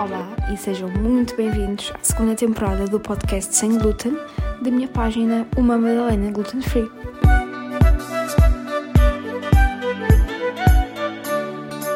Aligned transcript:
Olá 0.00 0.36
e 0.52 0.56
sejam 0.56 0.88
muito 0.88 1.36
bem-vindos 1.36 1.92
à 1.94 1.98
segunda 2.02 2.34
temporada 2.34 2.86
do 2.86 2.98
podcast 2.98 3.54
Sem 3.54 3.78
Glúten 3.78 4.16
da 4.62 4.70
minha 4.70 4.88
página 4.88 5.46
Uma 5.56 5.76
Madalena 5.76 6.30
Gluten 6.30 6.62
Free. 6.62 6.90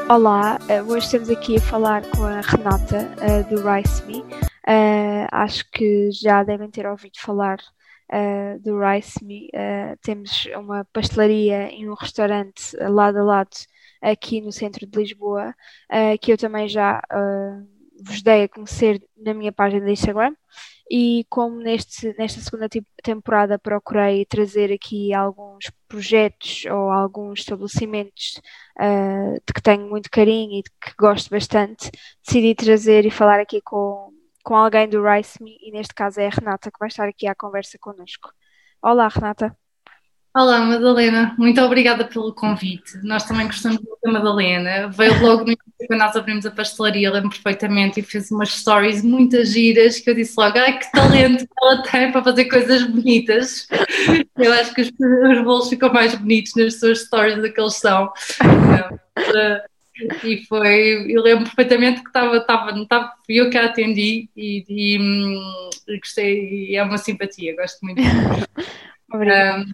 Olá, 0.09 0.59
eh, 0.69 0.83
hoje 0.83 1.07
estamos 1.07 1.31
aqui 1.31 1.57
a 1.57 1.61
falar 1.61 2.03
com 2.11 2.25
a 2.25 2.41
Renata 2.41 3.09
uh, 3.19 3.55
do 3.55 3.63
Rice 3.69 4.03
Me. 4.05 4.21
Uh, 4.21 5.27
acho 5.33 5.71
que 5.71 6.11
já 6.11 6.43
devem 6.43 6.71
ter 6.71 6.87
ouvido 6.87 7.19
falar 7.19 7.59
uh, 8.13 8.59
do 8.61 8.79
Rice 8.79 9.25
Me. 9.25 9.51
temos 10.03 10.47
uma 10.57 10.85
pastelaria 10.93 11.73
e 11.75 11.89
um 11.89 11.95
restaurante 11.95 12.77
lado 12.77 13.19
a 13.19 13.23
lado 13.23 13.57
aqui 14.01 14.41
no 14.41 14.53
centro 14.53 14.87
de 14.87 14.99
Lisboa, 14.99 15.55
que 16.21 16.33
eu 16.33 16.39
também 16.39 16.69
já 16.69 17.03
vos 18.01 18.23
dei 18.23 18.45
a 18.45 18.49
conhecer 18.49 19.03
na 19.17 19.35
minha 19.35 19.53
página 19.53 19.85
de 19.85 19.93
Instagram. 19.93 20.35
E 20.91 21.27
como 21.29 21.57
neste, 21.61 22.15
nesta 22.17 22.41
segunda 22.41 22.67
temporada 23.03 23.59
procurei 23.59 24.25
trazer 24.25 24.73
aqui 24.73 25.13
alguns 25.13 25.71
projetos 25.87 26.65
ou 26.65 26.91
alguns 26.91 27.41
estabelecimentos 27.41 28.41
uh, 28.81 29.35
de 29.47 29.53
que 29.53 29.61
tenho 29.63 29.87
muito 29.89 30.11
carinho 30.11 30.61
e 30.61 30.63
de 30.63 30.71
que 30.71 30.95
gosto 30.99 31.29
bastante, 31.29 31.91
decidi 32.25 32.55
trazer 32.55 33.05
e 33.05 33.11
falar 33.11 33.39
aqui 33.39 33.61
com, 33.61 34.11
com 34.43 34.55
alguém 34.57 34.89
do 34.89 35.03
Rice 35.03 35.43
Me 35.43 35.57
e 35.61 35.71
neste 35.71 35.95
caso 35.95 36.21
é 36.21 36.27
a 36.27 36.31
Renata 36.31 36.71
que 36.71 36.79
vai 36.79 36.89
estar 36.89 37.09
aqui 37.09 37.27
à 37.27 37.35
conversa 37.35 37.79
connosco. 37.79 38.31
Olá 38.83 39.09
Renata. 39.09 39.57
Olá, 40.37 40.61
Madalena, 40.61 41.35
muito 41.37 41.61
obrigada 41.61 42.05
pelo 42.05 42.33
convite. 42.33 42.99
Nós 43.03 43.25
também 43.25 43.47
gostamos 43.47 43.79
muito 43.79 43.99
da 44.05 44.13
Madalena. 44.13 44.89
Veio 44.89 45.21
logo 45.21 45.39
no 45.43 45.49
início, 45.49 45.87
quando 45.89 45.99
nós 45.99 46.15
abrimos 46.15 46.47
a 46.47 46.51
pastelaria, 46.51 47.11
lembro 47.11 47.31
perfeitamente, 47.31 47.99
e 47.99 48.03
fez 48.05 48.31
umas 48.31 48.51
stories 48.51 49.03
muito 49.03 49.45
giras 49.45 49.99
que 49.99 50.09
eu 50.09 50.15
disse 50.15 50.35
logo: 50.39 50.57
ai 50.57 50.79
que 50.79 50.93
talento 50.93 51.45
que 51.45 51.55
ela 51.61 51.83
tem 51.83 52.13
para 52.13 52.23
fazer 52.23 52.45
coisas 52.45 52.85
bonitas. 52.85 53.67
Eu 54.37 54.53
acho 54.53 54.73
que 54.75 54.83
os, 54.83 54.89
os 54.91 55.45
bolos 55.45 55.69
ficam 55.69 55.93
mais 55.93 56.15
bonitos 56.15 56.53
nas 56.55 56.79
suas 56.79 57.01
stories 57.01 57.43
do 57.43 57.53
que 57.53 57.61
eles 57.61 57.75
são. 57.75 58.13
E 60.25 60.45
foi, 60.47 61.07
eu 61.09 61.23
lembro 61.23 61.45
perfeitamente 61.45 62.03
que 62.03 62.09
estava, 62.09 62.37
estava, 62.37 62.71
estava, 62.71 63.13
fui 63.27 63.37
eu 63.37 63.51
que 63.51 63.59
a 63.59 63.67
atendi 63.67 64.29
e, 64.37 64.65
e, 64.69 64.99
hum, 64.99 65.71
e 65.89 65.99
gostei, 65.99 66.71
e 66.71 66.77
é 66.77 66.83
uma 66.83 66.99
simpatia, 66.99 67.57
gosto 67.57 67.79
muito. 67.83 68.01
Obrigada. 69.13 69.65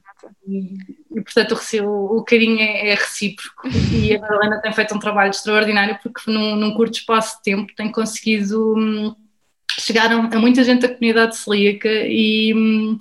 Um, 0.46 0.78
e, 1.10 1.20
portanto 1.20 1.58
o, 1.82 2.18
o 2.18 2.24
carinho 2.24 2.60
é, 2.60 2.90
é, 2.90 2.94
recíproco 2.94 3.68
e 3.68 4.14
a 4.14 4.16
Helena 4.16 4.60
tem 4.62 4.72
feito 4.72 4.94
um 4.94 4.98
trabalho 4.98 5.30
extraordinário 5.30 5.98
porque 6.02 6.30
num, 6.30 6.54
num 6.54 6.72
curto 6.74 6.98
espaço 6.98 7.38
de 7.38 7.42
tempo 7.42 7.74
tem 7.74 7.90
conseguido 7.90 8.74
um, 8.76 9.14
chegar 9.78 10.10
a, 10.12 10.14
a, 10.14 10.38
muita 10.38 10.62
gente 10.62 10.82
da 10.82 10.88
comunidade 10.88 11.36
celíaca 11.36 11.88
e, 11.88 12.54
um, 12.54 12.98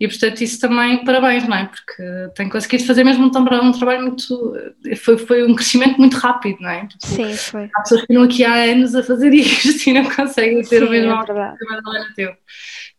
e 0.00 0.08
portanto 0.08 0.40
isso 0.40 0.58
também 0.58 1.04
parabéns, 1.04 1.46
não 1.46 1.56
é? 1.56 1.66
Porque 1.66 2.02
tem 2.34 2.48
conseguido 2.48 2.86
fazer 2.86 3.04
mesmo 3.04 3.24
um, 3.24 3.26
um 3.26 3.72
trabalho 3.72 4.02
muito 4.02 4.54
foi, 4.96 5.18
foi 5.18 5.46
um 5.46 5.54
crescimento 5.54 5.98
muito 5.98 6.16
rápido, 6.16 6.56
não 6.60 6.70
é? 6.70 6.86
Tipo, 6.86 7.06
Sim, 7.06 7.34
foi. 7.34 7.70
Há 7.74 7.82
pessoas 7.82 8.06
que 8.06 8.14
não 8.14 8.22
aqui 8.22 8.42
há 8.42 8.54
anos 8.54 8.94
a 8.94 9.02
fazer 9.02 9.28
isto 9.34 9.90
e 9.90 9.92
não 9.92 10.04
conseguem 10.04 10.62
ter 10.62 10.80
Sim, 10.80 10.86
o 10.86 10.90
mesmo 10.90 11.12
é 11.12 11.24
que 11.26 11.32
a 11.32 11.56
Helena 11.86 12.12
teve. 12.16 12.36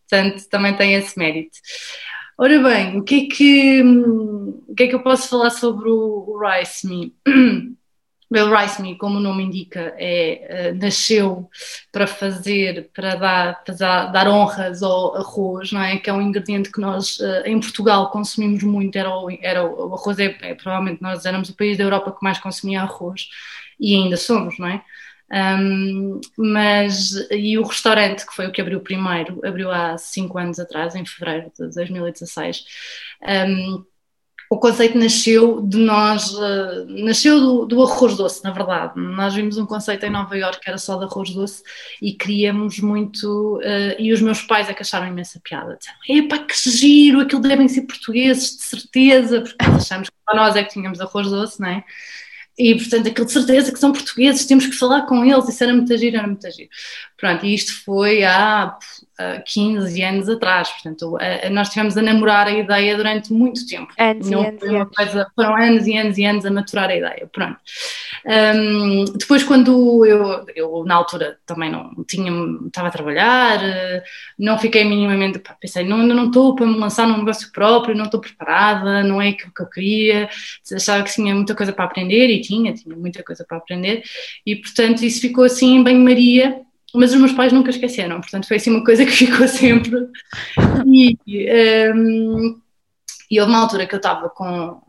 Portanto, 0.07 0.49
também 0.49 0.75
tem 0.75 0.93
esse 0.93 1.17
mérito. 1.17 1.57
Ora 2.37 2.59
bem, 2.59 2.97
o 2.97 3.03
que 3.03 3.15
é 3.15 3.35
que, 3.35 3.83
o 3.83 4.75
que, 4.75 4.83
é 4.83 4.87
que 4.87 4.95
eu 4.95 5.01
posso 5.01 5.29
falar 5.29 5.49
sobre 5.49 5.89
o, 5.89 6.25
o 6.27 6.39
Rice 6.39 6.87
Me? 6.87 7.15
O 8.31 8.55
Rice 8.55 8.95
como 8.95 9.17
o 9.17 9.19
nome 9.19 9.43
indica, 9.43 9.93
é, 9.97 10.71
uh, 10.71 10.77
nasceu 10.77 11.49
para 11.91 12.07
fazer, 12.07 12.89
para 12.93 13.15
dar, 13.15 13.63
para 13.63 14.05
dar 14.05 14.27
honras 14.29 14.81
ao 14.81 15.17
arroz, 15.17 15.73
não 15.73 15.81
é? 15.81 15.97
Que 15.97 16.09
é 16.09 16.13
um 16.13 16.21
ingrediente 16.21 16.71
que 16.71 16.79
nós 16.79 17.19
uh, 17.19 17.43
em 17.45 17.59
Portugal 17.59 18.09
consumimos 18.09 18.63
muito, 18.63 18.97
era 18.97 19.09
o, 19.09 19.29
era 19.41 19.65
o 19.65 19.93
arroz, 19.93 20.17
é, 20.17 20.37
é, 20.41 20.55
provavelmente 20.55 21.01
nós 21.01 21.25
éramos 21.25 21.49
o 21.49 21.57
país 21.57 21.77
da 21.77 21.83
Europa 21.83 22.11
que 22.13 22.23
mais 22.23 22.39
consumia 22.39 22.83
arroz 22.83 23.27
e 23.77 23.95
ainda 23.95 24.15
somos, 24.15 24.57
não 24.57 24.67
é? 24.67 24.81
Um, 25.33 26.19
mas, 26.37 27.11
e 27.31 27.57
o 27.57 27.63
restaurante, 27.63 28.25
que 28.25 28.33
foi 28.33 28.47
o 28.47 28.51
que 28.51 28.61
abriu 28.61 28.81
primeiro, 28.81 29.39
abriu 29.45 29.71
há 29.71 29.97
cinco 29.97 30.37
anos 30.37 30.59
atrás, 30.59 30.93
em 30.95 31.05
fevereiro 31.05 31.51
de 31.57 31.69
2016. 31.73 32.65
Um, 33.21 33.85
o 34.51 34.59
conceito 34.59 34.97
nasceu 34.97 35.61
de 35.61 35.77
nós, 35.77 36.33
uh, 36.33 36.85
nasceu 36.85 37.39
do, 37.39 37.65
do, 37.65 37.81
arroz 37.83 38.17
doce, 38.17 38.43
na 38.43 38.51
verdade. 38.51 38.99
Nós 38.99 39.33
vimos 39.33 39.57
um 39.57 39.65
conceito 39.65 40.05
em 40.05 40.09
Nova 40.09 40.37
Iorque 40.37 40.59
que 40.59 40.69
era 40.69 40.77
só 40.77 40.97
de 40.97 41.05
arroz 41.05 41.29
doce 41.29 41.63
e 42.01 42.11
queríamos 42.11 42.77
muito, 42.81 43.59
uh, 43.59 43.95
e 43.97 44.11
os 44.11 44.19
meus 44.19 44.41
pais 44.41 44.67
é 44.67 44.73
que 44.73 44.81
acharam 44.81 45.07
imensa 45.07 45.39
piada. 45.41 45.77
Disseram, 45.77 46.25
epá, 46.25 46.39
que 46.39 46.69
giro, 46.69 47.21
aquilo 47.21 47.41
devem 47.41 47.69
ser 47.69 47.83
portugueses, 47.83 48.57
de 48.57 48.63
certeza, 48.63 49.39
porque 49.39 49.65
nós 49.65 49.83
achamos 49.83 50.09
que 50.09 50.35
nós 50.35 50.55
é 50.57 50.63
que 50.65 50.73
tínhamos 50.73 50.99
arroz 50.99 51.29
doce, 51.29 51.61
não 51.61 51.69
é? 51.69 51.85
E, 52.57 52.75
portanto, 52.75 53.07
aquilo 53.07 53.25
de 53.25 53.31
certeza 53.31 53.71
que 53.71 53.79
são 53.79 53.93
portugueses, 53.93 54.45
temos 54.45 54.65
que 54.65 54.73
falar 54.73 55.03
com 55.03 55.23
eles, 55.23 55.47
isso 55.47 55.63
era 55.63 55.73
muito 55.73 55.97
giro, 55.97 56.17
era 56.17 56.27
muito 56.27 56.51
giro. 56.51 56.69
Pronto, 57.15 57.45
e 57.45 57.55
isto 57.55 57.85
foi 57.85 58.25
há 58.25 58.77
15 59.45 60.03
anos 60.03 60.29
atrás, 60.29 60.69
portanto, 60.69 61.17
nós 61.51 61.69
tivemos 61.69 61.97
a 61.97 62.01
namorar 62.01 62.47
a 62.47 62.51
ideia 62.51 62.95
durante 62.95 63.33
muito 63.33 63.65
tempo. 63.67 63.93
Anos 63.97 64.29
Não 64.29 64.43
e 64.43 64.47
anos, 64.47 64.63
uma 64.63 64.85
coisa, 64.85 65.27
foram 65.35 65.55
anos 65.55 65.87
e 65.87 65.97
anos 65.97 66.17
e 66.17 66.25
anos 66.25 66.45
a 66.45 66.51
maturar 66.51 66.89
a 66.89 66.95
ideia, 66.95 67.29
pronto. 67.31 67.57
Um, 68.25 69.05
depois, 69.17 69.43
quando 69.43 70.05
eu, 70.05 70.45
eu, 70.55 70.83
na 70.85 70.95
altura, 70.95 71.37
também 71.45 71.71
não 71.71 71.91
tinha, 72.07 72.31
estava 72.67 72.87
a 72.87 72.91
trabalhar, 72.91 73.59
não 74.37 74.57
fiquei 74.57 74.83
minimamente, 74.83 75.39
pá, 75.39 75.55
pensei, 75.59 75.83
não, 75.83 75.97
não 75.97 76.27
estou 76.27 76.55
para 76.55 76.65
me 76.65 76.77
lançar 76.77 77.07
num 77.07 77.17
negócio 77.17 77.51
próprio, 77.51 77.95
não 77.95 78.05
estou 78.05 78.19
preparada, 78.19 79.03
não 79.03 79.21
é 79.21 79.29
aquilo 79.29 79.51
que 79.53 79.61
eu 79.61 79.69
queria, 79.69 80.29
achava 80.73 81.03
que 81.03 81.13
tinha 81.13 81.33
muita 81.33 81.55
coisa 81.55 81.73
para 81.73 81.85
aprender, 81.85 82.29
e 82.29 82.41
tinha, 82.41 82.73
tinha 82.73 82.95
muita 82.95 83.23
coisa 83.23 83.45
para 83.47 83.57
aprender, 83.57 84.03
e 84.45 84.55
portanto 84.55 85.03
isso 85.03 85.21
ficou 85.21 85.43
assim 85.43 85.77
em 85.77 85.83
banho-maria, 85.83 86.61
mas 86.93 87.13
os 87.13 87.19
meus 87.19 87.31
pais 87.31 87.53
nunca 87.53 87.69
esqueceram, 87.69 88.19
portanto 88.19 88.47
foi 88.47 88.57
assim 88.57 88.71
uma 88.71 88.83
coisa 88.83 89.05
que 89.05 89.11
ficou 89.25 89.47
sempre. 89.47 90.07
E, 90.85 91.17
um, 91.93 92.59
e 93.29 93.39
houve 93.39 93.51
uma 93.51 93.61
altura 93.61 93.87
que 93.87 93.95
eu 93.95 93.97
estava 93.97 94.29
com, 94.29 94.81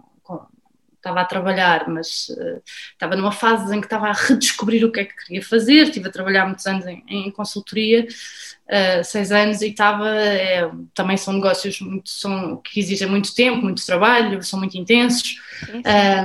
estava 1.03 1.21
a 1.21 1.25
trabalhar, 1.25 1.89
mas 1.89 2.29
uh, 2.29 2.63
estava 2.93 3.17
numa 3.17 3.33
fase 3.33 3.75
em 3.75 3.81
que 3.81 3.87
estava 3.87 4.09
a 4.09 4.13
redescobrir 4.13 4.85
o 4.85 4.93
que 4.93 5.01
é 5.01 5.05
que 5.05 5.17
queria 5.17 5.43
fazer, 5.43 5.83
estive 5.83 6.09
a 6.09 6.13
trabalhar 6.13 6.47
muitos 6.47 6.65
anos 6.67 6.87
em, 6.87 7.03
em 7.09 7.31
consultoria, 7.33 8.07
uh, 8.07 9.05
seis 9.05 9.33
anos, 9.33 9.61
e 9.61 9.69
estava, 9.69 10.09
é, 10.09 10.71
também 10.95 11.17
são 11.17 11.35
negócios 11.35 11.81
muito, 11.81 12.09
são, 12.09 12.57
que 12.59 12.79
exigem 12.79 13.09
muito 13.09 13.35
tempo, 13.35 13.63
muito 13.63 13.85
trabalho, 13.85 14.43
são 14.45 14.61
muito 14.61 14.79
intensos, 14.79 15.35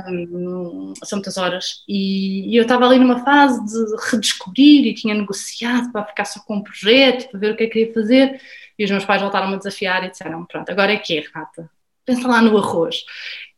um, 0.08 0.92
são 1.02 1.18
muitas 1.18 1.36
horas. 1.36 1.82
E, 1.88 2.52
e 2.52 2.56
eu 2.56 2.62
estava 2.62 2.86
ali 2.86 2.98
numa 2.98 3.24
fase 3.24 3.64
de 3.64 3.96
redescobrir 4.10 4.86
e 4.86 4.94
tinha 4.94 5.14
negociado 5.14 5.90
para 5.90 6.04
ficar 6.04 6.24
só 6.24 6.40
com 6.40 6.56
um 6.56 6.62
projeto, 6.62 7.30
para 7.30 7.40
ver 7.40 7.52
o 7.52 7.56
que 7.56 7.64
é 7.64 7.66
que 7.66 7.72
queria 7.72 7.92
fazer. 7.92 8.40
E 8.78 8.84
os 8.84 8.90
meus 8.90 9.04
pais 9.04 9.20
voltaram-me 9.20 9.54
a 9.54 9.58
desafiar 9.58 10.04
e 10.04 10.10
disseram: 10.10 10.44
Pronto, 10.46 10.70
agora 10.70 10.92
é 10.92 10.96
que 10.96 11.18
é, 11.18 11.20
Renata, 11.20 11.68
pensa 12.08 12.26
lá 12.26 12.40
no 12.40 12.56
arroz. 12.56 13.04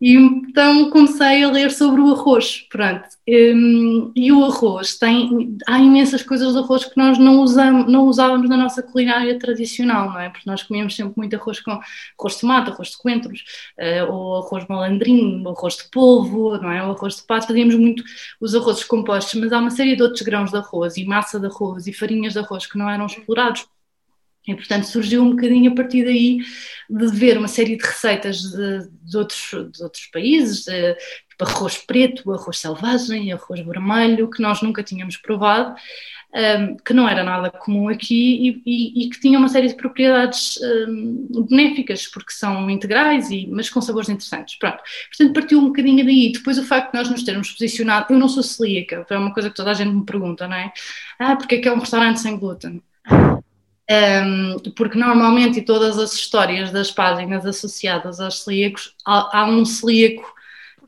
E 0.00 0.14
então 0.14 0.88
comecei 0.88 1.44
a 1.44 1.50
ler 1.50 1.70
sobre 1.70 2.00
o 2.00 2.10
arroz, 2.12 2.66
pronto. 2.70 3.06
Um, 3.28 4.10
e 4.16 4.32
o 4.32 4.44
arroz 4.44 4.98
tem, 4.98 5.58
há 5.68 5.78
imensas 5.78 6.22
coisas 6.22 6.54
do 6.54 6.60
arroz 6.60 6.86
que 6.86 6.96
nós 6.96 7.18
não, 7.18 7.40
usamos, 7.40 7.92
não 7.92 8.06
usávamos 8.06 8.48
na 8.48 8.56
nossa 8.56 8.82
culinária 8.82 9.38
tradicional, 9.38 10.10
não 10.10 10.18
é? 10.18 10.30
Porque 10.30 10.48
nós 10.48 10.62
comíamos 10.62 10.96
sempre 10.96 11.12
muito 11.16 11.36
arroz 11.36 11.60
com 11.60 11.72
arroz 12.18 12.34
de 12.34 12.40
tomate, 12.40 12.70
arroz 12.70 12.88
de 12.88 12.96
coentros, 12.96 13.44
uh, 13.78 14.10
ou 14.10 14.36
arroz 14.38 14.66
malandrinho, 14.68 15.46
arroz 15.48 15.76
de 15.76 15.90
polvo, 15.90 16.56
não 16.56 16.72
é? 16.72 16.82
O 16.82 16.92
arroz 16.92 17.16
de 17.16 17.22
pato, 17.24 17.46
fazíamos 17.46 17.74
muito 17.74 18.02
os 18.40 18.54
arrozes 18.54 18.84
compostos, 18.84 19.38
mas 19.38 19.52
há 19.52 19.58
uma 19.58 19.70
série 19.70 19.94
de 19.94 20.02
outros 20.02 20.22
grãos 20.22 20.50
de 20.50 20.56
arroz 20.56 20.96
e 20.96 21.04
massa 21.04 21.38
de 21.38 21.46
arroz 21.46 21.86
e 21.86 21.92
farinhas 21.92 22.32
de 22.32 22.38
arroz 22.38 22.66
que 22.66 22.78
não 22.78 22.88
eram 22.88 23.04
explorados 23.04 23.66
e, 24.52 24.56
portanto, 24.56 24.84
surgiu 24.84 25.22
um 25.22 25.30
bocadinho 25.30 25.72
a 25.72 25.74
partir 25.74 26.04
daí 26.04 26.38
de 26.88 27.06
ver 27.08 27.38
uma 27.38 27.48
série 27.48 27.76
de 27.76 27.84
receitas 27.84 28.42
de, 28.42 28.88
de 29.02 29.16
outros, 29.16 29.50
de 29.72 29.82
outros 29.82 30.06
países, 30.06 30.64
de, 30.64 30.94
tipo 30.94 31.44
arroz 31.44 31.78
preto, 31.78 32.32
arroz 32.32 32.58
selvagem, 32.58 33.32
arroz 33.32 33.60
vermelho, 33.60 34.30
que 34.30 34.42
nós 34.42 34.60
nunca 34.62 34.82
tínhamos 34.82 35.16
provado, 35.16 35.74
um, 36.32 36.76
que 36.76 36.92
não 36.92 37.08
era 37.08 37.24
nada 37.24 37.50
comum 37.50 37.88
aqui 37.88 38.48
e, 38.48 38.62
e, 38.64 39.06
e, 39.06 39.10
que 39.10 39.20
tinha 39.20 39.38
uma 39.38 39.48
série 39.48 39.68
de 39.68 39.74
propriedades 39.74 40.58
um, 40.88 41.46
benéficas, 41.48 42.06
porque 42.06 42.32
são 42.32 42.70
integrais, 42.70 43.30
e, 43.30 43.46
mas 43.48 43.68
com 43.68 43.80
sabores 43.80 44.08
interessantes. 44.08 44.56
Pronto. 44.56 44.80
Portanto, 45.08 45.34
partiu 45.34 45.58
um 45.58 45.66
bocadinho 45.66 46.04
daí. 46.04 46.32
Depois, 46.32 46.58
o 46.58 46.64
facto 46.64 46.92
de 46.92 46.98
nós 46.98 47.10
nos 47.10 47.22
termos 47.24 47.50
posicionado, 47.50 48.06
eu 48.10 48.18
não 48.18 48.28
sou 48.28 48.42
celíaca, 48.42 49.06
é 49.08 49.18
uma 49.18 49.32
coisa 49.32 49.50
que 49.50 49.56
toda 49.56 49.70
a 49.70 49.74
gente 49.74 49.92
me 49.92 50.04
pergunta, 50.04 50.46
não 50.46 50.56
é? 50.56 50.72
Ah, 51.18 51.36
porque 51.36 51.56
é 51.56 51.58
que 51.58 51.68
é 51.68 51.72
um 51.72 51.80
restaurante 51.80 52.20
sem 52.20 52.38
glúten? 52.38 52.82
Porque 54.76 54.98
normalmente 54.98 55.60
em 55.60 55.64
todas 55.64 55.98
as 55.98 56.12
histórias 56.12 56.70
das 56.70 56.90
páginas 56.90 57.44
associadas 57.44 58.20
aos 58.20 58.42
celíacos 58.42 58.94
há, 59.06 59.40
há 59.40 59.44
um 59.46 59.64
celíaco 59.64 60.32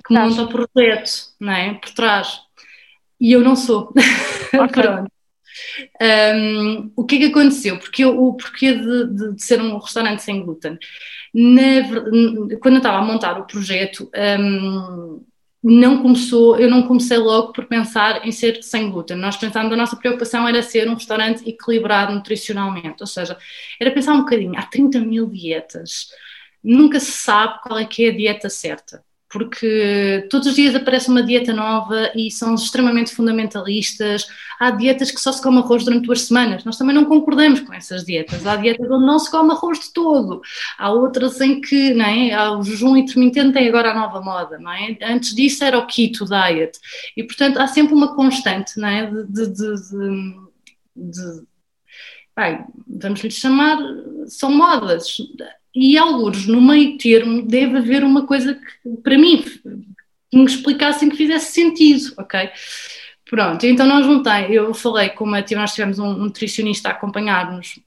que 0.06 0.14
monta 0.14 0.43
o 0.43 0.49
projeto, 0.49 1.10
não 1.38 1.52
é? 1.52 1.75
Por 1.75 1.90
trás. 1.90 2.40
E 3.20 3.32
eu 3.32 3.40
não 3.40 3.56
sou. 3.56 3.93
Okay. 4.54 4.82
Um, 6.00 6.90
o 6.96 7.04
que 7.04 7.16
é 7.16 7.19
que 7.19 7.25
aconteceu? 7.26 7.78
Porque 7.78 8.02
eu, 8.02 8.19
o 8.19 8.34
porquê 8.34 8.75
de, 8.75 9.06
de, 9.06 9.34
de, 9.34 9.43
ser 9.43 9.60
um 9.60 9.78
restaurante 9.78 10.22
sem 10.22 10.43
glúten? 10.43 10.78
Na, 11.34 11.88
quando 12.58 12.75
eu 12.75 12.78
estava 12.78 12.99
a 12.99 13.04
montar 13.04 13.38
o 13.38 13.46
projeto, 13.46 14.10
um, 14.40 15.22
não 15.62 16.03
começou, 16.03 16.59
eu 16.59 16.69
não 16.69 16.82
comecei 16.87 17.17
logo 17.19 17.53
por 17.53 17.67
pensar 17.67 18.26
em 18.26 18.32
ser 18.32 18.62
sem 18.62 18.91
glúten. 18.91 19.17
Nós 19.17 19.37
pensámos, 19.37 19.73
a 19.73 19.76
nossa 19.76 19.97
preocupação 19.97 20.47
era 20.49 20.62
ser 20.62 20.88
um 20.88 20.94
restaurante 20.94 21.49
equilibrado 21.49 22.12
nutricionalmente, 22.14 22.97
ou 23.00 23.06
seja, 23.06 23.38
era 23.81 23.91
pensar 23.93 24.14
um 24.14 24.20
bocadinho, 24.20 24.55
há 24.56 24.62
30 24.62 25.00
mil 25.00 25.29
dietas, 25.29 26.09
nunca 26.62 26.99
se 26.99 27.12
sabe 27.12 27.61
qual 27.62 27.79
é 27.79 27.85
que 27.85 28.05
é 28.05 28.09
a 28.11 28.17
dieta 28.17 28.50
certa 28.50 29.05
porque 29.32 30.26
todos 30.31 30.46
os 30.46 30.55
dias 30.55 30.75
aparece 30.75 31.08
uma 31.08 31.23
dieta 31.23 31.55
nova 31.55 32.12
e 32.14 32.31
são 32.31 32.55
extremamente 32.55 33.14
fundamentalistas. 33.14 34.26
Há 34.61 34.70
dietas 34.70 35.11
que 35.11 35.19
só 35.19 35.32
se 35.32 35.43
come 35.43 35.58
arroz 35.58 35.84
durante 35.84 36.05
duas 36.05 36.20
semanas. 36.20 36.64
Nós 36.64 36.76
também 36.76 36.94
não 36.94 37.06
concordamos 37.06 37.61
com 37.61 37.73
essas 37.73 38.05
dietas. 38.05 38.46
Há 38.46 38.56
dietas 38.56 38.90
onde 38.90 39.06
não 39.06 39.19
se 39.19 39.31
come 39.31 39.52
arroz 39.52 39.81
de 39.81 39.93
todo. 39.94 40.43
Há 40.79 40.93
outras 40.93 41.40
em 41.40 41.62
que, 41.62 41.94
não 41.94 42.05
é? 42.05 42.32
Há 42.32 42.52
o 42.52 42.62
jejum 42.62 42.94
intermitente 42.94 43.55
tem 43.55 43.69
agora 43.69 43.93
a 43.93 43.94
nova 43.94 44.20
moda, 44.20 44.58
não 44.58 44.70
é? 44.70 44.99
Antes 45.02 45.35
disso 45.35 45.64
era 45.64 45.78
o 45.78 45.87
keto 45.87 46.26
diet. 46.26 46.78
E, 47.17 47.25
portanto, 47.25 47.56
há 47.58 47.67
sempre 47.67 47.94
uma 47.94 48.14
constante, 48.14 48.78
não 48.78 48.88
é? 48.88 49.06
De, 49.06 49.46
de, 49.46 49.46
de, 49.46 50.37
de 50.94 51.43
bem, 52.37 52.64
vamos 52.87 53.20
lhe 53.23 53.31
chamar, 53.31 53.78
são 54.26 54.50
modas 54.50 55.17
e 55.74 55.96
alguns 55.96 56.46
no 56.46 56.60
meio 56.60 56.96
termo 56.98 57.42
deve 57.42 57.78
haver 57.78 58.04
uma 58.04 58.26
coisa 58.26 58.54
que, 58.54 58.96
para 59.02 59.16
mim, 59.19 59.42
que 59.42 60.36
me 60.36 60.44
explicassem 60.44 61.08
que 61.08 61.16
fizesse 61.16 61.52
sentido, 61.52 62.14
ok? 62.19 62.50
Pronto, 63.28 63.64
então 63.64 63.86
nós 63.86 64.22
tem, 64.22 64.52
eu 64.52 64.74
falei 64.74 65.08
com 65.10 65.24
uma, 65.24 65.44
nós 65.52 65.74
tivemos 65.74 65.98
um 65.98 66.12
nutricionista 66.12 66.88
a 66.88 66.92
acompanhar-nos, 66.92 67.78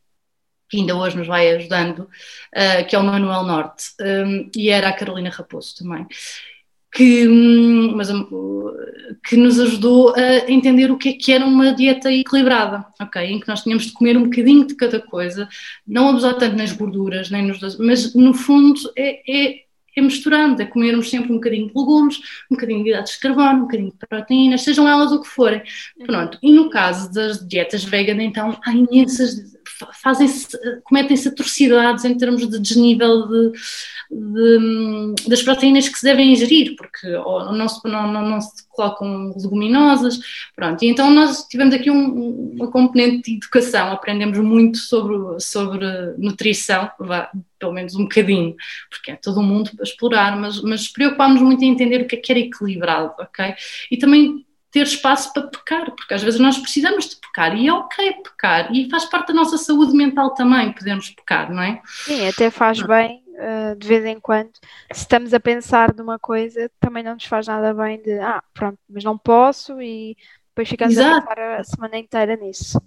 que 0.67 0.77
ainda 0.77 0.95
hoje 0.95 1.17
nos 1.17 1.27
vai 1.27 1.51
ajudando, 1.51 1.99
uh, 1.99 2.87
que 2.87 2.95
é 2.95 2.99
o 2.99 3.03
Manuel 3.03 3.43
Norte, 3.43 3.85
um, 4.01 4.49
e 4.55 4.69
era 4.69 4.89
a 4.89 4.93
Carolina 4.93 5.29
Raposo 5.29 5.75
também 5.77 6.07
que, 6.95 7.27
mas, 7.93 8.07
que 9.27 9.35
nos 9.35 9.59
ajudou 9.59 10.15
a 10.15 10.49
entender 10.49 10.89
o 10.89 10.97
que 10.97 11.09
é 11.09 11.13
que 11.13 11.33
era 11.33 11.45
uma 11.45 11.73
dieta 11.73 12.09
equilibrada, 12.11 12.85
ok? 12.99 13.21
Em 13.21 13.39
que 13.39 13.47
nós 13.49 13.63
tínhamos 13.63 13.87
de 13.87 13.91
comer 13.91 14.17
um 14.17 14.23
bocadinho 14.23 14.65
de 14.65 14.75
cada 14.75 15.01
coisa, 15.01 15.47
não 15.85 16.07
abusar 16.09 16.37
tanto 16.37 16.55
nas 16.55 16.71
gorduras, 16.71 17.29
nem 17.29 17.45
nos 17.45 17.77
mas 17.77 18.15
no 18.15 18.33
fundo 18.33 18.79
é, 18.97 19.19
é, 19.29 19.61
é 19.93 20.01
misturando, 20.01 20.61
é 20.61 20.65
comermos 20.65 21.09
sempre 21.09 21.33
um 21.33 21.35
bocadinho 21.35 21.67
de 21.67 21.73
legumes, 21.77 22.17
um 22.49 22.55
bocadinho 22.55 22.83
de 22.83 22.89
hidratos 22.89 23.11
de 23.11 23.19
carbono, 23.19 23.57
um 23.57 23.61
bocadinho 23.63 23.91
de 23.91 24.07
proteínas, 24.07 24.61
sejam 24.61 24.87
elas 24.87 25.11
o 25.11 25.21
que 25.21 25.27
forem. 25.27 25.61
Pronto, 26.05 26.39
e 26.41 26.49
no 26.49 26.69
caso 26.69 27.11
das 27.11 27.45
dietas 27.45 27.83
vegan, 27.83 28.23
então 28.23 28.57
há 28.65 28.71
imensas, 28.71 29.54
fazem-se, 30.01 30.57
cometem-se 30.83 31.27
atrocidades 31.27 32.05
em 32.05 32.17
termos 32.17 32.49
de 32.49 32.59
desnível 32.59 33.27
de 33.27 33.51
de, 34.09 35.15
das 35.27 35.41
proteínas 35.41 35.89
que 35.89 35.97
se 35.97 36.05
devem 36.05 36.31
ingerir, 36.31 36.75
porque 36.75 37.07
não 37.07 37.67
se, 37.67 37.79
não, 37.87 38.11
não, 38.11 38.29
não 38.29 38.41
se 38.41 38.67
colocam 38.69 39.33
leguminosas, 39.35 40.19
pronto. 40.55 40.83
E 40.83 40.87
então 40.87 41.09
nós 41.09 41.47
tivemos 41.47 41.73
aqui 41.73 41.89
um, 41.89 42.53
uma 42.55 42.71
componente 42.71 43.31
de 43.31 43.37
educação, 43.37 43.91
aprendemos 43.91 44.37
muito 44.39 44.77
sobre, 44.77 45.39
sobre 45.39 45.85
nutrição, 46.17 46.89
pelo 47.59 47.73
menos 47.73 47.95
um 47.95 48.03
bocadinho, 48.03 48.55
porque 48.89 49.11
é 49.11 49.15
todo 49.15 49.41
mundo 49.41 49.71
para 49.75 49.83
explorar, 49.83 50.37
mas, 50.39 50.61
mas 50.61 50.87
preocupámos 50.87 51.41
muito 51.41 51.63
em 51.63 51.69
entender 51.69 52.01
o 52.01 52.07
que 52.07 52.15
é 52.15 52.19
que 52.19 52.31
era 52.31 52.39
equilibrado, 52.39 53.13
ok? 53.19 53.55
E 53.91 53.97
também 53.97 54.45
ter 54.75 54.83
espaço 54.83 55.31
para 55.31 55.47
pecar, 55.47 55.89
porque 55.95 56.13
às 56.13 56.21
vezes 56.21 56.37
nós 56.37 56.57
precisamos 56.57 57.07
de 57.07 57.15
pecar 57.15 57.57
e 57.57 57.65
é 57.65 57.73
ok 57.73 58.11
pecar 58.21 58.75
e 58.75 58.89
faz 58.89 59.05
parte 59.05 59.29
da 59.29 59.33
nossa 59.33 59.57
saúde 59.57 59.95
mental 59.95 60.33
também 60.33 60.73
podermos 60.73 61.09
pecar, 61.11 61.49
não 61.49 61.63
é? 61.63 61.81
Sim, 61.85 62.27
até 62.27 62.51
faz 62.51 62.81
bem 62.81 63.23
uh, 63.29 63.73
de 63.77 63.87
vez 63.87 64.03
em 64.03 64.19
quando, 64.19 64.51
se 64.91 64.99
estamos 64.99 65.33
a 65.33 65.39
pensar 65.39 65.95
numa 65.95 66.19
coisa, 66.19 66.69
também 66.77 67.01
não 67.01 67.13
nos 67.13 67.23
faz 67.23 67.47
nada 67.47 67.73
bem 67.73 68.01
de, 68.01 68.19
ah, 68.19 68.43
pronto, 68.53 68.77
mas 68.89 69.01
não 69.05 69.17
posso 69.17 69.81
e 69.81 70.17
depois 70.49 70.67
ficamos 70.67 70.97
Exato. 70.97 71.15
a 71.15 71.21
pensar 71.21 71.59
a 71.61 71.63
semana 71.63 71.97
inteira 71.97 72.35
nisso. 72.35 72.77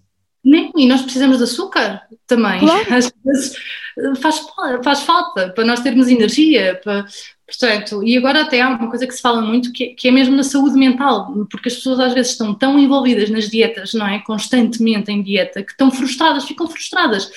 Nem, 0.44 0.70
e 0.76 0.87
nós 0.87 1.00
precisamos 1.00 1.38
de 1.38 1.44
açúcar 1.44 2.02
também. 2.26 2.61
Claro. 2.61 2.85
Às 2.94 3.11
vezes 3.25 3.56
eh, 3.99 4.14
faz, 4.20 4.46
faz 4.85 5.02
falta 5.05 5.49
para 5.55 5.64
nós 5.64 5.81
termos 5.81 6.08
energia. 6.08 6.79
Para, 6.85 7.06
portanto, 7.48 8.04
e 8.04 8.16
agora 8.16 8.42
até 8.42 8.60
há 8.60 8.68
uma 8.68 8.90
coisa 8.90 9.06
que 9.06 9.14
se 9.14 9.22
fala 9.22 9.40
muito 9.40 9.72
que, 9.72 9.94
que, 9.94 10.08
é 10.08 10.10
mesmo 10.10 10.36
na 10.36 10.42
saúde 10.42 10.78
mental, 10.78 11.32
porque 11.50 11.68
as 11.68 11.76
pessoas 11.76 11.98
às 11.98 12.12
vezes 12.12 12.32
estão 12.32 12.54
tão 12.54 12.78
envolvidas 12.78 13.30
nas 13.30 13.48
dietas, 13.48 13.94
não 13.94 14.06
é? 14.06 14.18
Constantemente 14.20 15.10
em 15.10 15.22
dieta, 15.22 15.62
que 15.62 15.72
estão 15.72 15.90
frustradas, 15.90 16.44
ficam 16.44 16.68
frustradas 16.68 17.30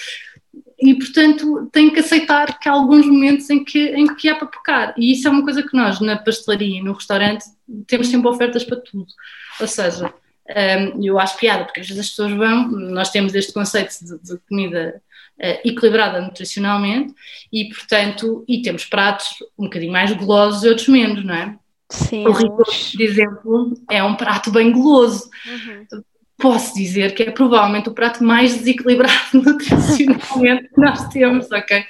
e 0.82 0.96
portanto 0.96 1.70
tem 1.72 1.90
que 1.92 2.00
aceitar 2.00 2.60
que 2.60 2.68
há 2.68 2.74
alguns 2.74 3.06
momentos 3.06 3.50
em 3.50 3.64
que, 3.64 3.90
em 3.90 4.14
que 4.16 4.28
há 4.28 4.36
para 4.36 4.48
pecar. 4.48 4.94
E 4.98 5.14
isso 5.14 5.28
é 5.28 5.32
uma 5.32 5.44
coisa 5.44 5.64
que 5.64 5.76
nós, 5.78 6.02
na 6.02 6.18
pastelaria 6.18 6.80
e 6.80 6.84
no 6.84 6.94
restaurante, 6.94 7.46
temos 7.88 8.10
sempre 8.10 8.28
ofertas 8.28 8.64
para 8.66 8.78
tudo. 8.78 9.08
Ou 9.60 9.68
seja, 9.68 10.14
um, 10.50 11.06
eu 11.06 11.20
acho 11.20 11.38
piada, 11.38 11.66
porque 11.66 11.80
às 11.80 11.88
vezes 11.88 12.04
as 12.04 12.10
pessoas 12.10 12.34
vão, 12.34 12.68
nós 12.68 13.12
temos 13.12 13.34
este 13.34 13.54
conceito 13.54 13.94
de, 14.02 14.20
de 14.24 14.38
comida 14.50 15.02
equilibrada 15.64 16.22
nutricionalmente 16.22 17.14
e, 17.52 17.66
portanto, 17.66 18.46
e 18.48 18.62
temos 18.62 18.86
pratos 18.86 19.28
um 19.58 19.64
bocadinho 19.66 19.92
mais 19.92 20.12
golosos 20.14 20.64
e 20.64 20.70
outros 20.70 20.88
menos, 20.88 21.24
não 21.24 21.34
é? 21.34 21.56
Sim. 21.90 22.26
O 22.26 22.32
risoto, 22.32 22.64
por 22.64 23.02
exemplo, 23.02 23.74
é 23.90 24.04
um 24.04 24.16
prato 24.16 24.52
bem 24.52 24.72
goloso. 24.72 25.30
Uhum 25.46 26.04
posso 26.42 26.74
dizer 26.74 27.14
que 27.14 27.24
é 27.24 27.32
provavelmente 27.32 27.88
o 27.88 27.94
prato 27.94 28.24
mais 28.24 28.58
desequilibrado 28.58 29.14
nutricionalmente 29.34 30.70
que 30.70 30.82
nós 30.82 31.08
temos, 31.10 31.50
ok? 31.52 31.86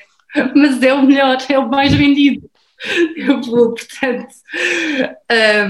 Mas 0.53 0.83
é 0.83 0.93
o 0.93 1.05
melhor, 1.05 1.37
é 1.49 1.57
o 1.57 1.69
mais 1.69 1.93
vendido. 1.93 2.49
Eu 3.15 3.41
vou, 3.41 3.73
portanto, 3.73 4.33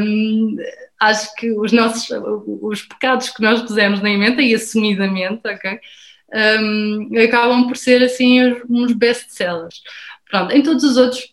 um, 0.02 0.56
acho 1.00 1.36
que 1.36 1.52
os 1.52 1.72
nossos, 1.72 2.08
os 2.62 2.82
pecados 2.84 3.30
que 3.30 3.42
nós 3.42 3.62
pusemos 3.62 4.02
na 4.02 4.10
emenda 4.10 4.42
e 4.42 4.56
assumidamente, 4.56 5.42
ok? 5.46 5.80
Um, 6.34 7.10
acabam 7.26 7.68
por 7.68 7.76
ser 7.76 8.02
assim 8.04 8.42
uns 8.70 8.94
best-sellers. 8.94 9.82
Pronto, 10.30 10.54
em 10.54 10.64
todos 10.64 10.84
os 10.84 10.96
outros 10.96 11.32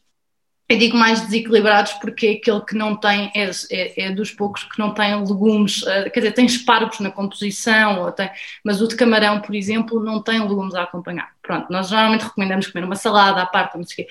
eu 0.69 0.77
digo 0.77 0.97
mais 0.97 1.23
desequilibrados 1.23 1.93
porque 1.95 2.27
é 2.27 2.33
aquele 2.33 2.61
que 2.61 2.77
não 2.77 2.95
tem, 2.95 3.33
é, 3.35 3.50
é, 3.71 4.03
é 4.05 4.11
dos 4.11 4.31
poucos 4.31 4.65
que 4.65 4.79
não 4.79 4.93
tem 4.93 5.19
legumes, 5.19 5.83
uh, 5.83 6.11
quer 6.12 6.21
dizer, 6.21 6.33
tem 6.33 6.45
espargos 6.45 7.00
na 7.00 7.11
composição, 7.11 8.12
tem, 8.12 8.31
mas 8.62 8.83
o 8.83 8.87
de 8.87 8.95
camarão, 8.95 9.40
por 9.40 9.55
exemplo, 9.55 9.99
não 9.99 10.23
tem 10.23 10.40
legumes 10.40 10.75
a 10.75 10.83
acompanhar. 10.83 11.33
Pronto, 11.40 11.73
nós 11.73 11.88
geralmente 11.88 12.25
recomendamos 12.25 12.67
comer 12.67 12.85
uma 12.85 12.97
salada 12.97 13.40
à 13.40 13.47
parte, 13.47 13.78
não 13.78 13.85
sei 13.85 14.05
quê, 14.05 14.11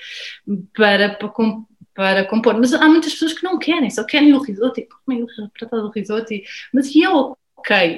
para, 0.74 1.10
para, 1.14 1.30
para 1.94 2.24
compor, 2.24 2.54
mas 2.58 2.74
há 2.74 2.88
muitas 2.88 3.12
pessoas 3.12 3.34
que 3.34 3.44
não 3.44 3.56
querem, 3.56 3.88
só 3.88 4.02
querem 4.02 4.32
o 4.34 4.42
risoto, 4.42 4.80
e 4.80 4.88
comem 5.06 5.22
o 5.22 5.26
prato 5.56 5.80
do 5.80 5.90
risoto, 5.90 6.32
e, 6.32 6.42
mas 6.74 6.92
e 6.92 7.06
ok, 7.06 7.36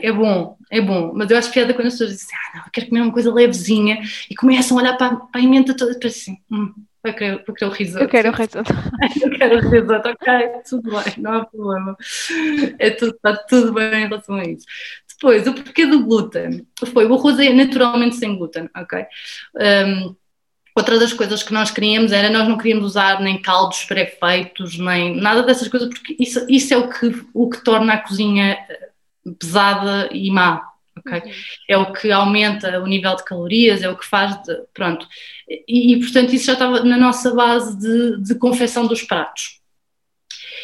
é 0.02 0.12
bom, 0.12 0.57
é 0.71 0.81
bom, 0.81 1.12
mas 1.14 1.31
eu 1.31 1.38
acho 1.38 1.52
piada 1.52 1.75
quando 1.75 1.88
as 1.88 1.95
pessoas 1.95 2.11
dizem, 2.11 2.37
ah, 2.37 2.57
não, 2.57 2.64
eu 2.64 2.71
quero 2.73 2.88
comer 2.88 3.00
uma 3.02 3.12
coisa 3.12 3.33
levezinha, 3.33 4.00
e 4.31 4.35
começam 4.35 4.79
a 4.79 4.83
olhar 4.83 4.97
para, 4.97 5.17
para 5.17 5.40
a 5.40 5.45
emenda 5.45 5.76
toda, 5.76 5.93
e 5.93 6.07
assim, 6.07 6.38
hum, 6.50 6.73
eu 7.02 7.14
quero, 7.14 7.43
eu 7.47 7.55
quero 7.55 7.71
o 7.71 7.75
risoto. 7.75 8.05
Eu 8.05 8.09
quero 8.09 8.29
o 8.29 8.33
risoto. 8.33 8.73
eu 9.23 9.31
quero 9.38 9.57
o 9.57 9.71
risoto, 9.71 10.09
ok, 10.09 10.49
tudo 10.69 10.90
bem, 10.90 11.14
não 11.19 11.33
há 11.33 11.45
problema. 11.47 11.97
É 12.79 12.90
tudo, 12.90 13.14
está 13.14 13.37
tudo 13.37 13.73
bem 13.73 14.05
em 14.05 14.09
relação 14.09 14.35
a 14.35 14.45
isso. 14.45 14.67
Depois, 15.09 15.47
o 15.47 15.55
porquê 15.55 15.87
do 15.87 16.05
glúten? 16.05 16.67
Foi, 16.93 17.07
o 17.07 17.14
arroz 17.14 17.38
é 17.38 17.52
naturalmente 17.52 18.17
sem 18.17 18.37
glúten, 18.37 18.69
ok? 18.76 19.05
Um, 19.57 20.14
outra 20.76 20.99
das 20.99 21.12
coisas 21.12 21.43
que 21.43 21.52
nós 21.52 21.71
queríamos 21.71 22.12
era, 22.12 22.31
nós 22.31 22.47
não 22.47 22.59
queríamos 22.59 22.85
usar 22.85 23.21
nem 23.21 23.40
caldos 23.40 23.85
pré-feitos, 23.85 24.79
nem 24.79 25.17
nada 25.17 25.43
dessas 25.43 25.69
coisas, 25.69 25.88
porque 25.88 26.17
isso, 26.19 26.45
isso 26.49 26.73
é 26.73 26.76
o 26.76 26.88
que, 26.88 27.23
o 27.33 27.49
que 27.49 27.62
torna 27.64 27.95
a 27.95 27.99
cozinha 27.99 28.59
pesada 29.38 30.08
e 30.12 30.30
má, 30.30 30.62
ok? 30.96 31.20
Uhum. 31.20 31.30
É 31.68 31.78
o 31.78 31.92
que 31.92 32.10
aumenta 32.10 32.80
o 32.80 32.86
nível 32.86 33.14
de 33.16 33.24
calorias, 33.24 33.82
é 33.82 33.88
o 33.88 33.96
que 33.96 34.06
faz, 34.06 34.42
de, 34.42 34.54
pronto. 34.72 35.06
E, 35.48 35.94
e, 35.94 36.00
portanto 36.00 36.34
isso 36.34 36.46
já 36.46 36.54
estava 36.54 36.82
na 36.84 36.96
nossa 36.96 37.34
base 37.34 37.78
de, 37.78 38.22
de 38.22 38.34
confecção 38.36 38.86
dos 38.86 39.02
pratos. 39.02 39.60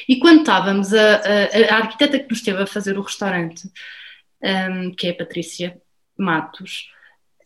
E 0.08 0.18
quando 0.18 0.40
estávamos, 0.40 0.94
a, 0.94 1.16
a, 1.16 1.74
a 1.74 1.76
arquiteta 1.78 2.18
que 2.18 2.28
nos 2.28 2.38
esteve 2.38 2.62
a 2.62 2.66
fazer 2.66 2.96
o 2.96 3.02
restaurante, 3.02 3.68
um, 4.42 4.92
que 4.94 5.08
é 5.08 5.10
a 5.10 5.16
Patrícia 5.16 5.80
Matos, 6.16 6.88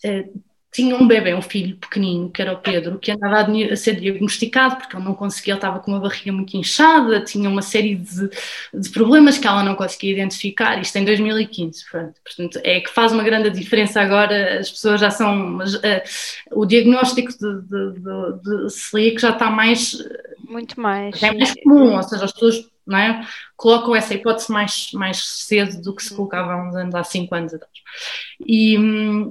uh, 0.04 0.42
tinha 0.72 0.94
um 0.94 1.06
bebê, 1.06 1.34
um 1.34 1.42
filho 1.42 1.76
pequenino, 1.76 2.30
que 2.30 2.40
era 2.40 2.52
o 2.52 2.58
Pedro, 2.58 2.98
que 2.98 3.10
andava 3.10 3.40
a, 3.40 3.76
ser 3.76 3.96
diagnosticado 3.96 4.76
porque 4.76 4.96
ele 4.96 5.04
não 5.04 5.14
conseguia, 5.14 5.54
ele 5.54 5.58
estava 5.58 5.80
com 5.80 5.90
uma 5.90 6.00
barriga 6.00 6.32
muito 6.32 6.56
inchada, 6.56 7.20
tinha 7.20 7.48
uma 7.48 7.62
série 7.62 7.96
de, 7.96 8.30
de 8.72 8.90
problemas 8.90 9.36
que 9.36 9.48
ela 9.48 9.64
não 9.64 9.74
conseguia 9.74 10.12
identificar, 10.12 10.80
isto 10.80 10.96
em 10.96 11.04
2015, 11.04 11.84
pronto. 11.90 12.14
portanto, 12.24 12.60
é 12.62 12.80
que 12.80 12.90
faz 12.90 13.12
uma 13.12 13.24
grande 13.24 13.50
diferença 13.50 14.00
agora, 14.00 14.60
as 14.60 14.70
pessoas 14.70 15.00
já 15.00 15.10
são, 15.10 15.34
mas, 15.34 15.74
uh, 15.74 15.80
o 16.52 16.64
diagnóstico 16.64 17.32
de, 17.32 17.62
de, 17.62 18.00
de, 18.00 18.64
de 18.64 18.70
celíaco 18.70 19.18
já 19.18 19.30
está 19.30 19.50
mais 19.50 19.96
Muito 20.48 20.80
mais. 20.80 21.20
É 21.20 21.32
mais 21.32 21.52
comum, 21.62 21.96
ou 21.96 22.02
seja, 22.04 22.24
as 22.24 22.32
pessoas 22.32 22.70
não 22.90 22.98
é? 22.98 23.26
colocam 23.60 23.94
essa 23.94 24.14
hipótese 24.14 24.50
mais, 24.50 24.90
mais 24.94 25.22
cedo 25.22 25.82
do 25.82 25.94
que 25.94 26.02
se 26.02 26.14
colocava 26.14 26.54
há 26.54 26.66
uns 26.66 26.74
anos, 26.74 26.94
há 26.94 27.04
cinco 27.04 27.34
anos 27.34 27.52
atrás. 27.52 27.70
E, 28.46 28.74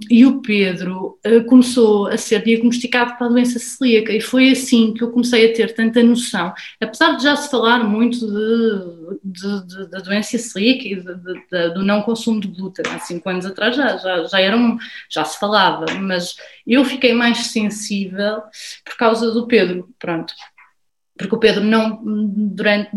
e 0.08 0.24
o 0.24 0.40
Pedro 0.40 1.20
uh, 1.26 1.44
começou 1.46 2.06
a 2.06 2.16
ser 2.16 2.44
diagnosticado 2.44 3.18
para 3.18 3.26
a 3.26 3.30
doença 3.30 3.58
celíaca. 3.58 4.14
E 4.14 4.22
foi 4.22 4.52
assim 4.52 4.94
que 4.94 5.04
eu 5.04 5.10
comecei 5.10 5.50
a 5.50 5.56
ter 5.56 5.74
tanta 5.74 6.04
noção, 6.04 6.54
apesar 6.80 7.14
de 7.14 7.24
já 7.24 7.36
se 7.36 7.50
falar 7.50 7.84
muito 7.84 8.20
de, 8.20 9.20
de, 9.24 9.66
de 9.66 9.90
da 9.90 9.98
doença 9.98 10.38
celíaca 10.38 10.88
e 10.88 10.96
de, 10.96 11.70
do 11.74 11.84
não 11.84 12.04
consumo 12.04 12.40
de 12.40 12.50
glúten, 12.50 12.86
há 12.88 13.00
cinco 13.00 13.28
anos 13.30 13.48
atrás 13.48 13.76
já, 13.76 13.98
já, 13.98 14.26
já, 14.26 14.40
era 14.40 14.56
um, 14.56 14.78
já 15.10 15.26
se 15.26 15.40
falava, 15.40 15.86
mas 16.00 16.36
eu 16.68 16.86
fiquei 16.86 17.14
mais 17.14 17.48
sensível 17.48 18.44
por 18.86 18.96
causa 18.96 19.32
do 19.32 19.48
Pedro, 19.48 19.90
pronto, 19.98 20.36
porque 21.20 21.36
o 21.36 21.38
Pedro 21.38 21.62
não, 21.62 22.00
durante, 22.02 22.90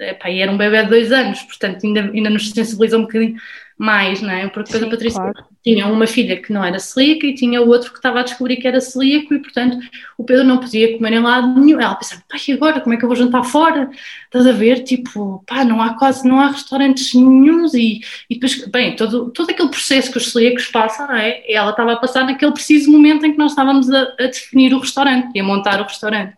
epá, 0.00 0.28
era 0.28 0.50
um 0.50 0.58
bebê 0.58 0.82
de 0.82 0.88
dois 0.88 1.12
anos, 1.12 1.40
portanto 1.42 1.86
ainda, 1.86 2.10
ainda 2.12 2.28
nos 2.28 2.50
sensibiliza 2.50 2.98
um 2.98 3.02
bocadinho 3.02 3.36
mais, 3.78 4.20
não 4.20 4.30
é? 4.30 4.48
Porque 4.48 4.72
depois 4.72 4.82
Sim, 4.82 4.88
a 4.88 4.90
Patrícia 4.90 5.20
claro. 5.20 5.46
tinha 5.62 5.86
uma 5.86 6.06
filha 6.08 6.42
que 6.42 6.52
não 6.52 6.64
era 6.64 6.80
celíaca 6.80 7.24
e 7.24 7.34
tinha 7.34 7.62
o 7.62 7.68
outro 7.68 7.92
que 7.92 7.98
estava 7.98 8.18
a 8.18 8.22
descobrir 8.24 8.56
que 8.56 8.66
era 8.66 8.80
celíaco 8.80 9.32
e, 9.32 9.38
portanto, 9.38 9.78
o 10.18 10.24
Pedro 10.24 10.42
não 10.42 10.58
podia 10.58 10.96
comer 10.96 11.12
em 11.12 11.20
lado 11.20 11.60
nenhum. 11.60 11.80
Ela 11.80 11.94
pensava, 11.94 12.20
e 12.48 12.52
agora, 12.52 12.80
como 12.80 12.94
é 12.94 12.98
que 12.98 13.04
eu 13.04 13.08
vou 13.08 13.16
jantar 13.16 13.44
fora? 13.44 13.88
Estás 14.24 14.48
a 14.48 14.52
ver? 14.52 14.82
Tipo, 14.82 15.44
pá, 15.46 15.64
não 15.64 15.80
há 15.80 15.94
quase, 15.94 16.26
não 16.26 16.40
há 16.40 16.48
restaurantes 16.48 17.14
nenhums 17.14 17.72
e, 17.74 18.00
e 18.28 18.34
depois, 18.34 18.66
bem, 18.66 18.96
todo, 18.96 19.30
todo 19.30 19.50
aquele 19.50 19.68
processo 19.68 20.10
que 20.10 20.18
os 20.18 20.32
celíacos 20.32 20.66
passam, 20.66 21.06
não 21.06 21.14
é? 21.14 21.44
Ela 21.48 21.70
estava 21.70 21.92
a 21.92 21.96
passar 21.96 22.24
naquele 22.24 22.50
preciso 22.50 22.90
momento 22.90 23.24
em 23.24 23.30
que 23.30 23.38
nós 23.38 23.52
estávamos 23.52 23.88
a, 23.88 24.02
a 24.18 24.26
definir 24.26 24.74
o 24.74 24.80
restaurante 24.80 25.30
e 25.36 25.38
a 25.38 25.44
montar 25.44 25.80
o 25.80 25.84
restaurante. 25.84 26.36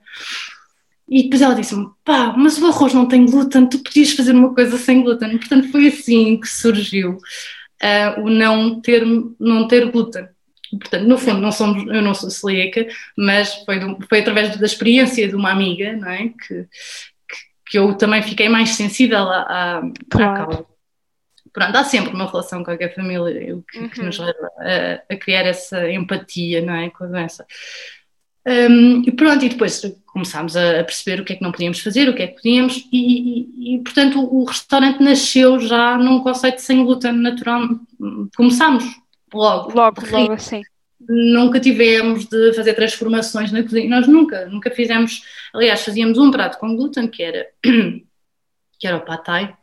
E 1.10 1.24
depois 1.24 1.42
ela 1.42 1.54
disse-me: 1.54 1.88
pá, 2.04 2.32
mas 2.36 2.56
o 2.58 2.66
arroz 2.68 2.94
não 2.94 3.06
tem 3.06 3.26
glúten, 3.26 3.68
tu 3.68 3.80
podias 3.80 4.12
fazer 4.12 4.32
uma 4.32 4.54
coisa 4.54 4.78
sem 4.78 5.02
glúten. 5.02 5.36
Portanto, 5.38 5.70
foi 5.72 5.88
assim 5.88 6.38
que 6.38 6.46
surgiu 6.46 7.18
uh, 7.82 8.20
o 8.20 8.30
não 8.30 8.80
ter, 8.80 9.04
não 9.40 9.66
ter 9.66 9.90
glúten. 9.90 10.28
Portanto, 10.70 11.04
no 11.04 11.18
fundo, 11.18 11.40
não 11.40 11.50
somos, 11.50 11.84
eu 11.92 12.00
não 12.00 12.14
sou 12.14 12.30
celíaca, 12.30 12.86
mas 13.18 13.56
foi, 13.64 13.80
do, 13.80 13.98
foi 14.08 14.20
através 14.20 14.56
da 14.56 14.64
experiência 14.64 15.26
de 15.26 15.34
uma 15.34 15.50
amiga, 15.50 15.94
não 15.94 16.08
é? 16.08 16.28
Que, 16.28 16.64
que, 17.28 17.36
que 17.66 17.78
eu 17.78 17.94
também 17.94 18.22
fiquei 18.22 18.48
mais 18.48 18.70
sensível 18.70 19.28
à, 19.28 19.82
claro. 20.08 20.30
à 20.30 20.46
causa. 20.46 20.66
Pronto, 21.52 21.74
há 21.74 21.82
sempre 21.82 22.14
uma 22.14 22.30
relação 22.30 22.60
com 22.60 22.66
qualquer 22.66 22.94
família 22.94 23.60
que, 23.68 23.78
uhum. 23.78 23.88
que 23.88 24.00
nos 24.00 24.16
uhum. 24.20 24.26
leva 24.26 24.50
a, 24.58 25.12
a, 25.12 25.16
criar 25.16 25.42
essa 25.42 25.90
empatia, 25.90 26.62
não 26.62 26.74
é? 26.74 26.90
Com 26.90 27.02
a 27.02 27.06
doença. 27.08 27.44
Um, 28.46 29.02
e 29.06 29.12
pronto, 29.12 29.44
e 29.44 29.50
depois 29.50 29.82
começámos 30.06 30.56
a, 30.56 30.82
perceber 30.82 31.20
o 31.20 31.24
que 31.24 31.34
é 31.34 31.36
que 31.36 31.42
não 31.42 31.52
podíamos 31.52 31.80
fazer, 31.80 32.08
o 32.08 32.14
que 32.14 32.22
é 32.22 32.26
que 32.26 32.36
podíamos, 32.36 32.88
e, 32.90 33.42
e, 33.70 33.76
e 33.76 33.78
portanto 33.82 34.18
o, 34.18 34.42
o, 34.42 34.44
restaurante 34.44 35.02
nasceu 35.02 35.60
já 35.60 35.98
num 35.98 36.20
conceito 36.20 36.60
sem 36.60 36.84
glúten 36.84 37.12
natural. 37.12 37.68
Começámos 38.34 38.84
logo. 39.32 39.72
Logo, 39.74 40.02
logo 40.10 40.32
assim. 40.32 40.62
Nunca 41.08 41.60
tivemos 41.60 42.26
de 42.26 42.52
fazer 42.54 42.74
transformações 42.74 43.52
na 43.52 43.62
cozinha, 43.62 43.88
nós 43.88 44.06
nunca, 44.06 44.46
nunca 44.46 44.70
fizemos, 44.70 45.22
aliás, 45.52 45.84
fazíamos 45.84 46.18
um 46.18 46.30
prato 46.30 46.58
com 46.58 46.76
glúten 46.76 47.08
que 47.08 47.22
era, 47.22 47.46
que 47.62 48.86
era 48.86 48.96
o 48.96 49.04
patai, 49.04 49.54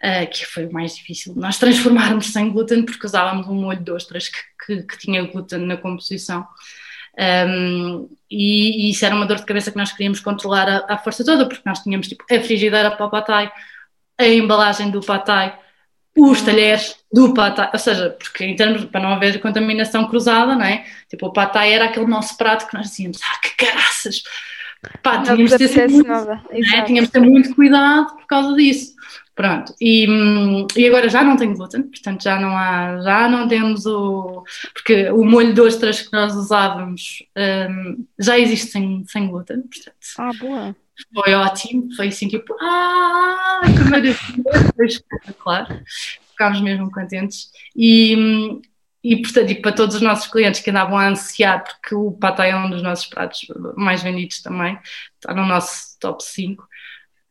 Uh, 0.00 0.30
que 0.30 0.46
foi 0.46 0.64
o 0.64 0.72
mais 0.72 0.94
difícil. 0.94 1.34
Nós 1.34 1.58
transformarmos 1.58 2.26
sem 2.28 2.50
glúten 2.50 2.84
porque 2.84 3.04
usávamos 3.04 3.48
um 3.48 3.54
molho 3.54 3.82
de 3.82 3.90
ostras 3.90 4.28
que, 4.28 4.38
que, 4.64 4.82
que 4.84 4.96
tinha 4.96 5.26
glúten 5.26 5.66
na 5.66 5.76
composição. 5.76 6.46
Um, 7.18 8.08
e, 8.30 8.86
e, 8.86 8.90
isso 8.90 9.04
era 9.04 9.14
uma 9.14 9.26
dor 9.26 9.38
de 9.38 9.46
cabeça 9.46 9.70
que 9.72 9.76
nós 9.76 9.90
queríamos 9.90 10.20
controlar 10.20 10.84
à, 10.88 10.96
força 10.98 11.24
toda, 11.24 11.46
porque 11.46 11.62
nós 11.66 11.80
tínhamos 11.80 12.06
tipo 12.06 12.24
a 12.30 12.40
frigideira 12.40 12.90
para 12.90 13.06
o 13.06 13.10
patai, 13.10 13.50
a 14.16 14.26
embalagem 14.26 14.90
do 14.90 15.00
patai, 15.00 15.58
os 16.16 16.42
talheres 16.42 16.96
do 17.12 17.34
patai, 17.34 17.70
ou 17.72 17.78
seja, 17.78 18.10
porque 18.10 18.44
em 18.44 18.54
termos, 18.54 18.84
para 18.84 19.00
não 19.00 19.14
haver 19.14 19.40
contaminação 19.40 20.06
cruzada, 20.08 20.54
não 20.54 20.64
é? 20.64 20.84
Tipo, 21.08 21.26
o 21.26 21.32
patai 21.32 21.72
era 21.72 21.86
aquele 21.86 22.06
nosso 22.06 22.36
prato 22.36 22.68
que 22.68 22.76
nós 22.76 22.88
dizíamos, 22.88 23.18
ah, 23.22 23.40
que 23.40 23.66
caraças! 23.66 24.22
Pá, 25.02 25.22
tínhamos 25.22 25.56
de 25.56 25.68
ter 25.68 25.88
muito, 25.88 26.12
é? 26.12 26.82
tínhamos 26.82 27.08
de 27.08 27.12
ter 27.12 27.20
muito 27.20 27.54
cuidado 27.54 28.14
por 28.16 28.26
causa 28.26 28.54
disso. 28.54 28.94
Pronto, 29.38 29.72
e, 29.80 30.04
e 30.76 30.88
agora 30.88 31.08
já 31.08 31.22
não 31.22 31.36
tem 31.36 31.54
glúten, 31.54 31.84
portanto 31.84 32.24
já 32.24 32.40
não 32.40 32.58
há, 32.58 33.00
já 33.00 33.28
não 33.28 33.46
temos 33.46 33.86
o. 33.86 34.42
Porque 34.74 35.10
o 35.10 35.24
molho 35.24 35.54
de 35.54 35.60
ostras 35.60 36.02
que 36.02 36.12
nós 36.12 36.34
usávamos 36.34 37.22
um, 37.36 38.04
já 38.18 38.36
existe 38.36 38.72
sem, 38.72 39.04
sem 39.06 39.28
glúten, 39.28 39.62
portanto. 39.62 39.96
Ah, 40.18 40.30
boa. 40.40 40.76
Foi 41.14 41.34
ótimo, 41.34 41.88
foi 41.94 42.08
assim 42.08 42.26
tipo, 42.26 42.52
ah, 42.60 43.60
que 43.62 43.88
maravilha, 43.88 44.72
foi 44.74 44.86
espetacular, 44.90 45.84
ficámos 46.30 46.60
mesmo 46.60 46.90
contentes. 46.90 47.52
E, 47.76 48.60
e 49.04 49.22
portanto, 49.22 49.52
e 49.52 49.62
para 49.62 49.70
todos 49.70 49.94
os 49.94 50.02
nossos 50.02 50.26
clientes 50.26 50.60
que 50.60 50.70
andavam 50.70 50.98
a 50.98 51.10
ansiar, 51.10 51.62
porque 51.62 51.94
o 51.94 52.10
patai 52.10 52.50
é 52.50 52.56
um 52.56 52.68
dos 52.68 52.82
nossos 52.82 53.06
pratos 53.06 53.46
mais 53.76 54.02
vendidos 54.02 54.42
também, 54.42 54.76
está 55.14 55.32
no 55.32 55.46
nosso 55.46 55.96
top 56.00 56.24
5. 56.24 56.66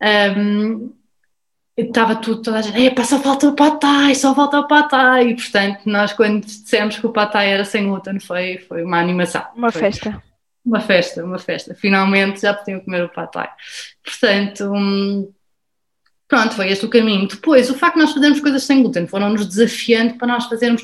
Um, 0.01 0.95
estava 1.83 2.15
tudo, 2.15 2.41
toda 2.41 2.57
a 2.57 2.61
gente, 2.61 2.79
epa, 2.79 3.03
só 3.03 3.19
falta 3.19 3.47
o 3.47 3.55
patai, 3.55 4.15
só 4.15 4.33
falta 4.33 4.59
o 4.59 4.67
patai. 4.67 5.29
E 5.29 5.35
portanto, 5.35 5.81
nós 5.85 6.11
quando 6.13 6.43
dissemos 6.43 6.97
que 6.97 7.05
o 7.05 7.11
patai 7.11 7.51
era 7.51 7.63
sem 7.63 7.87
glúten, 7.87 8.19
foi, 8.19 8.57
foi 8.57 8.83
uma 8.83 8.99
animação. 8.99 9.45
Uma 9.55 9.71
foi 9.71 9.81
festa. 9.81 10.23
Uma 10.65 10.81
festa, 10.81 11.23
uma 11.23 11.39
festa. 11.39 11.75
Finalmente 11.75 12.41
já 12.41 12.53
podiam 12.53 12.79
comer 12.79 13.03
o 13.03 13.09
patai. 13.09 13.49
Portanto, 14.03 14.71
hum, 14.73 15.31
pronto, 16.27 16.55
foi 16.55 16.69
este 16.69 16.85
o 16.85 16.89
caminho. 16.89 17.27
Depois, 17.27 17.69
o 17.69 17.75
facto 17.75 17.95
de 17.95 18.01
nós 18.01 18.11
fazermos 18.11 18.41
coisas 18.41 18.63
sem 18.63 18.81
glúten 18.81 19.07
foram-nos 19.07 19.45
desafiando 19.45 20.15
para 20.15 20.27
nós 20.27 20.45
fazermos 20.45 20.83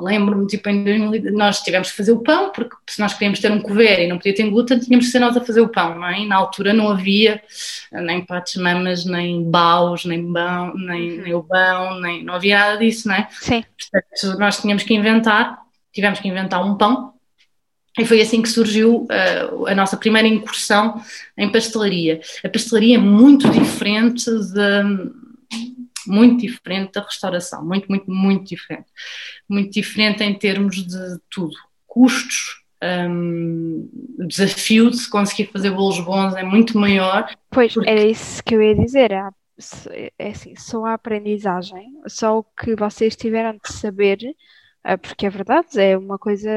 lembro-me, 0.00 0.46
tipo, 0.46 0.68
em 0.68 0.84
2000, 0.84 1.32
nós 1.32 1.60
tivemos 1.60 1.90
que 1.90 1.96
fazer 1.96 2.12
o 2.12 2.22
pão, 2.22 2.50
porque 2.50 2.76
se 2.88 3.00
nós 3.00 3.14
queríamos 3.14 3.40
ter 3.40 3.50
um 3.50 3.60
couvert 3.60 4.00
e 4.00 4.06
não 4.06 4.16
podia 4.16 4.34
ter 4.34 4.48
glúten, 4.48 4.78
tínhamos 4.78 5.06
que 5.06 5.12
ser 5.12 5.18
nós 5.18 5.36
a 5.36 5.40
fazer 5.40 5.60
o 5.60 5.68
pão, 5.68 5.96
não 5.96 6.06
é? 6.06 6.20
E 6.20 6.26
na 6.26 6.36
altura 6.36 6.72
não 6.72 6.88
havia 6.88 7.42
nem 7.92 8.24
pates 8.24 8.56
mamas, 8.56 9.04
nem 9.04 9.42
baus, 9.42 10.04
nem 10.04 10.24
bão, 10.24 10.74
nem, 10.74 11.18
nem 11.18 11.34
o 11.34 11.42
bão, 11.42 12.00
nem, 12.00 12.24
não 12.24 12.34
havia 12.34 12.58
nada 12.58 12.78
disso, 12.78 13.08
não 13.08 13.14
é? 13.14 13.28
Sim. 13.30 13.64
Portanto, 13.90 14.38
nós 14.38 14.60
tínhamos 14.60 14.82
que 14.82 14.94
inventar, 14.94 15.58
tivemos 15.92 16.20
que 16.20 16.28
inventar 16.28 16.64
um 16.64 16.76
pão, 16.76 17.14
e 17.98 18.04
foi 18.04 18.20
assim 18.20 18.40
que 18.40 18.48
surgiu 18.48 19.08
uh, 19.10 19.66
a 19.66 19.74
nossa 19.74 19.96
primeira 19.96 20.28
incursão 20.28 21.02
em 21.36 21.50
pastelaria. 21.50 22.20
A 22.44 22.48
pastelaria 22.48 22.94
é 22.94 23.00
muito 23.00 23.50
diferente 23.50 24.30
de 24.30 25.27
muito 26.10 26.40
diferente 26.40 26.92
da 26.92 27.02
restauração, 27.02 27.64
muito, 27.64 27.88
muito, 27.88 28.10
muito 28.10 28.44
diferente. 28.44 28.86
Muito 29.48 29.70
diferente 29.70 30.22
em 30.22 30.34
termos 30.34 30.76
de 30.76 31.18
tudo. 31.30 31.54
Custos, 31.86 32.62
um, 32.82 33.88
desafio 34.26 34.90
de 34.90 34.98
se 34.98 35.10
conseguir 35.10 35.50
fazer 35.52 35.70
bolos 35.70 36.00
bons 36.00 36.34
é 36.34 36.42
muito 36.42 36.78
maior. 36.78 37.28
Pois, 37.50 37.74
porque... 37.74 37.90
era 37.90 38.04
isso 38.04 38.42
que 38.44 38.54
eu 38.54 38.62
ia 38.62 38.74
dizer. 38.74 39.10
É 39.12 40.30
assim, 40.30 40.54
só 40.56 40.84
a 40.84 40.94
aprendizagem, 40.94 41.92
só 42.06 42.38
o 42.38 42.44
que 42.44 42.76
vocês 42.76 43.16
tiveram 43.16 43.52
de 43.52 43.72
saber, 43.72 44.18
eh, 44.84 44.96
porque 44.96 45.26
é 45.26 45.30
verdade, 45.30 45.80
é 45.80 45.98
uma 45.98 46.16
coisa 46.16 46.50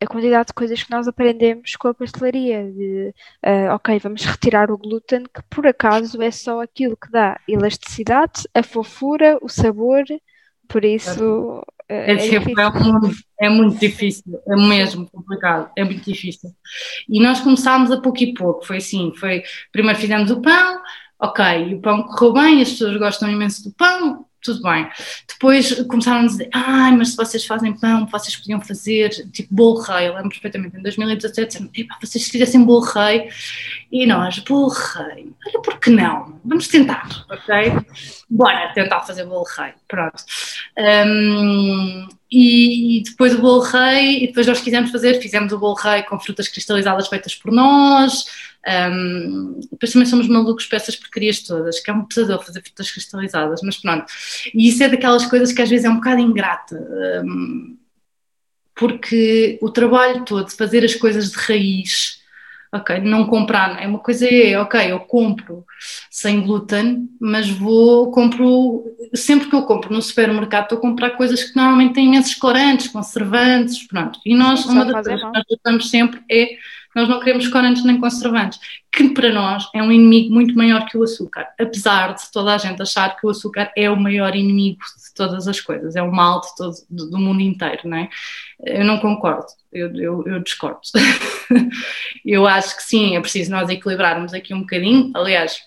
a 0.00 0.06
quantidade 0.06 0.48
de 0.48 0.54
coisas 0.54 0.82
que 0.82 0.90
nós 0.90 1.08
aprendemos 1.08 1.76
com 1.76 1.88
a 1.88 1.94
pastelaria, 1.94 2.70
de 2.70 3.14
uh, 3.44 3.74
ok, 3.74 3.98
vamos 3.98 4.24
retirar 4.24 4.70
o 4.70 4.78
glúten, 4.78 5.24
que 5.24 5.42
por 5.50 5.66
acaso 5.66 6.20
é 6.22 6.30
só 6.30 6.60
aquilo 6.60 6.96
que 6.96 7.10
dá 7.10 7.38
elasticidade, 7.48 8.42
a 8.54 8.62
fofura, 8.62 9.38
o 9.42 9.48
sabor, 9.48 10.04
por 10.68 10.84
isso 10.84 11.62
é, 11.88 12.12
é, 12.12 12.34
é, 12.34 12.40
muito, 12.40 13.16
é, 13.40 13.48
muito, 13.48 13.78
difícil, 13.78 14.40
é 14.46 14.56
mesmo 14.56 15.08
complicado, 15.08 15.70
é 15.76 15.84
muito 15.84 16.04
difícil. 16.04 16.50
E 17.08 17.22
nós 17.22 17.40
começámos 17.40 17.90
a 17.90 18.00
pouco 18.00 18.22
e 18.22 18.34
pouco, 18.34 18.66
foi 18.66 18.78
assim, 18.78 19.12
foi, 19.16 19.42
primeiro 19.70 19.98
fizemos 19.98 20.30
o 20.30 20.40
pão, 20.40 20.80
ok, 21.20 21.74
o 21.74 21.80
pão 21.80 22.02
correu 22.02 22.32
bem, 22.32 22.62
as 22.62 22.70
pessoas 22.70 22.96
gostam 22.96 23.30
imenso 23.30 23.62
do 23.62 23.74
pão, 23.74 24.26
tudo 24.46 24.62
bem. 24.62 24.88
Depois 25.28 25.72
começaram 25.84 26.20
a 26.22 26.26
dizer, 26.26 26.48
ai, 26.52 26.96
mas 26.96 27.10
se 27.10 27.16
vocês 27.16 27.44
fazem 27.44 27.72
pão, 27.74 28.06
vocês 28.06 28.34
podiam 28.36 28.60
fazer 28.60 29.10
tipo 29.30 29.54
bolo 29.54 29.80
rei. 29.80 30.08
Eu 30.08 30.14
lembro 30.14 30.30
perfeitamente, 30.30 30.76
em 30.76 30.82
2017, 30.82 31.46
disseram, 31.46 31.70
vocês 32.00 32.24
se 32.24 32.30
fizessem 32.30 32.64
bolo 32.64 32.80
rei, 32.80 33.28
e 33.92 34.06
nós, 34.06 34.38
bolo 34.38 34.68
rei, 34.68 35.32
olha, 35.46 35.62
por 35.62 35.78
que 35.78 35.90
não? 35.90 36.40
Vamos 36.44 36.68
tentar, 36.68 37.08
ok? 37.30 37.72
Bora 38.30 38.72
tentar 38.74 39.00
fazer 39.00 39.24
bolo 39.24 39.44
rei, 39.56 39.72
pronto. 39.86 40.24
Um, 40.78 42.08
e 42.30 43.02
depois 43.04 43.34
o 43.34 43.40
bolo 43.40 43.60
rei, 43.60 44.24
e 44.24 44.26
depois 44.28 44.46
nós 44.46 44.60
quisemos 44.60 44.90
fazer, 44.90 45.20
fizemos 45.20 45.52
o 45.52 45.58
bolo 45.58 45.74
rei 45.74 46.02
com 46.02 46.18
frutas 46.18 46.48
cristalizadas 46.48 47.08
feitas 47.08 47.34
por 47.34 47.52
nós, 47.52 48.24
um, 48.66 49.60
depois 49.70 49.92
também 49.92 50.06
somos 50.06 50.28
malucos 50.28 50.66
para 50.66 50.76
essas 50.76 50.96
porcarias 50.96 51.40
todas, 51.40 51.80
que 51.80 51.90
é 51.90 51.94
um 51.94 52.04
pesadelo 52.04 52.42
fazer 52.42 52.62
frutas 52.62 52.90
cristalizadas, 52.90 53.60
mas 53.62 53.76
pronto. 53.76 54.06
E 54.54 54.68
isso 54.68 54.82
é 54.82 54.88
daquelas 54.88 55.26
coisas 55.26 55.52
que 55.52 55.62
às 55.62 55.70
vezes 55.70 55.84
é 55.84 55.90
um 55.90 55.96
bocado 55.96 56.20
ingrata, 56.20 56.76
um, 57.24 57.76
porque 58.74 59.58
o 59.62 59.70
trabalho 59.70 60.24
todo 60.24 60.46
de 60.46 60.54
fazer 60.54 60.84
as 60.84 60.94
coisas 60.94 61.30
de 61.30 61.38
raiz 61.38 62.16
ok, 62.72 63.00
não 63.00 63.26
comprar, 63.26 63.82
é 63.82 63.86
uma 63.86 63.98
coisa 63.98 64.28
é, 64.28 64.58
ok, 64.58 64.92
eu 64.92 65.00
compro 65.00 65.64
sem 66.10 66.42
glúten, 66.42 67.08
mas 67.20 67.48
vou, 67.48 68.10
compro, 68.10 68.84
sempre 69.14 69.48
que 69.48 69.54
eu 69.54 69.62
compro 69.62 69.92
no 69.92 70.02
supermercado, 70.02 70.64
estou 70.64 70.78
a 70.78 70.80
comprar 70.80 71.10
coisas 71.10 71.44
que 71.44 71.56
normalmente 71.56 71.94
têm 71.94 72.06
imensos 72.06 72.34
corantes, 72.34 72.88
conservantes, 72.88 73.86
pronto, 73.86 74.20
e 74.24 74.34
nós, 74.34 74.64
uma 74.66 74.84
das 74.84 75.06
coisas 75.06 75.24
que 75.24 75.32
nós 75.32 75.44
lutamos 75.50 75.90
sempre 75.90 76.20
é 76.30 76.56
nós 76.96 77.10
não 77.10 77.20
queremos 77.20 77.46
corantes 77.48 77.84
nem 77.84 78.00
conservantes, 78.00 78.58
que 78.90 79.10
para 79.10 79.30
nós 79.30 79.68
é 79.74 79.82
um 79.82 79.92
inimigo 79.92 80.32
muito 80.32 80.56
maior 80.56 80.86
que 80.86 80.96
o 80.96 81.02
açúcar, 81.02 81.46
apesar 81.60 82.14
de 82.14 82.32
toda 82.32 82.54
a 82.54 82.58
gente 82.58 82.80
achar 82.80 83.14
que 83.14 83.26
o 83.26 83.28
açúcar 83.28 83.70
é 83.76 83.90
o 83.90 84.00
maior 84.00 84.34
inimigo 84.34 84.78
de 84.78 85.14
todas 85.14 85.46
as 85.46 85.60
coisas, 85.60 85.94
é 85.94 86.02
o 86.02 86.10
mal 86.10 86.40
de 86.40 86.56
todo, 86.56 86.74
do 86.88 87.18
mundo 87.18 87.42
inteiro, 87.42 87.82
não 87.84 87.98
é? 87.98 88.08
Eu 88.64 88.84
não 88.86 88.98
concordo, 88.98 89.44
eu, 89.70 89.94
eu, 89.94 90.24
eu 90.26 90.42
discordo. 90.42 90.80
eu 92.24 92.46
acho 92.46 92.74
que 92.74 92.82
sim, 92.82 93.14
é 93.14 93.20
preciso 93.20 93.50
nós 93.50 93.68
equilibrarmos 93.68 94.32
aqui 94.32 94.54
um 94.54 94.60
bocadinho, 94.60 95.12
aliás, 95.14 95.60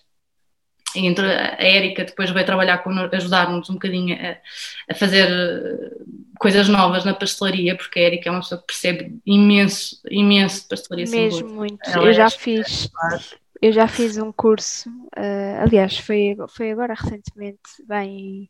entre 0.96 1.26
a 1.26 1.58
Érica 1.60 2.06
depois 2.06 2.30
vai 2.32 2.44
trabalhar 2.44 2.80
com 2.80 2.90
ajudar-nos 2.90 3.70
um 3.70 3.74
bocadinho 3.74 4.16
a, 4.16 4.38
a, 4.92 4.96
fazer 4.96 5.28
eh, 5.30 5.92
coisas 6.40 6.68
novas 6.68 7.06
na 7.06 7.14
pastelaria, 7.14 7.76
porque 7.76 8.00
a 8.00 8.04
Érica 8.04 8.30
é 8.30 8.32
uma 8.32 8.42
pessoa 8.42 8.60
que 8.62 8.68
percebe 8.68 9.20
imenso, 9.26 10.00
imenso 10.10 10.64
de 10.64 10.68
pastelaria 10.68 11.10
Mesmo 11.10 11.50
muito. 11.50 11.80
Ela 11.86 12.06
eu 12.06 12.10
é 12.10 12.14
já 12.14 12.30
fiz 12.30 12.90
eu 13.62 13.74
já 13.74 13.88
fiz 13.88 14.18
um 14.18 14.32
curso, 14.32 14.90
uh, 14.90 15.62
aliás, 15.62 15.98
foi, 15.98 16.36
foi 16.48 16.72
agora 16.72 16.94
recentemente, 16.94 17.60
bem 17.86 18.50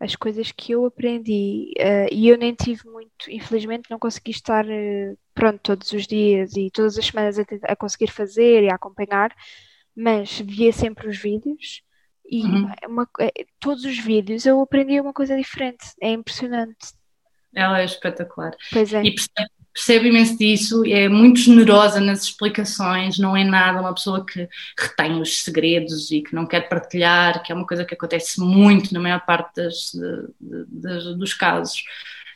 as 0.00 0.16
coisas 0.16 0.50
que 0.50 0.72
eu 0.72 0.86
aprendi 0.86 1.72
uh, 1.78 2.08
e 2.10 2.28
eu 2.28 2.38
nem 2.38 2.54
tive 2.54 2.88
muito, 2.88 3.30
infelizmente 3.30 3.90
não 3.90 3.98
consegui 3.98 4.30
estar 4.30 4.64
uh, 4.64 5.18
pronto 5.34 5.60
todos 5.62 5.92
os 5.92 6.06
dias 6.06 6.56
e 6.56 6.70
todas 6.70 6.98
as 6.98 7.06
semanas 7.06 7.38
a, 7.38 7.44
a 7.64 7.76
conseguir 7.76 8.10
fazer 8.10 8.64
e 8.64 8.70
a 8.70 8.74
acompanhar, 8.74 9.30
mas 10.00 10.40
via 10.40 10.72
sempre 10.72 11.08
os 11.08 11.18
vídeos 11.18 11.82
e 12.30 12.42
uhum. 12.44 12.72
É 12.80 12.86
uma, 12.86 13.08
é, 13.18 13.32
todos 13.58 13.84
os 13.84 13.98
vídeos 13.98 14.46
eu 14.46 14.60
aprendi 14.60 15.00
uma 15.00 15.12
coisa 15.12 15.36
diferente. 15.36 15.84
É 16.00 16.10
impressionante. 16.12 16.94
Ela 17.52 17.80
é 17.80 17.84
espetacular. 17.84 18.52
Pois 18.72 18.94
é. 18.94 19.02
E 19.02 19.12
percebe, 19.12 19.50
percebe 19.74 20.08
imenso 20.08 20.38
disso, 20.38 20.84
é 20.86 21.08
muito 21.08 21.40
generosa 21.40 22.00
nas 22.00 22.22
explicações, 22.22 23.18
não 23.18 23.36
é 23.36 23.42
nada 23.42 23.80
uma 23.80 23.92
pessoa 23.92 24.24
que 24.24 24.48
retém 24.78 25.20
os 25.20 25.42
segredos 25.42 26.12
e 26.12 26.22
que 26.22 26.32
não 26.32 26.46
quer 26.46 26.68
partilhar, 26.68 27.42
que 27.42 27.50
é 27.50 27.54
uma 27.54 27.66
coisa 27.66 27.84
que 27.84 27.94
acontece 27.94 28.40
muito 28.40 28.94
na 28.94 29.00
maior 29.00 29.26
parte 29.26 29.56
das, 29.56 29.92
das, 30.40 31.04
dos 31.16 31.34
casos. 31.34 31.82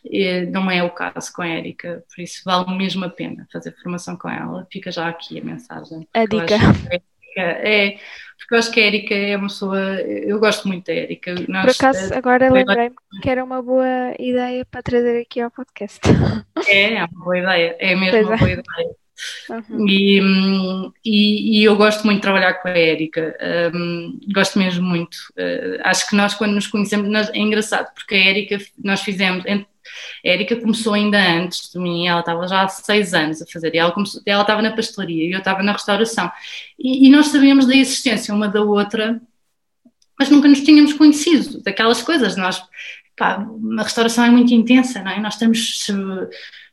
E 0.05 0.45
não 0.47 0.69
é 0.71 0.83
o 0.83 0.91
caso 0.91 1.33
com 1.33 1.41
a 1.41 1.49
Erika, 1.49 2.05
por 2.13 2.21
isso 2.21 2.43
vale 2.45 2.77
mesmo 2.77 3.05
a 3.05 3.09
pena 3.09 3.47
fazer 3.53 3.75
formação 3.81 4.17
com 4.17 4.29
ela. 4.29 4.67
Fica 4.71 4.91
já 4.91 5.09
aqui 5.09 5.39
a 5.39 5.45
mensagem. 5.45 6.07
A 6.13 6.27
dica. 6.27 6.59
É, 7.41 7.99
porque 8.39 8.55
eu 8.55 8.59
acho 8.59 8.71
que 8.71 8.81
a 8.81 8.87
Erika 8.87 9.15
é 9.15 9.37
uma 9.37 9.49
pessoa. 9.49 9.79
Eu 10.01 10.39
gosto 10.39 10.69
muito 10.69 10.87
da 10.87 10.93
Erika. 10.93 11.35
Por 11.35 11.71
acaso, 11.71 12.13
agora 12.15 12.53
lembrei-me 12.53 12.95
que 13.23 13.31
era 13.31 13.43
uma 13.43 13.63
boa 13.63 14.15
ideia 14.19 14.65
para 14.65 14.83
trazer 14.83 15.21
aqui 15.21 15.41
ao 15.41 15.51
podcast. 15.51 16.01
É, 16.67 16.95
é 16.95 17.05
uma 17.05 17.25
boa 17.25 17.39
ideia, 17.39 17.77
é 17.79 17.95
mesmo 17.95 18.13
pois 18.13 18.27
uma 18.27 18.35
é. 18.35 18.39
boa 18.39 18.51
ideia. 18.51 18.97
Uhum. 19.51 19.87
E, 19.89 20.21
e, 21.05 21.61
e, 21.61 21.65
eu 21.65 21.77
gosto 21.77 22.05
muito 22.05 22.17
de 22.17 22.23
trabalhar 22.23 22.55
com 22.55 22.69
a 22.69 22.79
Érica, 22.79 23.37
um, 23.75 24.19
gosto 24.35 24.59
mesmo 24.59 24.85
muito. 24.85 25.15
Uh, 25.37 25.79
acho 25.85 26.09
que 26.09 26.17
nós, 26.17 26.35
quando 26.35 26.55
nos 26.55 26.67
conhecemos, 26.67 27.09
nós, 27.09 27.29
é 27.31 27.39
engraçado, 27.39 27.93
porque 27.95 28.15
a 28.15 28.29
Érica, 28.29 28.59
nós 28.83 29.03
fizemos, 29.03 29.45
a 30.25 30.29
Érica 30.29 30.57
começou 30.57 30.95
ainda 30.95 31.19
antes 31.19 31.71
de 31.71 31.79
mim, 31.79 32.07
ela 32.07 32.21
estava 32.21 32.47
já 32.49 32.63
há 32.63 32.69
seis 32.69 33.15
anos 33.15 33.43
a 33.43 33.47
fazer, 33.47 33.75
e 33.75 33.79
ela, 33.79 33.93
começou, 33.93 34.21
ela 34.25 34.43
estava 34.43 34.63
na 34.63 34.73
pastelaria 34.73 35.25
e 35.25 35.33
eu 35.33 35.39
estava 35.39 35.63
na 35.63 35.73
restauração. 35.73 36.31
E, 36.79 37.07
e 37.07 37.11
nós 37.11 37.29
sabíamos 37.29 37.67
da 37.67 37.75
existência 37.75 38.35
uma 38.35 38.49
da 38.49 38.63
outra, 38.63 39.21
mas 40.19 40.29
nunca 40.31 40.49
nos 40.49 40.61
tínhamos 40.61 40.93
conhecido, 40.93 41.63
daquelas 41.63 42.03
coisas. 42.03 42.37
Nós, 42.37 42.63
pá, 43.17 43.47
restauração 43.79 44.25
é 44.25 44.31
muito 44.31 44.55
intensa, 44.55 45.03
não 45.03 45.11
é? 45.11 45.21
Nós 45.21 45.35
estamos. 45.35 45.89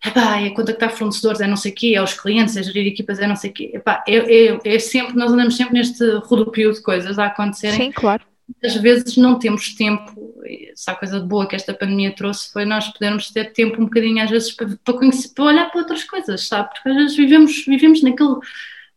Epá, 0.03 0.41
é 0.41 0.49
contactar 0.49 0.89
fornecedores, 0.89 1.41
é 1.41 1.47
não 1.47 1.55
sei 1.55 1.71
o 1.71 1.75
quê, 1.75 1.93
é 1.95 2.01
os 2.01 2.15
clientes, 2.15 2.57
é 2.57 2.63
gerir 2.63 2.87
equipas, 2.87 3.19
é 3.19 3.27
não 3.27 3.35
sei 3.35 3.51
o 3.51 3.53
quê. 3.53 3.71
Epá, 3.71 4.03
é, 4.07 4.15
é, 4.15 4.59
é 4.63 4.79
sempre, 4.79 5.15
nós 5.15 5.31
andamos 5.31 5.55
sempre 5.55 5.75
neste 5.75 6.03
rodopio 6.23 6.73
de 6.73 6.81
coisas 6.81 7.19
a 7.19 7.27
acontecerem. 7.27 7.77
Sim, 7.77 7.91
claro 7.91 8.30
às 8.63 8.75
vezes 8.75 9.17
não 9.17 9.37
temos 9.37 9.73
tempo, 9.75 10.41
essa 10.71 10.95
coisa 10.95 11.19
boa 11.19 11.47
que 11.47 11.55
esta 11.55 11.73
pandemia 11.73 12.15
trouxe 12.15 12.51
foi 12.51 12.65
nós 12.65 12.87
podermos 12.89 13.29
ter 13.31 13.53
tempo 13.53 13.81
um 13.81 13.85
bocadinho 13.85 14.23
às 14.23 14.29
vezes 14.29 14.51
para, 14.51 14.77
para, 14.83 14.93
conhecer, 14.93 15.29
para 15.33 15.45
olhar 15.45 15.71
para 15.71 15.81
outras 15.81 16.03
coisas, 16.03 16.47
sabe? 16.47 16.69
Porque 16.69 16.89
às 16.89 16.95
vezes 16.95 17.15
vivemos, 17.15 17.65
vivemos 17.65 18.01
naquele, 18.01 18.35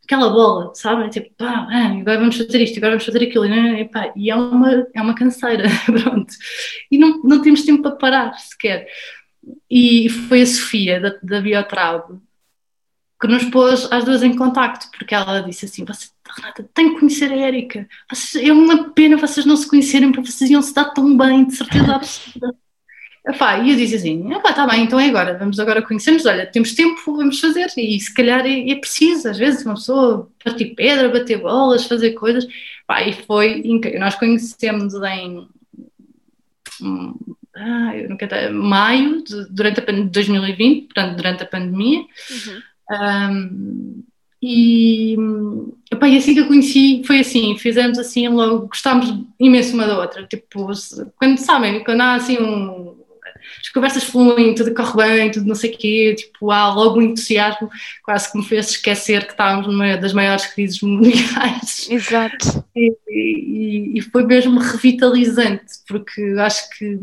naquela 0.03 0.31
bola, 0.31 0.75
sabe? 0.75 1.09
Tipo, 1.11 1.31
pá, 1.37 1.69
agora 2.01 2.19
vamos 2.19 2.37
fazer 2.37 2.63
isto, 2.63 2.79
agora 2.79 2.93
vamos 2.93 3.07
fazer 3.07 3.25
aquilo, 3.25 3.47
e, 3.47 3.85
pá, 3.87 4.13
e 4.17 4.31
é, 4.31 4.37
uma, 4.37 4.87
é 4.95 5.03
uma 5.03 5.15
canseira, 5.15 5.65
pronto. 5.87 6.33
E 6.91 6.99
não, 6.99 7.23
não 7.23 7.43
temos 7.43 7.63
tempo 7.63 7.83
para 7.83 7.97
parar 7.97 8.35
sequer. 8.39 8.87
E 9.71 10.09
foi 10.09 10.43
a 10.43 10.47
Sofia, 10.47 11.01
da, 11.01 11.15
da 11.23 11.41
Biotraub, 11.41 12.21
que 13.25 13.33
nos 13.33 13.45
pôs 13.45 13.91
as 13.91 14.05
duas 14.05 14.23
em 14.23 14.37
contacto, 14.37 14.89
porque 14.97 15.15
ela 15.15 15.41
disse 15.41 15.65
assim: 15.65 15.85
Você, 15.85 16.09
Renata, 16.37 16.69
tem 16.75 16.93
que 16.93 17.01
conhecer 17.01 17.33
a 17.33 17.37
Érica. 17.37 17.89
É 18.37 18.53
uma 18.53 18.91
pena 18.91 19.17
vocês 19.17 19.47
não 19.47 19.57
se 19.57 19.67
conhecerem, 19.67 20.13
porque 20.13 20.31
vocês 20.31 20.51
iam 20.51 20.61
se 20.61 20.75
dar 20.75 20.91
tão 20.91 21.17
bem, 21.17 21.47
de 21.47 21.57
certeza 21.57 21.95
absoluta. 21.97 22.57
E 23.65 23.71
eu 23.71 23.77
disse 23.77 23.95
assim: 23.95 24.29
tá 24.55 24.67
bem, 24.67 24.85
então 24.85 25.01
é 25.01 25.09
agora, 25.09 25.39
vamos 25.39 25.59
agora 25.59 25.81
conhecer-nos. 25.81 26.27
Olha, 26.27 26.45
temos 26.45 26.75
tempo, 26.75 27.01
vamos 27.17 27.41
fazer. 27.41 27.67
E 27.79 27.99
se 27.99 28.13
calhar 28.13 28.45
é, 28.45 28.71
é 28.71 28.75
preciso, 28.77 29.29
às 29.29 29.39
vezes, 29.39 29.65
uma 29.65 29.75
pessoa 29.75 30.31
partir 30.45 30.75
pedra, 30.75 31.09
bater 31.09 31.41
bolas, 31.41 31.87
fazer 31.87 32.13
coisas. 32.13 32.47
E 32.47 33.13
foi 33.27 33.63
incrível. 33.65 34.01
Nós 34.01 34.15
conhecemos 34.17 34.93
em. 34.95 35.49
Hum, 36.83 37.15
ah, 37.57 37.97
eu 37.97 38.15
quero, 38.19 38.55
maio 38.55 39.23
durante 39.49 39.81
a 39.81 39.85
2020, 39.85 40.87
portanto, 40.87 41.17
durante 41.17 41.43
a 41.45 41.47
pandemia. 41.47 42.01
Uhum. 42.01 42.63
Um, 42.91 44.03
e, 44.43 45.17
epá, 45.91 46.07
e 46.07 46.19
assim 46.19 46.35
que 46.35 46.41
eu 46.41 46.47
conheci, 46.47 47.03
foi 47.07 47.21
assim, 47.21 47.57
fizemos 47.57 47.99
assim 47.99 48.29
logo, 48.29 48.67
gostámos 48.69 49.11
imenso 49.41 49.75
uma 49.75 49.87
da 49.87 49.99
outra, 49.99 50.27
tipo, 50.27 50.71
quando 51.17 51.39
sabem, 51.39 51.83
quando 51.83 52.03
há 52.03 52.15
assim 52.17 52.39
um, 52.39 52.95
as 53.61 53.69
conversas 53.69 54.05
fluem, 54.05 54.55
tudo 54.55 54.75
corre 54.75 54.97
bem, 54.97 55.31
tudo 55.31 55.47
não 55.47 55.55
sei 55.55 55.73
o 55.73 55.79
quê, 55.79 56.15
tipo, 56.17 56.51
há 56.51 56.73
logo 56.73 56.99
um 56.99 57.03
entusiasmo, 57.03 57.71
quase 58.03 58.31
que 58.31 58.39
me 58.39 58.45
fez 58.45 58.71
esquecer 58.71 59.25
que 59.25 59.33
estávamos 59.33 59.67
numa 59.67 59.97
das 59.97 60.13
maiores 60.13 60.47
crises 60.47 60.81
mundiais. 60.83 61.89
Exato. 61.91 62.65
E, 62.75 62.97
e, 63.09 63.99
e 63.99 64.01
foi 64.01 64.25
mesmo 64.25 64.59
revitalizante, 64.59 65.75
porque 65.87 66.23
acho 66.39 66.69
que 66.71 66.99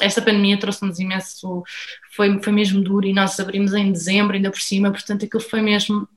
esta 0.00 0.22
pandemia 0.22 0.58
trouxe-nos 0.58 0.98
imenso, 0.98 1.62
foi, 2.14 2.40
foi 2.42 2.52
mesmo 2.52 2.82
duro 2.82 3.06
e 3.06 3.12
nós 3.12 3.38
abrimos 3.38 3.72
em 3.74 3.92
dezembro, 3.92 4.36
ainda 4.36 4.50
por 4.50 4.60
cima, 4.60 4.90
portanto 4.90 5.24
aquilo 5.24 5.42
foi 5.42 5.62
mesmo 5.62 6.08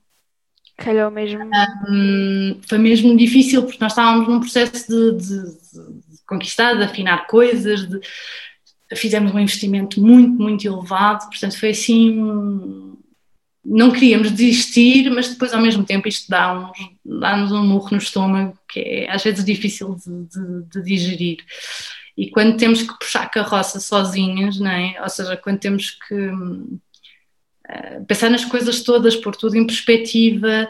Calhou 0.81 1.11
mesmo. 1.11 1.47
Um, 1.87 2.59
foi 2.67 2.77
mesmo 2.79 3.15
difícil 3.15 3.63
porque 3.63 3.77
nós 3.79 3.91
estávamos 3.91 4.27
num 4.27 4.39
processo 4.39 4.87
de, 4.87 5.17
de, 5.17 5.43
de 5.43 6.25
conquistar, 6.25 6.73
de 6.73 6.83
afinar 6.83 7.27
coisas, 7.27 7.87
de, 7.87 7.99
fizemos 8.95 9.33
um 9.33 9.39
investimento 9.39 10.01
muito, 10.01 10.41
muito 10.41 10.67
elevado, 10.67 11.29
portanto 11.29 11.57
foi 11.57 11.69
assim, 11.69 12.91
não 13.63 13.91
queríamos 13.91 14.31
desistir, 14.31 15.09
mas 15.09 15.29
depois 15.29 15.53
ao 15.53 15.61
mesmo 15.61 15.83
tempo 15.83 16.07
isto 16.07 16.29
dá-nos 16.29 16.71
dá 17.05 17.35
um 17.59 17.67
murro 17.67 17.89
no 17.91 17.97
estômago 17.97 18.57
que 18.67 18.79
é 18.79 19.11
às 19.11 19.23
vezes 19.23 19.45
difícil 19.45 19.95
de, 19.95 20.25
de, 20.25 20.63
de, 20.69 20.83
digerir. 20.83 21.37
E 22.17 22.29
quando 22.29 22.57
temos 22.57 22.81
que 22.81 22.97
puxar 22.99 23.23
a 23.23 23.29
carroça 23.29 23.79
sozinhos, 23.79 24.59
não 24.59 24.71
é? 24.71 25.01
ou 25.01 25.09
seja, 25.09 25.37
quando 25.37 25.59
temos 25.59 25.91
que 25.91 26.27
uh, 26.27 28.05
pensar 28.07 28.29
nas 28.29 28.45
coisas 28.45 28.81
todas, 28.81 29.15
pôr 29.15 29.35
tudo 29.35 29.55
em 29.55 29.65
perspectiva, 29.65 30.69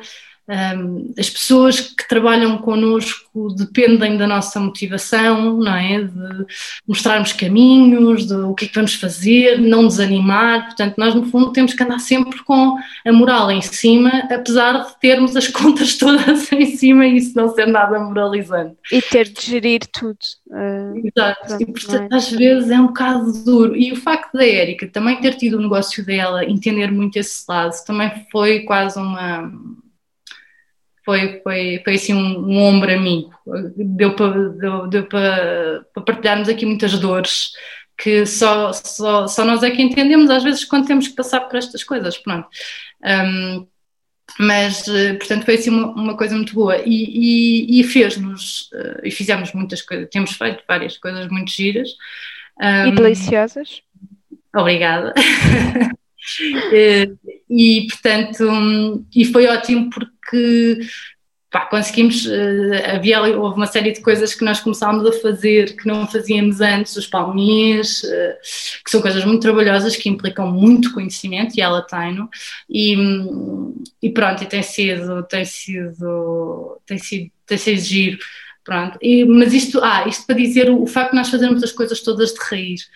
um, 0.50 1.14
as 1.18 1.30
pessoas 1.30 1.80
que 1.80 2.08
trabalham 2.08 2.58
connosco 2.58 3.54
dependem 3.56 4.18
da 4.18 4.28
nossa 4.28 4.60
motivação, 4.60 5.58
não 5.58 5.74
é? 5.74 6.04
De 6.04 6.46
mostrarmos 6.86 7.32
caminhos, 7.32 8.28
de 8.28 8.34
o 8.34 8.54
que 8.54 8.66
é 8.66 8.68
que 8.68 8.76
vamos 8.76 8.96
fazer, 8.96 9.60
não 9.60 9.88
desanimar. 9.88 10.66
Portanto, 10.66 10.96
nós 10.98 11.16
no 11.16 11.26
fundo 11.26 11.54
temos 11.54 11.74
que 11.74 11.84
andar 11.84 12.00
sempre 12.00 12.44
com 12.44 12.78
a 13.06 13.14
moral 13.14 13.50
em 13.52 13.62
cima, 13.62 14.10
apesar 14.30 14.86
de 14.86 15.00
termos 15.00 15.36
as 15.36 15.48
contas 15.50 15.98
todas 15.98 16.52
em 16.52 16.76
cima 16.76 17.06
e 17.06 17.18
isso 17.18 17.36
não 17.36 17.54
ser 17.54 17.68
nada 17.68 18.00
moralizante. 18.00 18.76
E 18.92 19.02
ter 19.02 19.30
de 19.30 19.42
gerir 19.42 19.82
tudo. 19.92 20.18
Uh, 20.48 21.08
Exato, 21.08 21.48
pronto, 21.48 21.62
e 21.62 21.66
portanto, 21.66 22.12
é? 22.12 22.16
às 22.16 22.30
vezes 22.30 22.70
é 22.70 22.80
um 22.80 22.88
bocado 22.88 23.44
duro. 23.44 23.76
E 23.76 23.94
o 23.94 23.96
facto 23.96 24.34
da 24.34 24.46
Érica 24.46 24.88
também 24.88 25.22
ter 25.22 25.36
tido 25.36 25.58
o 25.58 25.62
negócio 25.62 26.06
dela, 26.06 26.44
entender 26.44 26.92
muito 26.92 27.18
esse 27.18 27.46
lado, 27.48 27.74
também 27.86 28.12
foi 28.32 28.62
quase 28.62 29.00
uma 29.00 29.50
foi, 31.04 31.42
foi, 31.44 31.82
foi 31.84 31.96
assim 31.96 32.14
um, 32.14 32.50
um 32.50 32.58
ombro 32.60 32.94
amigo. 32.94 33.32
Deu 33.76 34.16
para 34.16 34.50
deu, 34.50 34.88
deu 34.88 35.06
para 35.06 35.86
partilharmos 36.06 36.50
aqui 36.50 36.66
muitas 36.66 36.98
dores 37.00 37.52
que 37.98 38.26
só, 38.26 38.74
só, 38.74 39.28
só 39.28 39.46
nós 39.46 39.62
é 39.62 39.70
que 39.70 39.82
entendemos 39.82 40.30
às 40.30 40.44
vezes 40.44 40.66
quando 40.66 40.88
temos 40.88 41.08
que 41.08 41.16
passar 41.16 41.42
por 41.42 41.58
estas 41.58 41.84
coisas, 41.84 42.18
pronto. 42.18 42.48
Um, 43.04 43.68
mas, 44.40 44.88
uh, 44.88 45.18
portanto, 45.18 45.46
foi 45.46 45.56
assim 45.56 45.70
uma, 45.70 45.88
uma 45.92 46.18
coisa 46.18 46.36
muito 46.36 46.54
boa 46.54 46.78
e, 46.78 46.88
e, 46.88 47.80
e 47.80 47.84
fez-nos, 47.84 48.70
uh, 48.74 49.02
e 49.04 49.12
fizemos 49.12 49.54
muitas 49.54 49.82
coisas, 49.82 50.08
temos 50.10 50.32
feito 50.32 50.64
várias 50.68 50.98
coisas 50.98 51.28
muito 51.28 51.52
giras. 51.52 51.90
Um, 52.60 52.88
e 52.88 52.92
deliciosas. 52.92 53.82
Obrigada. 54.56 55.14
e, 57.50 57.88
portanto, 57.90 59.06
e 59.16 59.26
foi 59.26 59.48
ótimo 59.48 59.90
porque 59.90 60.80
pá, 61.52 61.66
conseguimos, 61.66 62.26
uh, 62.26 62.96
havia, 62.96 63.22
houve 63.22 63.58
uma 63.58 63.68
série 63.68 63.92
de 63.92 64.02
coisas 64.02 64.34
que 64.34 64.46
nós 64.46 64.62
começámos 64.62 65.06
a 65.06 65.12
fazer 65.12 65.76
que 65.76 65.86
não 65.86 66.08
fazíamos 66.08 66.62
antes, 66.62 66.96
os 66.96 67.06
palminhas, 67.06 68.02
uh, 68.04 68.82
que 68.84 68.90
são 68.90 69.02
coisas 69.02 69.26
muito 69.26 69.42
trabalhosas, 69.42 69.98
que 69.98 70.10
implicam 70.10 70.50
muito 70.50 70.94
conhecimento, 70.94 71.54
e 71.56 71.62
ela 71.62 71.82
tem, 71.82 72.18
e, 72.70 72.96
e 74.02 74.10
pronto, 74.10 74.44
e 74.44 74.48
tem 74.48 74.64
sido, 74.64 75.24
tem 75.24 75.44
sido, 75.44 76.80
tem 76.86 76.98
sido, 76.98 77.32
tem 77.46 77.58
sido 77.58 77.82
giro, 77.82 78.18
pronto, 78.64 78.98
e, 79.02 79.26
mas 79.26 79.54
isto, 79.54 79.82
ah, 79.84 80.08
isto 80.08 80.26
para 80.26 80.36
dizer 80.36 80.70
o, 80.70 80.82
o 80.82 80.88
facto 80.88 81.12
de 81.12 81.18
nós 81.18 81.30
fazermos 81.30 81.62
as 81.62 81.74
coisas 81.74 82.00
todas 82.00 82.34
de 82.34 82.40
raiz, 82.40 82.90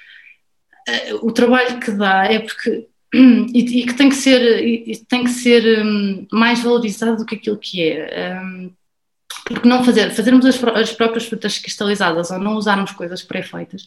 o 1.24 1.32
trabalho 1.32 1.80
que 1.80 1.90
dá 1.92 2.26
é 2.26 2.40
porque 2.40 2.88
e, 3.14 3.82
e, 3.82 3.86
que 3.86 3.94
tem 3.94 4.10
que 4.10 4.16
ser, 4.16 4.64
e, 4.66 4.98
tem 5.08 5.24
que 5.24 5.30
ser 5.30 5.86
um, 5.86 6.28
mais 6.32 6.62
valorizado 6.62 7.18
do 7.18 7.26
que 7.26 7.36
aquilo 7.36 7.58
que 7.58 7.90
é. 7.90 8.42
Um, 8.42 8.72
porque 9.46 9.68
não 9.68 9.84
fazer, 9.84 10.12
fazermos 10.12 10.46
as, 10.46 10.64
as, 10.64 10.92
próprias 10.92 11.26
frutas 11.26 11.60
cristalizadas 11.60 12.32
ou 12.32 12.40
não 12.40 12.56
usarmos 12.56 12.92
coisas 12.92 13.22
pré-feitas 13.22 13.86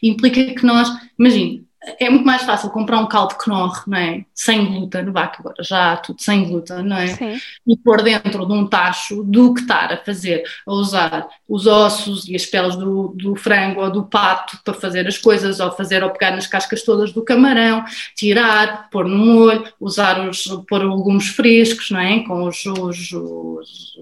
implica 0.00 0.54
que 0.54 0.64
nós, 0.64 0.88
imagine, 1.18 1.66
é 1.82 2.10
muito 2.10 2.26
mais 2.26 2.42
fácil 2.42 2.68
comprar 2.68 2.98
um 2.98 3.06
caldo 3.06 3.36
Knorr, 3.36 3.84
não 3.86 3.96
é? 3.96 4.24
Sem 4.34 4.66
glúten, 4.66 5.10
vá 5.12 5.28
que 5.28 5.40
agora 5.40 5.62
já 5.62 5.92
há 5.92 5.96
tudo 5.96 6.20
sem 6.20 6.44
glúten, 6.44 6.82
não 6.82 6.96
é? 6.96 7.06
Sim. 7.06 7.40
E 7.66 7.76
pôr 7.78 8.02
dentro 8.02 8.46
de 8.46 8.52
um 8.52 8.66
tacho 8.66 9.22
do 9.24 9.54
que 9.54 9.62
estar 9.62 9.90
a 9.90 9.96
fazer, 9.96 10.44
a 10.66 10.72
usar 10.72 11.26
os 11.48 11.66
ossos 11.66 12.28
e 12.28 12.36
as 12.36 12.44
peles 12.44 12.76
do, 12.76 13.14
do 13.16 13.34
frango 13.34 13.80
ou 13.80 13.90
do 13.90 14.04
pato 14.04 14.58
para 14.62 14.74
fazer 14.74 15.06
as 15.08 15.16
coisas, 15.16 15.58
ou 15.58 15.72
fazer 15.72 16.04
ou 16.04 16.10
pegar 16.10 16.32
nas 16.32 16.46
cascas 16.46 16.82
todas 16.82 17.12
do 17.12 17.24
camarão, 17.24 17.82
tirar, 18.14 18.90
pôr 18.90 19.06
no 19.06 19.16
molho, 19.16 19.64
usar 19.80 20.28
os, 20.28 20.44
pôr 20.68 20.82
legumes 20.82 21.28
frescos, 21.28 21.90
não 21.90 22.00
é? 22.00 22.20
Com 22.24 22.44
os, 22.44 22.64
os, 22.66 23.12
os 23.12 23.98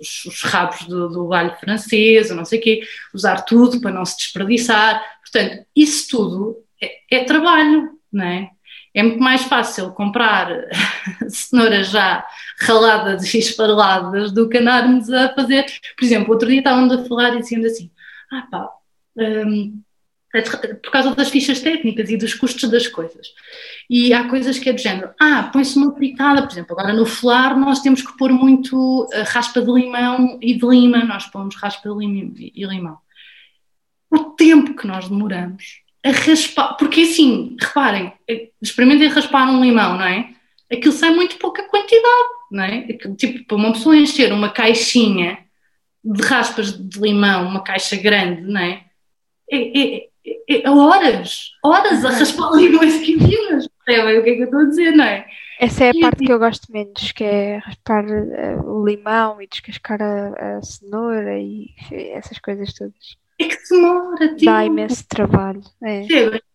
os, 0.00 0.24
os, 0.24 0.42
rabos 0.42 0.86
do, 0.86 1.08
do 1.08 1.32
alho 1.34 1.54
francês, 1.60 2.30
não 2.30 2.44
sei 2.44 2.58
o 2.58 2.62
quê, 2.62 2.80
usar 3.12 3.42
tudo 3.42 3.80
para 3.80 3.90
não 3.90 4.04
se 4.04 4.16
desperdiçar. 4.16 5.02
Portanto, 5.20 5.66
isso 5.76 6.08
tudo 6.10 6.56
é, 6.82 7.18
é 7.18 7.24
trabalho, 7.24 7.90
não 8.12 8.24
é? 8.24 8.50
É 8.94 9.02
muito 9.02 9.20
mais 9.20 9.42
fácil 9.42 9.92
comprar 9.92 10.48
cenouras 11.28 11.90
já 11.90 12.26
raladas 12.60 13.32
e 13.32 13.38
esfareladas 13.38 14.32
do 14.32 14.48
que 14.48 14.58
andarmos 14.58 15.10
a 15.10 15.32
fazer. 15.34 15.66
Por 15.96 16.04
exemplo, 16.04 16.32
outro 16.32 16.48
dia 16.48 16.58
estávamos 16.58 16.92
a 16.92 17.04
falar 17.04 17.30
dizendo 17.36 17.66
assim: 17.66 17.90
ah 18.32 18.46
pá, 18.50 18.70
um, 19.16 19.80
é 20.34 20.42
por 20.42 20.90
causa 20.90 21.14
das 21.14 21.30
fichas 21.30 21.60
técnicas 21.60 22.10
e 22.10 22.16
dos 22.16 22.34
custos 22.34 22.68
das 22.70 22.86
coisas. 22.86 23.28
E 23.88 24.12
há 24.12 24.28
coisas 24.28 24.58
que 24.58 24.68
é 24.68 24.72
do 24.72 24.80
género, 24.80 25.10
ah, 25.18 25.48
põe-se 25.50 25.78
uma 25.78 25.94
picada, 25.94 26.42
por 26.42 26.50
exemplo, 26.50 26.72
agora 26.78 26.92
no 26.92 27.06
flar 27.06 27.58
nós 27.58 27.80
temos 27.80 28.02
que 28.02 28.16
pôr 28.16 28.30
muito 28.30 29.08
eh, 29.12 29.22
raspa 29.22 29.62
de 29.62 29.72
limão 29.72 30.38
e 30.42 30.54
de 30.54 30.66
lima, 30.66 31.02
nós 31.04 31.26
pomos 31.26 31.56
raspa 31.56 31.88
de 31.88 31.96
lima 31.96 32.34
e 32.36 32.64
limão. 32.66 32.98
O 34.10 34.32
tempo 34.32 34.74
que 34.74 34.86
nós 34.86 35.08
demoramos 35.08 35.82
a 36.04 36.10
raspar, 36.10 36.76
porque 36.76 37.02
assim, 37.02 37.56
reparem, 37.60 38.12
experimentem 38.62 39.08
raspar 39.08 39.48
um 39.50 39.62
limão, 39.62 39.96
não 39.98 40.04
é? 40.04 40.30
Aquilo 40.70 40.92
sai 40.92 41.10
muito 41.10 41.36
pouca 41.36 41.62
quantidade, 41.64 42.28
não 42.50 42.64
é? 42.64 42.82
tipo, 43.16 43.44
para 43.46 43.56
uma 43.56 43.72
pessoa 43.72 43.96
encher 43.96 44.32
uma 44.32 44.50
caixinha 44.50 45.38
de 46.04 46.22
raspas 46.22 46.72
de 46.72 47.00
limão, 47.00 47.48
uma 47.48 47.62
caixa 47.62 47.96
grande, 47.96 48.42
não 48.42 48.60
é? 48.60 48.84
É, 49.50 49.56
é, 49.56 49.96
é, 50.26 50.62
é 50.62 50.70
horas, 50.70 51.50
horas 51.64 52.04
a 52.04 52.10
raspar 52.10 52.52
limões 52.52 52.98
quintinas, 53.00 53.68
percebem 53.84 54.18
o 54.18 54.22
que 54.22 54.30
é 54.30 54.34
que 54.34 54.40
eu 54.40 54.44
estou 54.44 54.60
a 54.60 54.64
dizer, 54.64 54.92
não 54.92 55.04
é? 55.04 55.26
Essa 55.58 55.84
é 55.86 55.88
a 55.88 55.92
e 55.94 56.00
parte 56.00 56.24
que 56.24 56.32
eu 56.32 56.38
gosto 56.38 56.70
menos, 56.70 57.10
que 57.10 57.24
é 57.24 57.56
raspar 57.58 58.04
uh, 58.04 58.70
o 58.70 58.86
limão 58.86 59.42
e 59.42 59.48
descascar 59.48 60.00
a, 60.00 60.58
a 60.58 60.62
cenoura 60.62 61.38
e 61.40 61.70
essas 62.12 62.38
coisas 62.38 62.72
todas 62.72 63.16
é 63.38 63.44
que 63.48 63.56
demora. 63.70 64.28
Tipo, 64.34 64.44
Dá 64.44 64.64
imenso 64.64 65.06
trabalho. 65.08 65.62
É. 65.82 66.06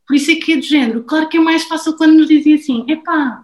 Por 0.07 0.15
isso 0.15 0.31
é 0.31 0.35
que 0.35 0.53
é 0.53 0.57
de 0.57 0.67
género. 0.67 1.03
Claro 1.03 1.29
que 1.29 1.37
é 1.37 1.39
mais 1.39 1.63
fácil 1.63 1.95
quando 1.95 2.13
nos 2.13 2.27
dizem 2.27 2.55
assim: 2.55 2.85
epá, 2.89 3.43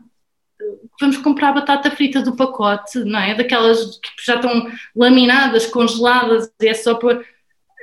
vamos 0.99 1.17
comprar 1.17 1.53
batata 1.53 1.89
frita 1.91 2.21
do 2.21 2.35
pacote, 2.35 2.99
não 2.99 3.19
é? 3.19 3.33
Daquelas 3.33 3.97
que 3.97 4.09
já 4.25 4.35
estão 4.35 4.69
laminadas, 4.95 5.65
congeladas, 5.67 6.51
e 6.61 6.67
é 6.67 6.73
só 6.73 6.95
por. 6.95 7.25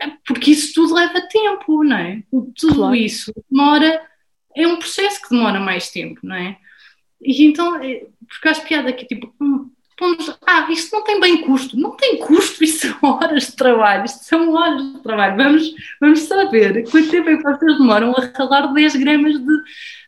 É 0.02 0.10
porque 0.26 0.50
isso 0.50 0.74
tudo 0.74 0.94
leva 0.94 1.26
tempo, 1.28 1.82
não 1.82 1.96
é? 1.96 2.22
Tudo 2.54 2.74
claro. 2.74 2.94
isso 2.94 3.32
demora. 3.50 4.02
É 4.54 4.66
um 4.66 4.78
processo 4.78 5.22
que 5.22 5.30
demora 5.30 5.58
mais 5.58 5.90
tempo, 5.90 6.20
não 6.22 6.36
é? 6.36 6.58
E 7.20 7.44
então, 7.44 7.76
é, 7.82 8.06
porque 8.28 8.48
acho 8.48 8.66
piada 8.66 8.92
que 8.92 9.06
tipo, 9.06 9.34
hum, 9.40 9.70
pomos, 9.96 10.38
ah, 10.46 10.66
isto 10.70 10.94
não 10.94 11.02
tem 11.02 11.18
bem 11.20 11.42
custo. 11.42 11.78
Não 11.78 11.96
tem 11.96 12.18
custo, 12.18 12.62
isto 12.62 12.88
são 12.88 12.98
horas 13.16 13.46
de 13.46 13.56
trabalho, 13.56 14.04
isto 14.04 14.24
são 14.24 14.52
horas 14.52 14.92
de 14.92 14.98
trabalho. 15.00 15.36
Vamos, 15.36 15.74
vamos 16.00 16.20
saber 16.20 16.88
quanto 16.90 17.10
tempo 17.10 17.30
é 17.30 17.36
que 17.36 17.42
vocês 17.42 17.78
demoram 17.78 18.14
a 18.16 18.30
ralar 18.36 18.72
10 18.72 18.96
gramas 18.96 19.32
de, 19.32 19.56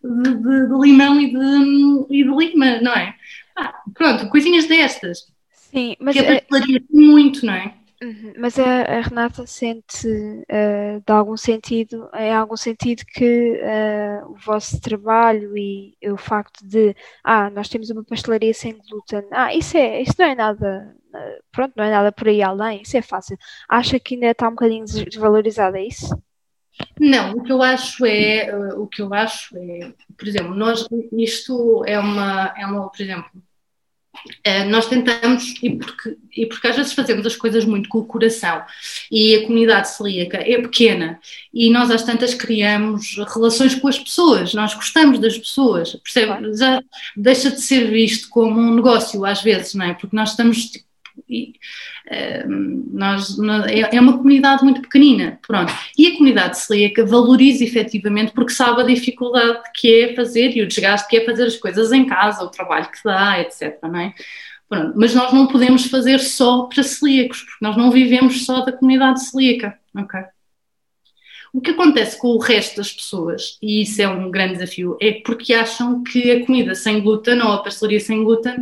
de, 0.05 0.35
de, 0.35 0.68
de 0.68 0.81
limão 0.81 1.20
e 1.20 1.33
de, 1.33 2.07
e 2.11 2.24
de 2.24 2.31
lima, 2.31 2.81
não 2.81 2.92
é? 2.92 3.14
Ah, 3.57 3.74
pronto, 3.94 4.29
coisinhas 4.29 4.66
destas. 4.66 5.27
Sim, 5.53 5.96
mas 6.01 6.14
que 6.14 6.20
é, 6.20 6.37
é 6.37 6.44
muito, 6.90 7.44
não 7.44 7.55
é? 7.55 7.74
Uhum, 8.01 8.33
mas 8.39 8.57
a, 8.61 8.83
a, 8.83 9.01
Renata 9.01 9.45
sente 9.45 10.07
uh, 10.07 11.03
de 11.05 11.13
algum 11.13 11.37
sentido, 11.37 12.09
em 12.15 12.33
algum 12.33 12.57
sentido 12.57 13.03
que 13.05 13.61
uh, 13.61 14.31
o 14.31 14.37
vosso 14.37 14.81
trabalho 14.81 15.57
e 15.59 15.97
o 16.05 16.17
facto 16.17 16.65
de 16.65 16.95
ah, 17.25 17.51
nós 17.51 17.69
temos 17.69 17.91
uma 17.91 18.05
pastelaria 18.05 18.55
sem 18.55 18.79
glúten, 18.89 19.25
ah, 19.33 19.53
isso 19.53 19.77
é, 19.77 20.01
isso 20.01 20.15
não 20.17 20.27
é 20.27 20.35
nada, 20.37 20.97
uh, 21.13 21.43
pronto, 21.51 21.73
não 21.77 21.85
é 21.85 21.91
nada 21.91 22.13
por 22.13 22.29
aí 22.29 22.41
além, 22.41 22.83
isso 22.83 22.97
é 22.97 23.03
fácil. 23.03 23.37
Acha 23.69 23.99
que 23.99 24.15
ainda 24.15 24.31
está 24.31 24.47
um 24.47 24.53
bocadinho 24.53 24.85
desvalorizado, 24.85 25.77
é 25.77 25.85
isso? 25.85 26.17
Não, 27.01 27.33
o 27.33 27.43
que 27.43 27.51
eu 27.51 27.61
acho 27.61 28.07
é, 28.07 28.55
o 28.77 28.87
que 28.87 29.03
eu 29.03 29.13
acho 29.13 29.57
é, 29.59 29.93
por 30.17 30.29
exemplo, 30.29 30.55
nós, 30.55 30.87
isto 31.13 31.83
é 31.85 31.99
uma, 31.99 32.55
é 32.57 32.65
uma, 32.65 32.89
por 32.89 33.03
exemplo, 33.03 33.31
nós 34.68 34.87
tentamos, 34.87 35.55
e 35.62 35.71
porque, 35.77 36.16
e 36.37 36.47
porque 36.47 36.66
às 36.66 36.77
vezes 36.77 36.92
fazemos 36.92 37.27
as 37.27 37.37
coisas 37.37 37.64
muito 37.64 37.88
com 37.88 37.99
o 37.99 38.05
coração, 38.05 38.62
e 39.11 39.37
a 39.37 39.42
comunidade 39.42 39.90
celíaca 39.90 40.38
é 40.38 40.61
pequena, 40.61 41.21
e 41.53 41.71
nós 41.71 41.90
às 41.90 42.03
tantas 42.03 42.35
criamos 42.35 43.16
relações 43.35 43.75
com 43.75 43.88
as 43.88 43.99
pessoas, 43.99 44.55
nós 44.55 44.75
gostamos 44.75 45.18
das 45.18 45.38
pessoas, 45.38 45.94
percebe? 45.97 46.57
Já 46.57 46.83
deixa 47.16 47.51
de 47.51 47.61
ser 47.61 47.90
visto 47.90 48.29
como 48.29 48.61
um 48.61 48.75
negócio 48.75 49.25
às 49.25 49.42
vezes, 49.42 49.75
não 49.75 49.87
é? 49.87 49.94
Porque 49.94 50.16
nós 50.16 50.31
estamos 50.31 50.66
tipo, 50.66 50.88
e, 51.28 51.52
uh, 52.07 52.48
nós, 52.92 53.38
é, 53.68 53.96
é 53.96 54.00
uma 54.00 54.16
comunidade 54.18 54.62
muito 54.62 54.83
pequenina, 54.83 55.38
pronto. 55.46 55.72
E 55.96 56.09
a 56.09 56.12
comunidade 56.12 56.59
celíaca 56.59 57.04
valoriza 57.07 57.64
efetivamente 57.64 58.33
porque 58.33 58.52
sabe 58.52 58.83
a 58.83 58.87
dificuldade 58.87 59.62
que 59.74 60.02
é 60.02 60.14
fazer 60.14 60.57
e 60.57 60.62
o 60.62 60.68
desgaste 60.68 61.09
que 61.09 61.16
é 61.16 61.24
fazer 61.24 61.44
as 61.44 61.57
coisas 61.57 61.92
em 61.92 62.07
casa, 62.07 62.44
o 62.44 62.50
trabalho 62.50 62.90
que 62.90 63.02
dá, 63.04 63.40
etc. 63.40 63.78
Não 63.83 64.00
é? 64.00 64.14
Pronto. 64.68 64.92
Mas 64.96 65.14
nós 65.14 65.33
não 65.33 65.46
podemos 65.46 65.87
fazer 65.87 66.18
só 66.20 66.64
para 66.64 66.83
celíacos, 66.83 67.40
porque 67.40 67.64
nós 67.64 67.76
não 67.76 67.90
vivemos 67.90 68.44
só 68.44 68.64
da 68.64 68.72
comunidade 68.72 69.24
celíaca? 69.24 69.78
O 71.52 71.61
que 71.61 71.70
acontece 71.70 72.18
com 72.18 72.28
o 72.28 72.38
resto 72.38 72.76
das 72.76 72.92
pessoas, 72.92 73.59
e 73.62 73.83
isso 73.83 74.00
é 74.02 74.09
um 74.09 74.31
grande 74.31 74.54
desafio, 74.54 74.98
é 75.00 75.12
porque 75.12 75.54
acham 75.54 76.02
que 76.02 76.31
a 76.31 76.44
comida 76.44 76.74
sem 76.74 77.00
glúten 77.00 77.40
ou 77.40 77.52
a 77.52 77.62
pastelaria 77.62 78.00
sem 78.00 78.22
glúten 78.22 78.57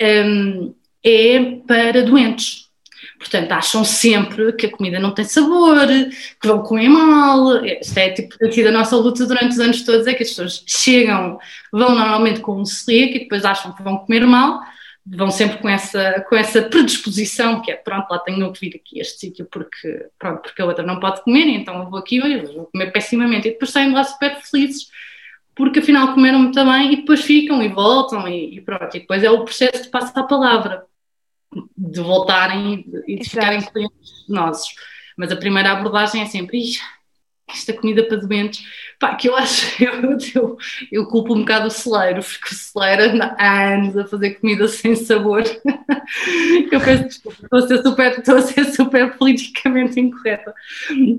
um, 0.00 0.74
é 1.06 1.60
para 1.66 2.02
doentes. 2.02 2.66
Portanto, 3.18 3.52
acham 3.52 3.84
sempre 3.84 4.52
que 4.52 4.66
a 4.66 4.70
comida 4.70 4.98
não 4.98 5.14
tem 5.14 5.24
sabor, 5.24 5.86
que 6.40 6.46
vão 6.46 6.62
comer 6.62 6.88
mal. 6.88 7.64
Isto 7.64 7.98
é 7.98 8.10
tipo 8.10 8.34
aqui 8.44 8.62
da 8.62 8.70
nossa 8.70 8.96
luta 8.96 9.24
durante 9.24 9.52
os 9.52 9.60
anos 9.60 9.82
todos, 9.82 10.06
é 10.06 10.14
que 10.14 10.22
as 10.22 10.30
pessoas 10.30 10.64
chegam, 10.66 11.38
vão 11.72 11.94
normalmente 11.94 12.40
com 12.40 12.60
um 12.60 12.64
celíaco 12.64 13.16
e 13.16 13.20
depois 13.20 13.44
acham 13.44 13.72
que 13.72 13.82
vão 13.82 13.98
comer 13.98 14.26
mal, 14.26 14.60
vão 15.06 15.30
sempre 15.30 15.58
com 15.58 15.68
essa, 15.68 16.24
com 16.28 16.36
essa 16.36 16.62
predisposição, 16.62 17.62
que 17.62 17.70
é 17.70 17.76
pronto, 17.76 18.10
lá 18.10 18.18
tenho 18.18 18.52
que 18.52 18.60
vir 18.60 18.76
aqui 18.76 18.98
a 18.98 19.02
este 19.02 19.20
sítio 19.20 19.46
porque, 19.50 20.08
pronto, 20.18 20.42
porque 20.42 20.60
a 20.60 20.66
outra 20.66 20.84
não 20.84 21.00
pode 21.00 21.22
comer, 21.22 21.46
então 21.46 21.78
eu 21.78 21.90
vou 21.90 21.98
aqui 21.98 22.16
e 22.16 22.38
vou 22.46 22.66
comer 22.66 22.92
pessimamente. 22.92 23.48
E 23.48 23.52
depois 23.52 23.70
saem 23.70 23.92
lá 23.92 24.04
super 24.04 24.36
felizes 24.42 24.88
porque 25.54 25.78
afinal 25.78 26.12
comeram 26.12 26.38
muito 26.40 26.64
bem 26.64 26.92
e 26.92 26.96
depois 26.96 27.22
ficam 27.22 27.62
e 27.62 27.68
voltam 27.68 28.28
e, 28.28 28.56
e 28.56 28.60
pronto. 28.60 28.94
E 28.94 29.00
depois 29.00 29.24
é 29.24 29.30
o 29.30 29.42
processo 29.44 29.84
de 29.84 29.88
passar 29.88 30.20
a 30.20 30.24
palavra 30.24 30.84
de 31.76 32.00
voltarem 32.00 32.84
e 33.06 33.18
de 33.18 33.28
ficarem 33.28 33.60
clientes 33.62 34.24
nossos. 34.28 34.74
Mas 35.16 35.32
a 35.32 35.36
primeira 35.36 35.72
abordagem 35.72 36.20
é 36.20 36.26
sempre, 36.26 36.60
é 37.68 37.72
comida 37.72 38.04
para 38.04 38.18
doentes, 38.18 38.64
pá, 38.98 39.14
que 39.14 39.28
eu 39.28 39.36
acho, 39.36 39.66
eu, 39.82 40.18
eu, 40.34 40.56
eu 40.92 41.06
culpo 41.08 41.34
um 41.34 41.40
bocado 41.40 41.68
o 41.68 41.70
celeiro, 41.70 42.20
porque 42.22 42.54
o 42.54 42.58
celeiro 42.58 43.14
anda 43.14 43.34
há 43.38 43.74
anos 43.74 43.96
a 43.96 44.04
fazer 44.04 44.34
comida 44.34 44.68
sem 44.68 44.94
sabor. 44.94 45.42
eu 46.70 46.80
peço 46.80 47.04
desculpa, 47.04 47.38
estou 47.42 47.58
a 47.58 47.62
ser 47.68 47.82
super, 47.82 48.18
estou 48.18 48.36
a 48.36 48.42
ser 48.42 48.64
super 48.66 49.16
politicamente 49.16 49.98
incorreta. 49.98 50.52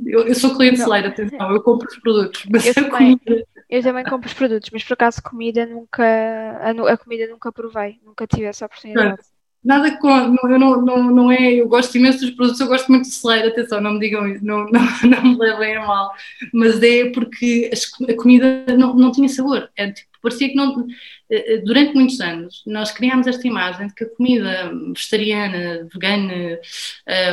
Eu, 0.05 0.27
eu 0.27 0.35
sou 0.35 0.55
cliente 0.55 0.79
celeiro, 0.79 1.07
atenção, 1.07 1.51
eu 1.51 1.61
compro 1.63 1.87
os 1.87 1.97
produtos, 1.97 2.45
mas 2.51 2.65
eu 2.65 2.71
a 2.71 2.75
também, 2.75 3.17
comida... 3.17 3.47
Eu 3.69 3.81
também 3.81 4.03
compro 4.05 4.27
os 4.27 4.33
produtos, 4.33 4.69
mas 4.71 4.83
por 4.83 4.93
acaso 4.93 5.23
comida 5.23 5.65
nunca, 5.65 6.03
a, 6.03 6.93
a 6.93 6.97
comida 6.97 7.27
nunca 7.27 7.51
provei, 7.51 7.99
nunca 8.03 8.27
tive 8.27 8.43
essa 8.43 8.65
oportunidade. 8.65 9.23
Nada 9.67 9.97
com, 9.97 10.07
não, 10.07 10.49
eu 10.49 10.57
não, 10.57 10.81
não, 10.81 11.03
não 11.11 11.31
é, 11.31 11.55
eu 11.55 11.67
gosto 11.67 11.97
imenso 11.97 12.21
dos 12.21 12.31
produtos, 12.31 12.61
eu 12.61 12.67
gosto 12.67 12.89
muito 12.89 13.03
de 13.03 13.13
celeiro, 13.13 13.49
atenção, 13.49 13.81
não 13.81 13.95
me 13.95 13.99
digam 13.99 14.25
isso, 14.25 14.45
não, 14.45 14.65
não, 14.69 14.81
não 15.03 15.23
me 15.23 15.37
levem 15.37 15.75
a 15.75 15.85
mal, 15.85 16.13
mas 16.53 16.81
é 16.81 17.09
porque 17.09 17.69
a 18.07 18.15
comida 18.15 18.65
não, 18.77 18.93
não 18.95 19.11
tinha 19.11 19.27
sabor, 19.27 19.69
é, 19.75 19.91
tipo, 19.91 20.07
parecia 20.21 20.47
que 20.47 20.55
não, 20.55 20.87
eh, 21.29 21.55
eh, 21.55 21.57
durante 21.57 21.93
muitos 21.93 22.21
anos 22.21 22.63
nós 22.65 22.91
criámos 22.91 23.27
esta 23.27 23.45
imagem 23.45 23.87
de 23.87 23.93
que 23.93 24.05
a 24.05 24.09
comida 24.15 24.71
vegetariana, 24.95 25.85
vegana 25.93 26.59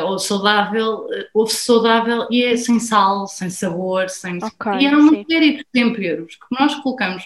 uh, 0.00 0.04
ou 0.06 0.18
saudável, 0.18 1.06
ou 1.32 1.46
saudável 1.46 2.26
e 2.32 2.42
é 2.42 2.56
sem 2.56 2.80
sal, 2.80 3.28
sem 3.28 3.48
sabor, 3.48 4.08
sem... 4.10 4.38
Okay, 4.38 4.88
e 4.88 4.88
uma 4.88 5.10
sim. 5.10 5.24
série 5.30 5.58
de 5.58 5.64
temperos 5.72 6.34
que 6.34 6.60
nós 6.60 6.74
colocamos 6.76 7.24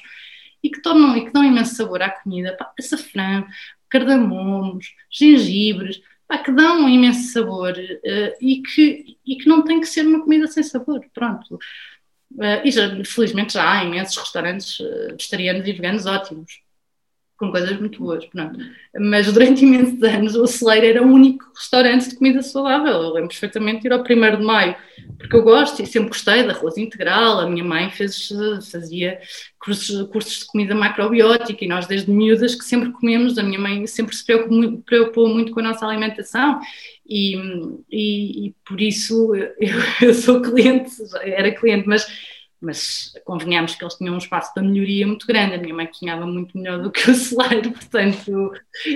e 0.62 0.70
que 0.70 0.82
tornam 0.82 1.16
e 1.16 1.24
que 1.24 1.32
dão 1.32 1.44
imenso 1.44 1.74
sabor 1.74 2.02
à 2.02 2.10
comida, 2.10 2.56
pá, 2.58 2.72
açafrão, 2.78 3.46
cardamomos, 3.88 4.94
gengibres, 5.10 6.00
pá, 6.26 6.38
que 6.38 6.52
dão 6.52 6.84
um 6.84 6.88
imenso 6.88 7.32
sabor 7.32 7.72
uh, 7.72 8.36
e, 8.40 8.62
que, 8.62 9.16
e 9.26 9.36
que 9.36 9.48
não 9.48 9.62
tem 9.62 9.80
que 9.80 9.86
ser 9.86 10.06
uma 10.06 10.22
comida 10.22 10.46
sem 10.46 10.62
sabor, 10.62 11.04
pronto. 11.12 11.56
Uh, 12.32 12.60
e 12.64 12.70
já, 12.70 13.04
felizmente 13.04 13.54
já 13.54 13.70
há 13.70 13.84
imensos 13.84 14.16
restaurantes 14.16 14.78
uh, 14.80 15.16
vegetarianos 15.16 15.66
e 15.66 15.72
veganos 15.72 16.06
ótimos 16.06 16.60
com 17.38 17.52
coisas 17.52 17.78
muito 17.78 18.00
boas, 18.00 18.26
pronto. 18.26 18.58
Mas 18.98 19.32
durante 19.32 19.62
imensos 19.64 20.02
anos 20.02 20.34
o 20.34 20.46
Celeiro 20.46 20.86
era 20.86 21.02
o 21.02 21.10
único 21.10 21.44
restaurante 21.54 22.08
de 22.08 22.16
comida 22.16 22.42
saudável. 22.42 22.92
Eu 22.92 23.12
lembro 23.12 23.28
perfeitamente 23.28 23.82
de 23.82 23.86
ir 23.88 23.92
ao 23.92 24.00
1 24.00 24.04
de 24.36 24.44
maio, 24.44 24.76
porque 25.16 25.36
eu 25.36 25.42
gosto 25.42 25.80
e 25.80 25.86
sempre 25.86 26.08
gostei 26.08 26.42
da 26.42 26.52
arroz 26.52 26.76
integral. 26.76 27.38
A 27.38 27.48
minha 27.48 27.64
mãe 27.64 27.90
fez, 27.90 28.28
fazia 28.70 29.20
cursos, 29.58 30.08
cursos 30.08 30.40
de 30.40 30.46
comida 30.46 30.74
macrobiótica 30.74 31.64
e 31.64 31.68
nós 31.68 31.86
desde 31.86 32.10
miúdas 32.10 32.56
que 32.56 32.64
sempre 32.64 32.90
comemos, 32.90 33.38
a 33.38 33.42
minha 33.42 33.58
mãe 33.58 33.86
sempre 33.86 34.16
se 34.16 34.24
preocupou, 34.24 34.82
preocupou 34.84 35.28
muito 35.28 35.52
com 35.52 35.60
a 35.60 35.64
nossa 35.64 35.86
alimentação 35.86 36.60
e, 37.06 37.36
e, 37.90 38.46
e 38.46 38.54
por 38.66 38.80
isso 38.80 39.34
eu, 39.34 39.52
eu 40.08 40.14
sou 40.14 40.42
cliente, 40.42 40.90
era 41.22 41.54
cliente, 41.54 41.86
mas 41.86 42.06
mas 42.60 43.12
convenhamos 43.24 43.74
que 43.74 43.84
eles 43.84 43.94
tinham 43.94 44.14
um 44.14 44.18
espaço 44.18 44.52
de 44.54 44.60
melhoria 44.60 45.06
muito 45.06 45.26
grande. 45.26 45.54
A 45.54 45.58
minha 45.58 45.74
mãe 45.74 45.86
cozinhava 45.86 46.26
muito 46.26 46.56
melhor 46.58 46.82
do 46.82 46.90
que 46.90 47.10
o 47.10 47.14
celeiro, 47.14 47.70
portanto, 47.70 48.52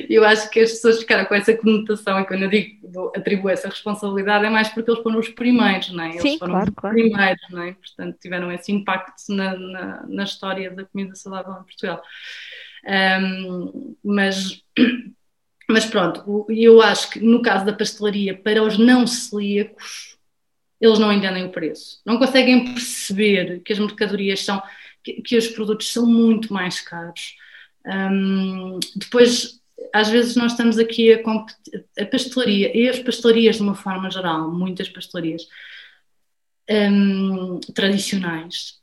eu 0.08 0.24
acho 0.24 0.50
que 0.50 0.60
as 0.60 0.72
pessoas 0.72 0.98
ficaram 0.98 1.24
com 1.24 1.34
essa 1.34 1.56
conotação. 1.56 2.20
E 2.20 2.26
quando 2.26 2.42
eu 2.42 2.50
digo 2.50 3.12
atribuo 3.14 3.50
essa 3.50 3.68
responsabilidade, 3.68 4.44
é 4.44 4.50
mais 4.50 4.68
porque 4.68 4.90
eles 4.90 5.02
foram 5.02 5.18
os 5.18 5.28
primeiros, 5.28 5.92
não 5.92 6.04
é? 6.04 6.10
Eles 6.10 6.22
Sim, 6.22 6.38
foram 6.38 6.54
claro, 6.54 6.70
os 6.70 6.74
claro. 6.74 6.96
primeiros, 6.96 7.42
não 7.50 7.62
é? 7.62 7.72
Portanto, 7.72 8.18
tiveram 8.20 8.52
esse 8.52 8.72
impacto 8.72 9.22
na, 9.28 9.56
na, 9.56 10.06
na 10.08 10.24
história 10.24 10.70
da 10.70 10.84
comida 10.84 11.14
saudável 11.14 11.52
em 11.52 11.64
Portugal. 11.64 12.02
Um, 12.84 13.96
mas. 14.02 14.62
Mas 15.70 15.86
pronto, 15.86 16.44
eu 16.50 16.82
acho 16.82 17.10
que 17.10 17.20
no 17.20 17.40
caso 17.40 17.64
da 17.64 17.72
pastelaria, 17.72 18.36
para 18.36 18.62
os 18.62 18.76
não 18.76 19.06
celíacos, 19.06 20.11
eles 20.82 20.98
não 20.98 21.12
entendem 21.12 21.44
o 21.44 21.52
preço. 21.52 22.00
Não 22.04 22.18
conseguem 22.18 22.74
perceber 22.74 23.60
que 23.60 23.72
as 23.72 23.78
mercadorias 23.78 24.40
são, 24.44 24.60
que, 25.04 25.22
que 25.22 25.36
os 25.36 25.46
produtos 25.46 25.92
são 25.92 26.04
muito 26.04 26.52
mais 26.52 26.80
caros. 26.80 27.36
Um, 27.86 28.80
depois, 28.96 29.60
às 29.94 30.08
vezes 30.08 30.34
nós 30.34 30.52
estamos 30.52 30.78
aqui 30.78 31.12
a 31.12 31.22
competir, 31.22 31.86
a 31.96 32.04
pastelaria, 32.04 32.76
e 32.76 32.88
as 32.88 32.98
pastelarias 32.98 33.56
de 33.56 33.62
uma 33.62 33.76
forma 33.76 34.10
geral, 34.10 34.50
muitas 34.50 34.88
pastelarias 34.88 35.46
um, 36.68 37.60
tradicionais, 37.72 38.80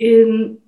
um, 0.00 0.58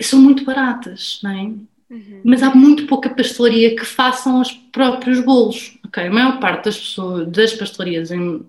são 0.00 0.20
muito 0.20 0.44
baratas, 0.44 1.20
não 1.22 1.30
é? 1.30 1.71
Uhum. 1.92 2.22
Mas 2.24 2.42
há 2.42 2.54
muito 2.54 2.86
pouca 2.86 3.10
pastelaria 3.10 3.76
que 3.76 3.84
façam 3.84 4.40
os 4.40 4.50
próprios 4.50 5.20
bolos. 5.20 5.78
Okay? 5.86 6.06
A 6.06 6.10
maior 6.10 6.40
parte 6.40 6.64
das 6.64 6.78
pessoas, 6.78 7.28
das 7.30 7.52
pastelarias, 7.52 8.10
em, 8.10 8.42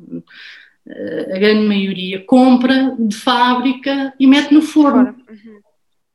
eh, 0.88 1.32
a 1.36 1.40
grande 1.40 1.68
maioria, 1.68 2.24
compra 2.24 2.96
de 2.98 3.16
fábrica 3.16 4.14
e 4.18 4.26
mete 4.26 4.54
no 4.54 4.62
forno. 4.62 5.14
Uhum. 5.30 5.60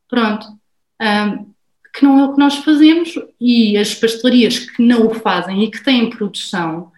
Pronto. 0.09 0.47
Um, 1.01 1.53
que 1.95 2.05
não 2.05 2.19
é 2.19 2.25
o 2.25 2.33
que 2.33 2.38
nós 2.38 2.57
fazemos 2.57 3.14
e 3.41 3.77
as 3.77 3.95
pastelarias 3.95 4.59
que 4.59 4.83
não 4.83 5.07
o 5.07 5.14
fazem 5.14 5.64
e 5.64 5.71
que 5.71 5.83
têm 5.83 6.11
produção, 6.11 6.93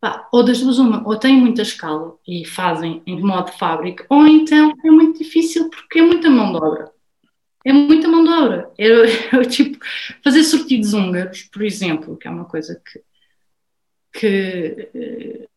pá, 0.00 0.26
ou 0.32 0.42
das 0.42 0.60
duas 0.60 0.78
uma, 0.78 1.06
ou 1.06 1.16
têm 1.16 1.36
muita 1.36 1.62
escala 1.62 2.14
e 2.26 2.44
fazem 2.44 3.02
em 3.06 3.20
modo 3.20 3.50
fábrica, 3.52 4.06
ou 4.08 4.26
então 4.26 4.72
é 4.84 4.90
muito 4.90 5.18
difícil 5.18 5.68
porque 5.70 5.98
é 5.98 6.02
muita 6.02 6.30
mão 6.30 6.52
de 6.52 6.58
obra 6.58 6.95
é 7.66 7.72
muita 7.72 8.06
mão 8.06 8.22
de 8.22 8.30
obra. 8.30 8.70
É, 8.78 8.86
é, 8.86 9.42
tipo, 9.50 9.84
fazer 10.22 10.44
sortidos 10.44 10.94
húngaros, 10.94 11.42
por 11.52 11.62
exemplo, 11.62 12.16
que 12.16 12.28
é 12.28 12.30
uma 12.30 12.44
coisa 12.44 12.80
que, 12.80 13.02
que, 14.12 15.48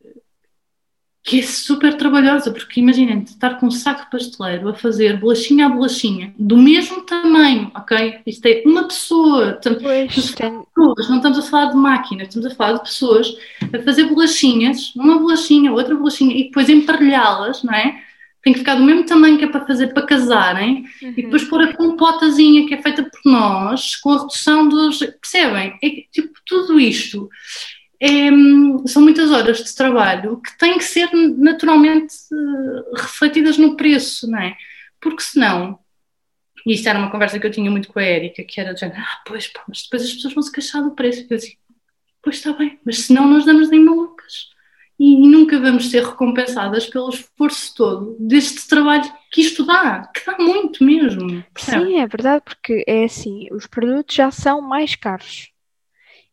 que 1.22 1.40
é 1.40 1.44
super 1.44 1.96
trabalhosa, 1.96 2.52
porque 2.52 2.80
imaginem 2.80 3.22
estar 3.22 3.60
com 3.60 3.68
um 3.68 3.72
saco 3.72 4.10
pasteleiro 4.10 4.70
a 4.70 4.74
fazer 4.74 5.20
bolachinha 5.20 5.68
a 5.68 5.70
bolachinha, 5.70 6.34
do 6.40 6.58
mesmo 6.58 7.06
tamanho, 7.06 7.72
ok? 7.76 8.22
Isto 8.26 8.46
é 8.48 8.64
uma 8.66 8.88
pessoa, 8.88 9.60
pois, 9.62 10.12
pessoas, 10.16 11.10
não 11.10 11.18
estamos 11.18 11.38
a 11.38 11.42
falar 11.44 11.66
de 11.68 11.78
máquinas, 11.78 12.30
estamos 12.30 12.52
a 12.52 12.56
falar 12.56 12.74
de 12.78 12.84
pessoas 12.86 13.38
a 13.72 13.84
fazer 13.84 14.06
bolachinhas, 14.06 14.96
uma 14.96 15.20
bolachinha, 15.20 15.72
outra 15.72 15.94
bolachinha, 15.94 16.36
e 16.36 16.46
depois 16.46 16.70
emparelhá-las, 16.70 17.62
não 17.62 17.74
é? 17.76 18.09
Tem 18.42 18.54
que 18.54 18.60
ficar 18.60 18.76
do 18.76 18.84
mesmo 18.84 19.06
tamanho 19.06 19.38
que 19.38 19.46
é 19.46 19.50
para 19.50 19.66
fazer 19.66 19.94
para 19.94 20.06
casarem 20.06 20.86
uhum. 21.02 21.14
e 21.18 21.24
depois 21.24 21.44
pôr 21.44 21.62
a 21.62 21.76
compotazinha 21.76 22.68
que 22.68 22.74
é 22.74 22.82
feita 22.82 23.04
por 23.04 23.20
nós 23.30 23.96
com 23.98 24.12
a 24.12 24.20
redução 24.20 24.68
dos. 24.68 25.00
Percebem? 25.00 25.78
É, 25.84 25.90
tipo, 26.12 26.34
tudo 26.46 26.80
isto 26.80 27.30
é, 28.00 28.30
são 28.86 29.02
muitas 29.02 29.30
horas 29.30 29.58
de 29.58 29.76
trabalho 29.76 30.42
que 30.42 30.58
têm 30.58 30.78
que 30.78 30.86
ser 30.86 31.10
naturalmente 31.14 32.16
uh, 32.32 32.96
refletidas 32.96 33.58
no 33.58 33.76
preço, 33.76 34.30
não 34.30 34.40
é? 34.40 34.56
Porque 35.02 35.22
senão. 35.22 35.80
E 36.66 36.74
isto 36.74 36.88
era 36.88 37.00
uma 37.00 37.12
conversa 37.12 37.40
que 37.40 37.48
eu 37.48 37.52
tinha 37.52 37.72
muito 37.72 37.90
com 37.90 38.00
a 38.00 38.04
Érica, 38.04 38.44
que 38.44 38.60
era 38.60 38.74
de 38.74 38.86
ah, 38.86 39.22
pois, 39.26 39.48
pá, 39.48 39.64
mas 39.68 39.84
depois 39.84 40.04
as 40.04 40.14
pessoas 40.14 40.34
vão 40.34 40.44
se 40.44 40.52
queixar 40.52 40.84
do 40.84 40.92
preço. 40.92 41.26
Eu 41.30 41.38
disse, 41.38 41.58
pois 42.22 42.38
está 42.38 42.54
bem, 42.54 42.80
mas 42.86 43.00
senão 43.00 43.28
nós 43.28 43.46
damos 43.46 43.70
nem 43.70 43.84
malucas 43.84 44.19
e 45.00 45.16
nunca 45.18 45.58
vamos 45.58 45.90
ser 45.90 46.04
recompensadas 46.04 46.86
pelo 46.88 47.10
esforço 47.10 47.74
todo 47.74 48.18
deste 48.20 48.68
trabalho 48.68 49.10
que 49.32 49.40
isto 49.42 49.66
dá, 49.66 50.12
que 50.14 50.26
dá 50.26 50.38
muito 50.38 50.84
mesmo. 50.84 51.42
Sim, 51.56 52.00
é 52.00 52.06
verdade, 52.06 52.44
porque 52.44 52.84
é 52.86 53.06
assim, 53.06 53.48
os 53.52 53.66
produtos 53.66 54.14
já 54.14 54.30
são 54.30 54.60
mais 54.60 54.96
caros. 54.96 55.52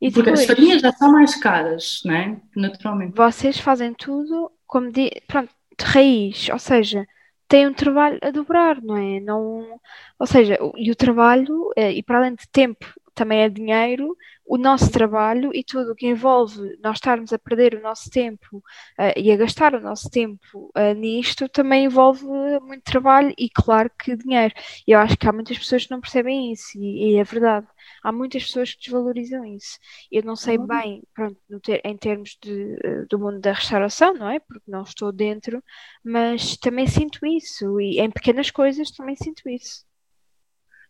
E 0.00 0.10
porque 0.10 0.30
depois, 0.30 0.40
as 0.40 0.46
farinhas 0.46 0.82
já 0.82 0.92
são 0.92 1.12
mais 1.12 1.36
caras, 1.36 2.00
não 2.04 2.14
é? 2.14 2.40
Naturalmente. 2.56 3.16
Vocês 3.16 3.58
fazem 3.58 3.94
tudo 3.94 4.50
como 4.66 4.90
de, 4.90 5.10
pronto, 5.28 5.50
de 5.78 5.84
raiz, 5.84 6.48
ou 6.50 6.58
seja, 6.58 7.06
têm 7.48 7.68
um 7.68 7.72
trabalho 7.72 8.18
a 8.20 8.30
dobrar, 8.30 8.82
não 8.82 8.96
é? 8.96 9.20
Não, 9.20 9.80
ou 10.18 10.26
seja, 10.26 10.58
e 10.76 10.90
o 10.90 10.96
trabalho, 10.96 11.70
eh, 11.76 11.92
e 11.92 12.02
para 12.02 12.18
além 12.18 12.34
de 12.34 12.48
tempo, 12.48 12.84
também 13.16 13.40
é 13.40 13.48
dinheiro, 13.48 14.16
o 14.46 14.56
nosso 14.56 14.90
trabalho 14.92 15.50
e 15.52 15.64
tudo 15.64 15.92
o 15.92 15.94
que 15.94 16.06
envolve 16.06 16.78
nós 16.80 16.96
estarmos 16.98 17.32
a 17.32 17.38
perder 17.38 17.74
o 17.74 17.82
nosso 17.82 18.08
tempo 18.10 18.58
uh, 18.58 19.12
e 19.16 19.32
a 19.32 19.36
gastar 19.36 19.74
o 19.74 19.80
nosso 19.80 20.08
tempo 20.08 20.70
uh, 20.76 20.94
nisto 20.94 21.48
também 21.48 21.86
envolve 21.86 22.24
muito 22.60 22.84
trabalho 22.84 23.34
e, 23.36 23.50
claro, 23.50 23.90
que 23.98 24.14
dinheiro. 24.16 24.54
E 24.86 24.92
eu 24.92 25.00
acho 25.00 25.16
que 25.16 25.28
há 25.28 25.32
muitas 25.32 25.58
pessoas 25.58 25.86
que 25.86 25.90
não 25.90 26.00
percebem 26.00 26.52
isso 26.52 26.78
e, 26.78 27.14
e 27.14 27.16
é 27.16 27.24
verdade. 27.24 27.66
Há 28.02 28.12
muitas 28.12 28.44
pessoas 28.44 28.72
que 28.72 28.82
desvalorizam 28.84 29.44
isso. 29.44 29.78
Eu 30.12 30.22
não 30.22 30.36
sei 30.36 30.58
uhum. 30.58 30.66
bem, 30.66 31.02
pronto, 31.14 31.36
ter, 31.62 31.80
em 31.84 31.96
termos 31.96 32.38
de, 32.40 32.78
uh, 32.84 33.06
do 33.08 33.18
mundo 33.18 33.40
da 33.40 33.52
restauração, 33.52 34.14
não 34.14 34.30
é? 34.30 34.38
Porque 34.38 34.70
não 34.70 34.82
estou 34.82 35.10
dentro, 35.10 35.62
mas 36.04 36.56
também 36.56 36.86
sinto 36.86 37.26
isso 37.26 37.80
e 37.80 38.00
em 38.00 38.10
pequenas 38.10 38.50
coisas 38.50 38.90
também 38.90 39.16
sinto 39.16 39.48
isso. 39.48 39.85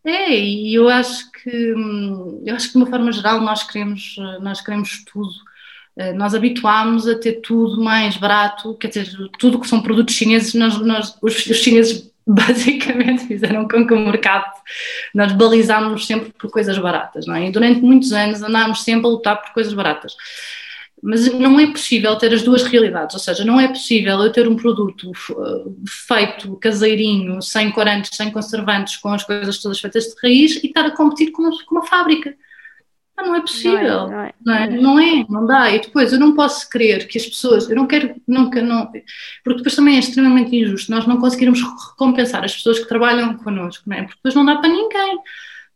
É, 0.06 0.38
e 0.38 0.72
eu 0.72 0.88
acho 0.88 1.32
que 1.32 1.50
eu 1.50 2.54
acho 2.54 2.68
que 2.68 2.72
de 2.74 2.78
uma 2.78 2.86
forma 2.86 3.10
geral 3.10 3.40
nós 3.40 3.64
queremos, 3.64 4.14
nós 4.40 4.60
queremos 4.60 5.04
tudo. 5.04 5.32
Eh, 5.96 6.12
nós 6.12 6.34
habituámos 6.34 7.08
a 7.08 7.18
ter 7.18 7.40
tudo 7.40 7.82
mais 7.82 8.16
barato, 8.16 8.74
quer 8.74 8.88
dizer, 8.88 9.08
tudo 9.38 9.58
que 9.58 9.66
são 9.66 9.80
produtos 9.82 10.14
chineses, 10.14 10.54
nós, 10.54 10.78
nós 10.80 11.16
os, 11.22 11.46
os 11.46 11.56
chineses 11.56 12.12
basicamente 12.26 13.26
fizeram 13.26 13.66
com 13.66 13.86
que 13.86 13.94
o 13.94 13.98
mercado, 13.98 14.52
nós 15.14 15.32
balizámos 15.32 16.06
sempre 16.06 16.32
por 16.38 16.50
coisas 16.50 16.76
baratas, 16.78 17.26
não 17.26 17.34
é? 17.34 17.48
E 17.48 17.50
durante 17.50 17.80
muitos 17.80 18.12
anos 18.12 18.42
andámos 18.42 18.82
sempre 18.84 19.06
a 19.06 19.10
lutar 19.10 19.42
por 19.42 19.52
coisas 19.52 19.72
baratas. 19.72 20.14
Mas 21.02 21.30
não 21.32 21.60
é 21.60 21.66
possível 21.66 22.16
ter 22.16 22.32
as 22.32 22.42
duas 22.42 22.62
realidades, 22.62 23.14
ou 23.14 23.20
seja, 23.20 23.44
não 23.44 23.60
é 23.60 23.68
possível 23.68 24.18
eu 24.18 24.32
ter 24.32 24.48
um 24.48 24.56
produto 24.56 25.12
feito 25.86 26.56
caseirinho, 26.56 27.40
sem 27.42 27.70
corantes, 27.70 28.16
sem 28.16 28.30
conservantes, 28.30 28.96
com 28.96 29.10
as 29.10 29.22
coisas 29.22 29.58
todas 29.58 29.78
feitas 29.78 30.04
de 30.04 30.14
raiz 30.22 30.56
e 30.64 30.68
estar 30.68 30.86
a 30.86 30.96
competir 30.96 31.30
com 31.32 31.42
uma, 31.42 31.64
com 31.64 31.74
uma 31.74 31.86
fábrica. 31.86 32.34
Não, 33.16 33.28
não 33.28 33.34
é 33.34 33.40
possível, 33.40 34.08
não 34.08 34.20
é, 34.20 34.34
não 34.44 34.54
é, 34.54 34.68
não 34.68 35.00
é, 35.00 35.26
não 35.28 35.46
dá. 35.46 35.70
E 35.70 35.80
depois 35.80 36.12
eu 36.12 36.18
não 36.18 36.34
posso 36.34 36.68
crer 36.68 37.08
que 37.08 37.16
as 37.16 37.26
pessoas, 37.26 37.68
eu 37.68 37.74
não 37.74 37.86
quero 37.86 38.14
nunca, 38.28 38.60
não, 38.60 38.86
porque 39.42 39.58
depois 39.58 39.74
também 39.74 39.96
é 39.96 40.00
extremamente 40.00 40.54
injusto 40.54 40.90
nós 40.90 41.06
não 41.06 41.18
conseguirmos 41.18 41.62
recompensar 41.62 42.44
as 42.44 42.54
pessoas 42.54 42.78
que 42.78 42.88
trabalham 42.88 43.36
connosco, 43.38 43.84
não 43.88 43.96
é? 43.96 44.02
Porque 44.02 44.16
depois 44.16 44.34
não 44.34 44.44
dá 44.44 44.56
para 44.56 44.68
ninguém. 44.68 45.18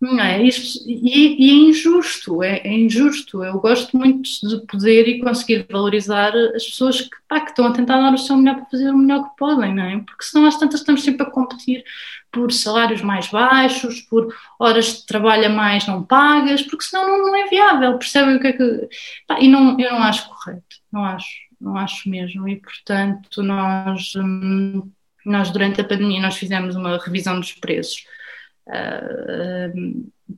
Não 0.01 0.19
é? 0.19 0.43
E, 0.43 0.51
e, 0.87 1.51
é 1.51 1.55
injusto, 1.69 2.43
é, 2.43 2.59
é, 2.65 2.73
injusto. 2.73 3.45
Eu 3.45 3.61
gosto 3.61 3.95
muito 3.95 4.23
de 4.49 4.67
poder 4.67 5.07
e 5.07 5.21
conseguir 5.21 5.67
valorizar 5.71 6.35
as 6.55 6.65
pessoas 6.65 7.03
que, 7.03 7.17
pá, 7.29 7.41
que 7.41 7.51
estão 7.51 7.67
a 7.67 7.73
tentar 7.73 8.01
dar 8.01 8.15
o 8.15 8.19
seu 8.19 8.35
melhor 8.39 8.57
para 8.57 8.71
fazer 8.71 8.91
o 8.91 8.97
melhor 8.97 9.29
que 9.29 9.37
podem, 9.37 9.75
não 9.75 9.83
é? 9.83 9.99
Porque 9.99 10.25
senão 10.25 10.47
às 10.47 10.57
tantas 10.59 10.81
estamos 10.81 11.03
sempre 11.05 11.27
a 11.27 11.31
competir 11.31 11.85
por 12.33 12.51
salários 12.51 13.03
mais 13.03 13.29
baixos, 13.29 14.01
por 14.03 14.35
horas 14.59 15.01
de 15.01 15.07
trabalho 15.07 15.47
a 15.47 15.49
mais 15.51 15.87
não 15.87 16.03
pagas, 16.03 16.63
porque 16.63 16.85
senão 16.85 17.07
não, 17.07 17.27
não 17.27 17.37
é 17.37 17.49
viável, 17.49 17.99
percebem 17.99 18.37
o 18.37 18.41
que 18.41 18.47
é 18.47 18.53
que. 18.55 18.89
Pá, 19.27 19.39
e 19.39 19.49
não, 19.49 19.79
eu 19.79 19.91
não 19.91 20.03
acho 20.03 20.29
correto, 20.31 20.77
não 20.91 21.05
acho, 21.05 21.29
não 21.61 21.77
acho 21.77 22.09
mesmo. 22.09 22.49
E 22.49 22.57
portanto, 22.57 23.43
nós, 23.43 24.15
hum, 24.17 24.91
nós 25.27 25.51
durante 25.51 25.81
a 25.83 25.85
pandemia 25.85 26.23
nós 26.23 26.37
fizemos 26.37 26.75
uma 26.75 26.97
revisão 26.99 27.39
dos 27.39 27.53
preços 27.53 28.05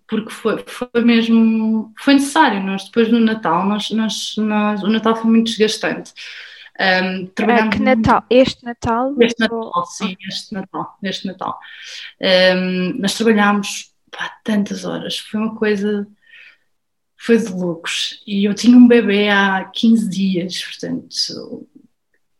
porque 0.06 0.30
foi, 0.30 0.64
foi 0.66 1.02
mesmo 1.02 1.92
foi 1.98 2.14
necessário. 2.14 2.62
Nós 2.62 2.84
depois 2.84 3.10
no 3.10 3.20
Natal, 3.20 3.66
nós, 3.66 3.90
nós, 3.90 4.34
nós 4.38 4.82
o 4.82 4.88
Natal 4.88 5.16
foi 5.16 5.30
muito 5.30 5.46
desgastante. 5.46 6.12
Um, 6.80 7.30
é, 7.50 7.68
que 7.68 7.78
Natal? 7.80 8.24
Este 8.30 8.64
Natal? 8.64 9.14
Este 9.20 9.40
Natal, 9.40 9.86
sim, 9.86 10.16
este 10.28 10.54
Natal. 10.54 10.98
Este 11.02 11.26
Natal. 11.26 11.58
Um, 12.20 12.98
nós 12.98 13.14
trabalhámos 13.14 13.92
pá, 14.10 14.38
tantas 14.42 14.84
horas, 14.84 15.18
foi 15.18 15.40
uma 15.40 15.54
coisa. 15.54 16.06
Foi 17.16 17.38
de 17.38 17.52
loucos. 17.52 18.22
E 18.26 18.44
eu 18.44 18.54
tinha 18.54 18.76
um 18.76 18.88
bebê 18.88 19.28
há 19.28 19.70
15 19.72 20.08
dias, 20.08 20.60
portanto, 20.64 21.68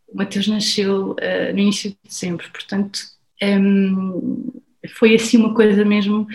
o 0.09 0.17
Mateus 0.17 0.49
nasceu 0.49 1.13
uh, 1.13 1.53
no 1.53 1.59
início 1.59 1.91
de 1.91 1.99
dezembro, 2.05 2.51
portanto, 2.51 2.99
um, 3.43 4.51
foi 4.89 5.15
assim 5.15 5.39
uma 5.39 5.55
coisa 5.55 5.85
mesmo 5.85 6.27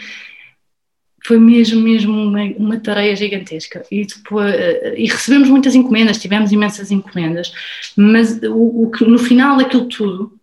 foi 1.28 1.38
mesmo, 1.38 1.82
mesmo 1.82 2.14
uma, 2.14 2.44
uma 2.58 2.80
tarefa 2.80 3.18
gigantesca. 3.18 3.84
E, 3.92 4.06
depois, 4.06 4.54
eh, 4.54 4.96
e 4.98 5.08
recebemos 5.08 5.50
muitas 5.50 5.76
encomendas, 5.76 6.22
tivemos 6.22 6.54
imensas 6.54 6.90
encomendas, 6.90 7.52
mas 7.98 8.40
o, 8.44 8.84
o 8.84 8.92
no 9.06 9.20
final 9.20 9.58
daquilo 9.58 9.90
tudo, 9.90 10.40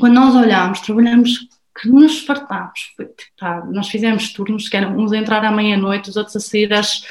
quando 0.00 0.14
nós 0.14 0.34
olhámos, 0.34 0.80
trabalhamos 0.80 1.48
que 1.80 1.88
nos 1.88 2.20
fartámos. 2.20 2.92
Foi, 2.96 3.08
tá, 3.38 3.64
nós 3.70 3.88
fizemos 3.88 4.32
turnos 4.32 4.68
que 4.68 4.76
eram 4.76 4.98
uns 4.98 5.12
a 5.12 5.18
entrar 5.18 5.44
à 5.44 5.52
meia-noite, 5.52 6.10
os 6.10 6.16
outros 6.16 6.34
a 6.34 6.40
sair 6.40 6.72
às, 6.72 7.02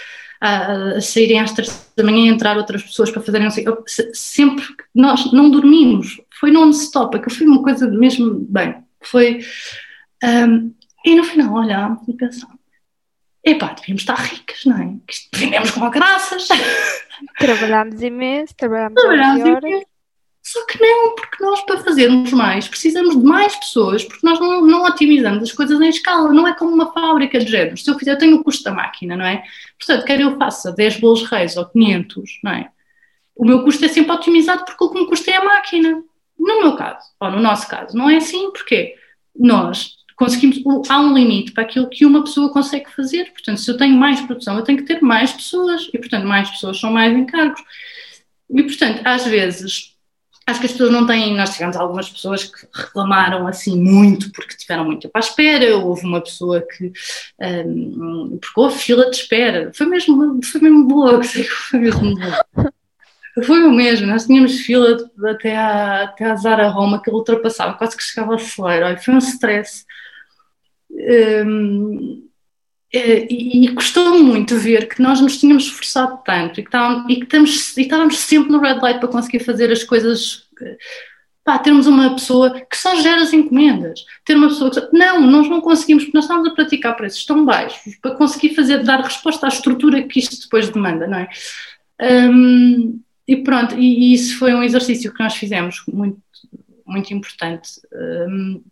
a, 0.41 0.97
a, 0.97 1.01
saírem 1.01 1.39
às 1.39 1.53
três 1.53 1.89
da 1.95 2.03
manhã 2.03 2.25
e 2.25 2.29
entrar 2.29 2.57
outras 2.57 2.83
pessoas 2.83 3.09
para 3.09 3.21
fazerem 3.21 3.47
assim. 3.47 3.63
Sempre 4.13 4.65
nós 4.93 5.31
não 5.31 5.49
dormimos, 5.49 6.19
foi 6.39 6.51
non-stop, 6.51 7.19
que 7.21 7.29
foi 7.29 7.47
uma 7.47 7.63
coisa 7.63 7.87
mesmo 7.87 8.45
bem. 8.49 8.75
Foi 9.01 9.39
um, 10.23 10.73
e 11.05 11.15
no 11.15 11.23
final 11.23 11.53
olhámos 11.53 12.07
e 12.07 12.13
pensámos: 12.13 12.59
epá, 13.43 13.73
devíamos 13.73 14.01
estar 14.01 14.15
ricas, 14.15 14.65
não 14.65 14.77
é? 14.77 14.95
Que 15.07 15.39
vendemos 15.39 15.71
com 15.71 15.89
graças. 15.89 16.47
Trabalhámos 17.39 18.01
imenso, 18.01 18.53
trabalhámos, 18.55 19.01
trabalhámos 19.01 19.63
imenso. 19.63 19.85
Só 20.45 20.63
que 20.67 20.79
não, 20.79 21.15
porque 21.15 21.43
nós 21.43 21.61
para 21.61 21.79
fazermos 21.79 22.31
mais 22.31 22.67
precisamos 22.67 23.17
de 23.19 23.23
mais 23.23 23.55
pessoas, 23.55 24.03
porque 24.03 24.25
nós 24.25 24.39
não, 24.39 24.61
não 24.61 24.83
otimizamos 24.83 25.41
as 25.41 25.51
coisas 25.51 25.81
em 25.81 25.89
escala, 25.89 26.31
não 26.31 26.47
é 26.47 26.53
como 26.53 26.71
uma 26.71 26.93
fábrica 26.93 27.39
de 27.39 27.49
géneros. 27.49 27.83
Se 27.83 27.89
eu 27.89 27.97
fizer, 27.97 28.11
eu 28.11 28.17
tenho 28.19 28.37
o 28.37 28.43
custo 28.43 28.63
da 28.63 28.71
máquina, 28.71 29.15
não 29.17 29.25
é? 29.25 29.43
Portanto, 29.79 30.05
quer 30.05 30.19
eu 30.19 30.37
faça 30.37 30.71
10 30.71 30.99
bolos 30.99 31.23
reis 31.23 31.57
ou 31.57 31.65
500, 31.65 32.39
não 32.43 32.51
é? 32.51 32.69
O 33.35 33.43
meu 33.43 33.63
custo 33.63 33.85
é 33.85 33.87
sempre 33.87 34.11
otimizado 34.11 34.65
porque 34.65 34.83
o 34.83 34.89
que 34.91 34.99
me 34.99 35.07
custa 35.07 35.31
é 35.31 35.37
a 35.37 35.43
máquina. 35.43 36.03
No 36.37 36.61
meu 36.61 36.75
caso, 36.75 37.07
ou 37.19 37.31
no 37.31 37.41
nosso 37.41 37.67
caso, 37.67 37.97
não 37.97 38.07
é 38.07 38.17
assim, 38.17 38.51
porque 38.51 38.93
nós 39.35 39.95
conseguimos, 40.15 40.61
há 40.89 40.99
um 40.99 41.13
limite 41.13 41.51
para 41.51 41.63
aquilo 41.63 41.89
que 41.89 42.05
uma 42.05 42.23
pessoa 42.23 42.51
consegue 42.51 42.89
fazer. 42.91 43.31
Portanto, 43.31 43.59
se 43.59 43.69
eu 43.69 43.77
tenho 43.77 43.95
mais 43.95 44.21
produção, 44.21 44.57
eu 44.57 44.63
tenho 44.63 44.77
que 44.79 44.85
ter 44.85 45.01
mais 45.01 45.31
pessoas 45.31 45.89
e, 45.93 45.97
portanto, 45.97 46.25
mais 46.25 46.49
pessoas 46.49 46.79
são 46.79 46.91
mais 46.91 47.15
encargos. 47.15 47.61
E, 48.49 48.63
portanto, 48.63 49.01
às 49.03 49.25
vezes, 49.25 49.95
acho 50.47 50.59
que 50.59 50.65
as 50.67 50.71
pessoas 50.71 50.91
não 50.91 51.05
têm. 51.05 51.35
Nós 51.35 51.51
tivemos 51.51 51.75
algumas 51.75 52.09
pessoas 52.09 52.45
que 52.45 52.67
reclamaram 52.73 53.47
assim 53.47 53.79
muito 53.79 54.31
porque 54.31 54.55
tiveram 54.55 54.85
muito 54.85 55.01
tempo 55.01 55.17
à 55.17 55.19
espera. 55.19 55.77
Houve 55.77 56.05
uma 56.05 56.21
pessoa 56.21 56.61
que. 56.61 56.91
Um, 57.39 58.37
porque 58.41 58.59
houve 58.59 58.77
fila 58.77 59.09
de 59.09 59.17
espera. 59.17 59.71
Foi 59.73 59.85
mesmo, 59.87 60.39
foi 60.43 60.61
mesmo 60.61 60.87
boa, 60.87 61.21
foi 61.23 61.79
mesmo 61.79 62.15
boa. 62.15 62.71
Foi 63.43 63.63
o 63.63 63.71
mesmo, 63.71 64.07
nós 64.07 64.25
tínhamos 64.25 64.61
fila 64.61 64.97
até, 65.27 65.57
à, 65.57 66.03
até 66.03 66.23
à 66.23 66.35
Zara 66.37 66.69
Roma 66.69 67.01
que 67.01 67.09
ele 67.09 67.17
ultrapassava, 67.17 67.73
quase 67.73 67.97
que 67.97 68.03
chegava 68.03 68.35
a 68.35 68.37
celeiro. 68.37 68.97
Foi 69.01 69.13
um 69.13 69.17
stress 69.17 69.85
um, 70.89 72.25
é, 72.95 73.27
e, 73.29 73.67
custou 73.73 74.23
muito 74.23 74.57
ver 74.57 74.87
que 74.87 75.01
nós 75.01 75.19
nos 75.19 75.37
tínhamos 75.37 75.65
esforçado 75.65 76.19
tanto 76.23 76.61
e 76.61 76.63
que, 76.63 76.69
estávamos, 76.69 77.11
e 77.11 77.15
que 77.17 77.23
estamos, 77.25 77.77
e 77.77 77.81
estávamos 77.81 78.17
sempre 78.19 78.51
no 78.51 78.61
red 78.61 78.79
light 78.79 78.99
para 78.99 79.09
conseguir 79.09 79.39
fazer 79.39 79.69
as 79.69 79.83
coisas. 79.83 80.47
Pá, 81.43 81.59
termos 81.59 81.87
uma 81.87 82.15
pessoa 82.15 82.59
que 82.61 82.77
só 82.77 82.95
gera 83.01 83.21
as 83.21 83.33
encomendas, 83.33 84.03
ter 84.23 84.35
uma 84.35 84.47
pessoa 84.47 84.71
que 84.71 84.97
não, 84.97 85.21
nós 85.21 85.47
não 85.49 85.61
conseguimos, 85.61 86.05
porque 86.05 86.17
nós 86.17 86.23
estamos 86.23 86.47
a 86.47 86.53
praticar 86.55 86.95
preços 86.95 87.25
tão 87.25 87.45
baixos 87.45 87.95
para 88.01 88.15
conseguir 88.15 88.55
fazer, 88.55 88.81
dar 88.81 89.01
resposta 89.01 89.45
à 89.45 89.49
estrutura 89.49 90.01
que 90.03 90.17
isto 90.17 90.41
depois 90.43 90.69
demanda, 90.69 91.05
não 91.05 91.19
é? 91.19 91.29
Um, 92.01 92.99
e 93.27 93.35
pronto, 93.37 93.75
e, 93.75 94.11
e, 94.11 94.13
isso 94.13 94.39
foi 94.39 94.53
um 94.55 94.63
exercício 94.63 95.13
que 95.13 95.21
nós 95.21 95.35
fizemos 95.35 95.83
muito, 95.87 96.19
muito 96.85 97.13
importante. 97.13 97.69
Um, 97.93 98.63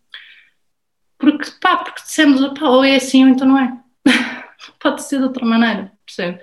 porque, 1.23 1.51
pá, 1.61 1.77
porque 1.77 2.01
dissemos, 2.01 2.59
pá, 2.59 2.67
ou 2.67 2.83
é 2.83 2.95
assim 2.95 3.23
ou 3.23 3.29
então 3.29 3.47
não 3.47 3.57
é. 3.57 3.79
Pode 4.79 5.03
ser 5.03 5.17
de 5.17 5.23
outra 5.23 5.45
maneira, 5.45 5.91
percebe? 6.05 6.41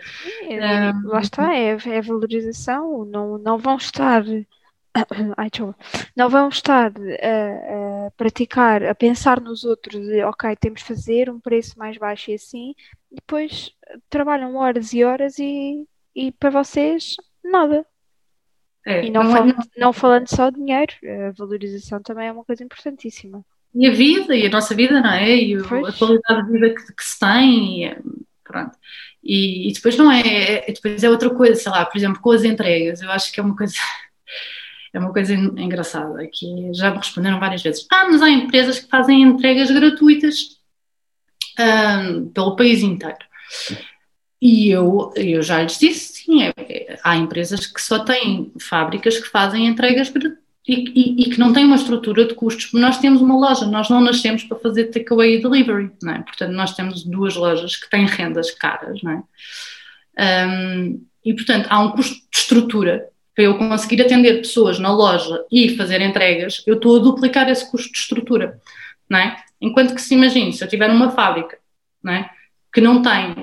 É, 0.49 0.91
um, 0.91 1.09
lá 1.09 1.21
está, 1.21 1.55
é, 1.55 1.77
é 1.87 2.03
valorização, 2.03 3.05
não, 3.05 3.39
não 3.39 3.59
vão 3.59 3.77
estar. 3.77 4.25
Ai, 5.37 5.51
não 6.17 6.29
vão 6.29 6.49
estar 6.49 6.91
a, 6.91 8.07
a, 8.07 8.11
praticar, 8.13 8.83
a 8.83 8.95
pensar 8.95 9.41
nos 9.41 9.65
outros, 9.65 10.01
de, 10.01 10.23
ok, 10.25 10.57
temos 10.57 10.81
de 10.81 10.87
fazer 10.87 11.31
um 11.31 11.39
preço 11.39 11.79
mais 11.79 11.97
baixo 11.97 12.31
e 12.31 12.35
assim, 12.35 12.75
e 13.11 13.17
depois 13.17 13.73
trabalham 14.09 14.57
horas 14.57 14.93
e 14.93 15.05
horas 15.05 15.39
e, 15.39 15.87
e 16.15 16.33
para 16.33 16.51
vocês 16.51 17.17
nada. 17.45 17.87
É, 18.85 19.05
e 19.05 19.11
não, 19.11 19.23
não, 19.23 19.31
falando, 19.31 19.51
é, 19.51 19.81
não 19.81 19.93
falando 19.93 20.29
só 20.29 20.51
de 20.51 20.57
dinheiro, 20.57 20.93
a 21.29 21.31
valorização 21.33 22.03
também 22.03 22.29
é 22.29 22.33
uma 22.33 22.45
coisa 22.45 22.65
importantíssima 22.65 23.45
e 23.75 23.87
a 23.87 23.93
vida, 23.93 24.35
e 24.35 24.47
a 24.47 24.51
nossa 24.51 24.75
vida, 24.75 25.01
não 25.01 25.11
é? 25.11 25.35
E 25.37 25.57
o, 25.57 25.87
a 25.87 25.93
qualidade 25.93 26.47
de 26.47 26.53
vida 26.53 26.71
que, 26.71 26.93
que 26.93 27.05
se 27.05 27.19
tem, 27.19 27.85
e, 27.87 27.97
pronto. 28.45 28.77
E, 29.23 29.69
e, 29.69 29.73
depois 29.73 29.97
não 29.97 30.11
é, 30.11 30.65
é, 30.69 30.73
depois 30.73 31.05
é 31.05 31.11
outra 31.11 31.31
coisa, 31.31 31.55
sei 31.55 31.71
lá, 31.71 31.85
por 31.85 31.97
exemplo, 31.97 32.21
com 32.21 32.33
as 32.33 32.43
entregas, 32.43 33.01
eu 33.01 33.11
acho 33.11 33.31
que 33.33 33.39
é 33.39 33.43
uma 33.43 33.57
coisa, 33.57 33.75
é 34.93 34.99
uma 34.99 35.13
coisa 35.13 35.35
engraçada, 35.35 36.27
que 36.33 36.73
já 36.73 36.91
me 36.91 36.97
responderam 36.97 37.39
várias 37.39 37.63
vezes. 37.63 37.87
Ah, 37.91 38.09
mas 38.11 38.23
há 38.23 38.31
empresas 38.31 38.81
que 38.81 38.89
fazem 38.89 39.23
entregas 39.23 39.71
gratuitas 39.71 40.59
um, 41.59 42.31
pelo 42.31 42.57
país 42.57 42.83
inteiro. 42.83 43.19
E 44.43 44.71
eu, 44.71 45.13
eu 45.17 45.43
já 45.43 45.63
lhes 45.63 45.79
disse, 45.79 46.25
sim, 46.25 46.43
é, 46.43 46.53
é, 46.57 46.99
há 47.05 47.17
empresas 47.17 47.67
que 47.67 47.81
só 47.81 47.99
têm 48.05 48.53
fábricas 48.59 49.19
que 49.19 49.29
fazem 49.29 49.67
entregas 49.67 50.09
gratuitas 50.09 50.40
e, 50.67 50.75
e, 50.75 51.23
e, 51.23 51.31
que 51.31 51.39
não 51.39 51.53
tem 51.53 51.65
uma 51.65 51.77
estrutura 51.77 52.27
de 52.27 52.35
custos. 52.35 52.73
Nós 52.73 52.99
temos 52.99 53.21
uma 53.21 53.37
loja, 53.37 53.67
nós 53.67 53.89
não 53.89 54.01
nascemos 54.01 54.45
para 54.45 54.59
fazer 54.59 54.85
takeaway 54.87 55.37
e 55.37 55.43
delivery, 55.43 55.91
não 56.03 56.15
é? 56.15 56.23
Portanto, 56.23 56.53
nós 56.53 56.75
temos 56.75 57.05
duas 57.05 57.35
lojas 57.35 57.77
que 57.77 57.89
têm 57.89 58.07
rendas 58.07 58.51
caras, 58.51 59.03
não 59.03 59.13
é? 59.13 60.47
Um, 60.47 61.05
e, 61.25 61.35
portanto, 61.35 61.67
há 61.71 61.81
um 61.81 61.93
custo 61.93 62.15
de 62.15 62.39
estrutura 62.39 63.09
para 63.35 63.45
eu 63.45 63.57
conseguir 63.57 64.03
atender 64.03 64.39
pessoas 64.39 64.79
na 64.79 64.93
loja 64.93 65.45
e 65.51 65.77
fazer 65.77 66.01
entregas, 66.03 66.63
eu 66.67 66.75
estou 66.75 66.97
a 66.97 67.03
duplicar 67.03 67.49
esse 67.49 67.71
custo 67.71 67.91
de 67.93 67.99
estrutura, 67.99 68.61
não 69.09 69.19
é? 69.19 69.37
Enquanto 69.61 69.95
que 69.95 70.03
se 70.03 70.15
imagine, 70.15 70.53
se 70.53 70.63
eu 70.63 70.69
tiver 70.69 70.91
uma 70.91 71.11
fábrica, 71.11 71.59
não 72.03 72.13
é? 72.13 72.31
Que 72.73 72.81
não 72.81 73.03
tem, 73.03 73.35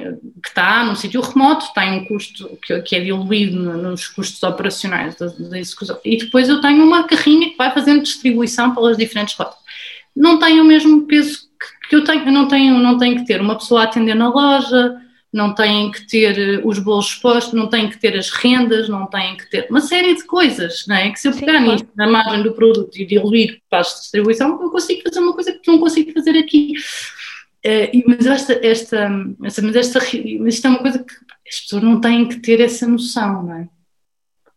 que 0.41 0.47
está 0.47 0.85
num 0.85 0.95
sítio 0.95 1.21
remoto, 1.21 1.73
tem 1.73 1.91
um 1.91 2.05
custo 2.05 2.57
que, 2.65 2.79
que 2.81 2.95
é 2.95 2.99
diluído 3.01 3.57
nos 3.57 4.07
custos 4.07 4.41
operacionais 4.43 5.15
da, 5.15 5.27
da, 5.27 5.59
execução, 5.59 5.99
e 6.03 6.17
depois 6.17 6.47
eu 6.47 6.61
tenho 6.61 6.83
uma 6.83 7.03
carrinha 7.03 7.49
que 7.49 7.57
vai 7.57 7.73
fazendo 7.73 8.03
distribuição 8.03 8.73
pelas 8.73 8.97
diferentes 8.97 9.35
rotas. 9.35 9.57
Não 10.15 10.39
tem 10.39 10.61
o 10.61 10.65
mesmo 10.65 11.05
peso 11.05 11.41
que, 11.59 11.89
que 11.89 11.95
eu 11.95 12.03
tenho, 12.03 12.25
eu 12.25 12.31
não 12.31 12.47
tenho, 12.47 12.79
não 12.79 12.97
tenho 12.97 13.17
que 13.17 13.25
ter 13.25 13.41
uma 13.41 13.57
pessoa 13.57 13.81
a 13.81 13.83
atender 13.83 14.15
na 14.15 14.29
loja, 14.29 14.97
não 15.31 15.53
têm 15.53 15.91
que 15.91 16.07
ter 16.07 16.37
eh, 16.39 16.61
os 16.63 16.79
bolos 16.79 17.07
expostos, 17.07 17.53
não 17.53 17.67
têm 17.67 17.89
que 17.89 17.97
ter 17.97 18.17
as 18.17 18.29
rendas, 18.29 18.87
não 18.87 19.05
têm 19.07 19.35
que 19.35 19.49
ter 19.49 19.67
uma 19.69 19.81
série 19.81 20.15
de 20.15 20.23
coisas, 20.23 20.85
não 20.87 20.95
é? 20.95 21.11
Que 21.11 21.19
se 21.19 21.27
eu 21.27 21.33
pegar 21.33 21.59
nisto 21.59 21.87
na 21.95 22.07
margem 22.07 22.43
do 22.43 22.53
produto 22.53 22.97
e 22.97 23.05
diluir 23.05 23.61
para 23.69 23.79
a 23.79 23.81
distribuição, 23.81 24.59
eu 24.61 24.71
consigo 24.71 25.01
fazer 25.03 25.19
uma 25.19 25.33
coisa 25.33 25.51
que 25.51 25.69
não 25.69 25.79
consigo 25.79 26.13
fazer 26.13 26.37
aqui. 26.37 26.73
Uh, 27.65 28.03
mas 28.07 28.25
esta, 28.25 28.53
esta, 28.65 29.09
esta, 29.43 29.61
mas 29.61 29.75
esta, 29.75 29.99
mas 30.39 30.53
isto 30.55 30.67
é 30.67 30.69
uma 30.69 30.79
coisa 30.79 30.99
que 31.03 31.13
as 31.47 31.61
pessoas 31.61 31.83
não 31.83 31.99
têm 31.99 32.27
que 32.27 32.39
ter 32.39 32.61
essa 32.61 32.87
noção, 32.87 33.43
não 33.43 33.55
é? 33.55 33.69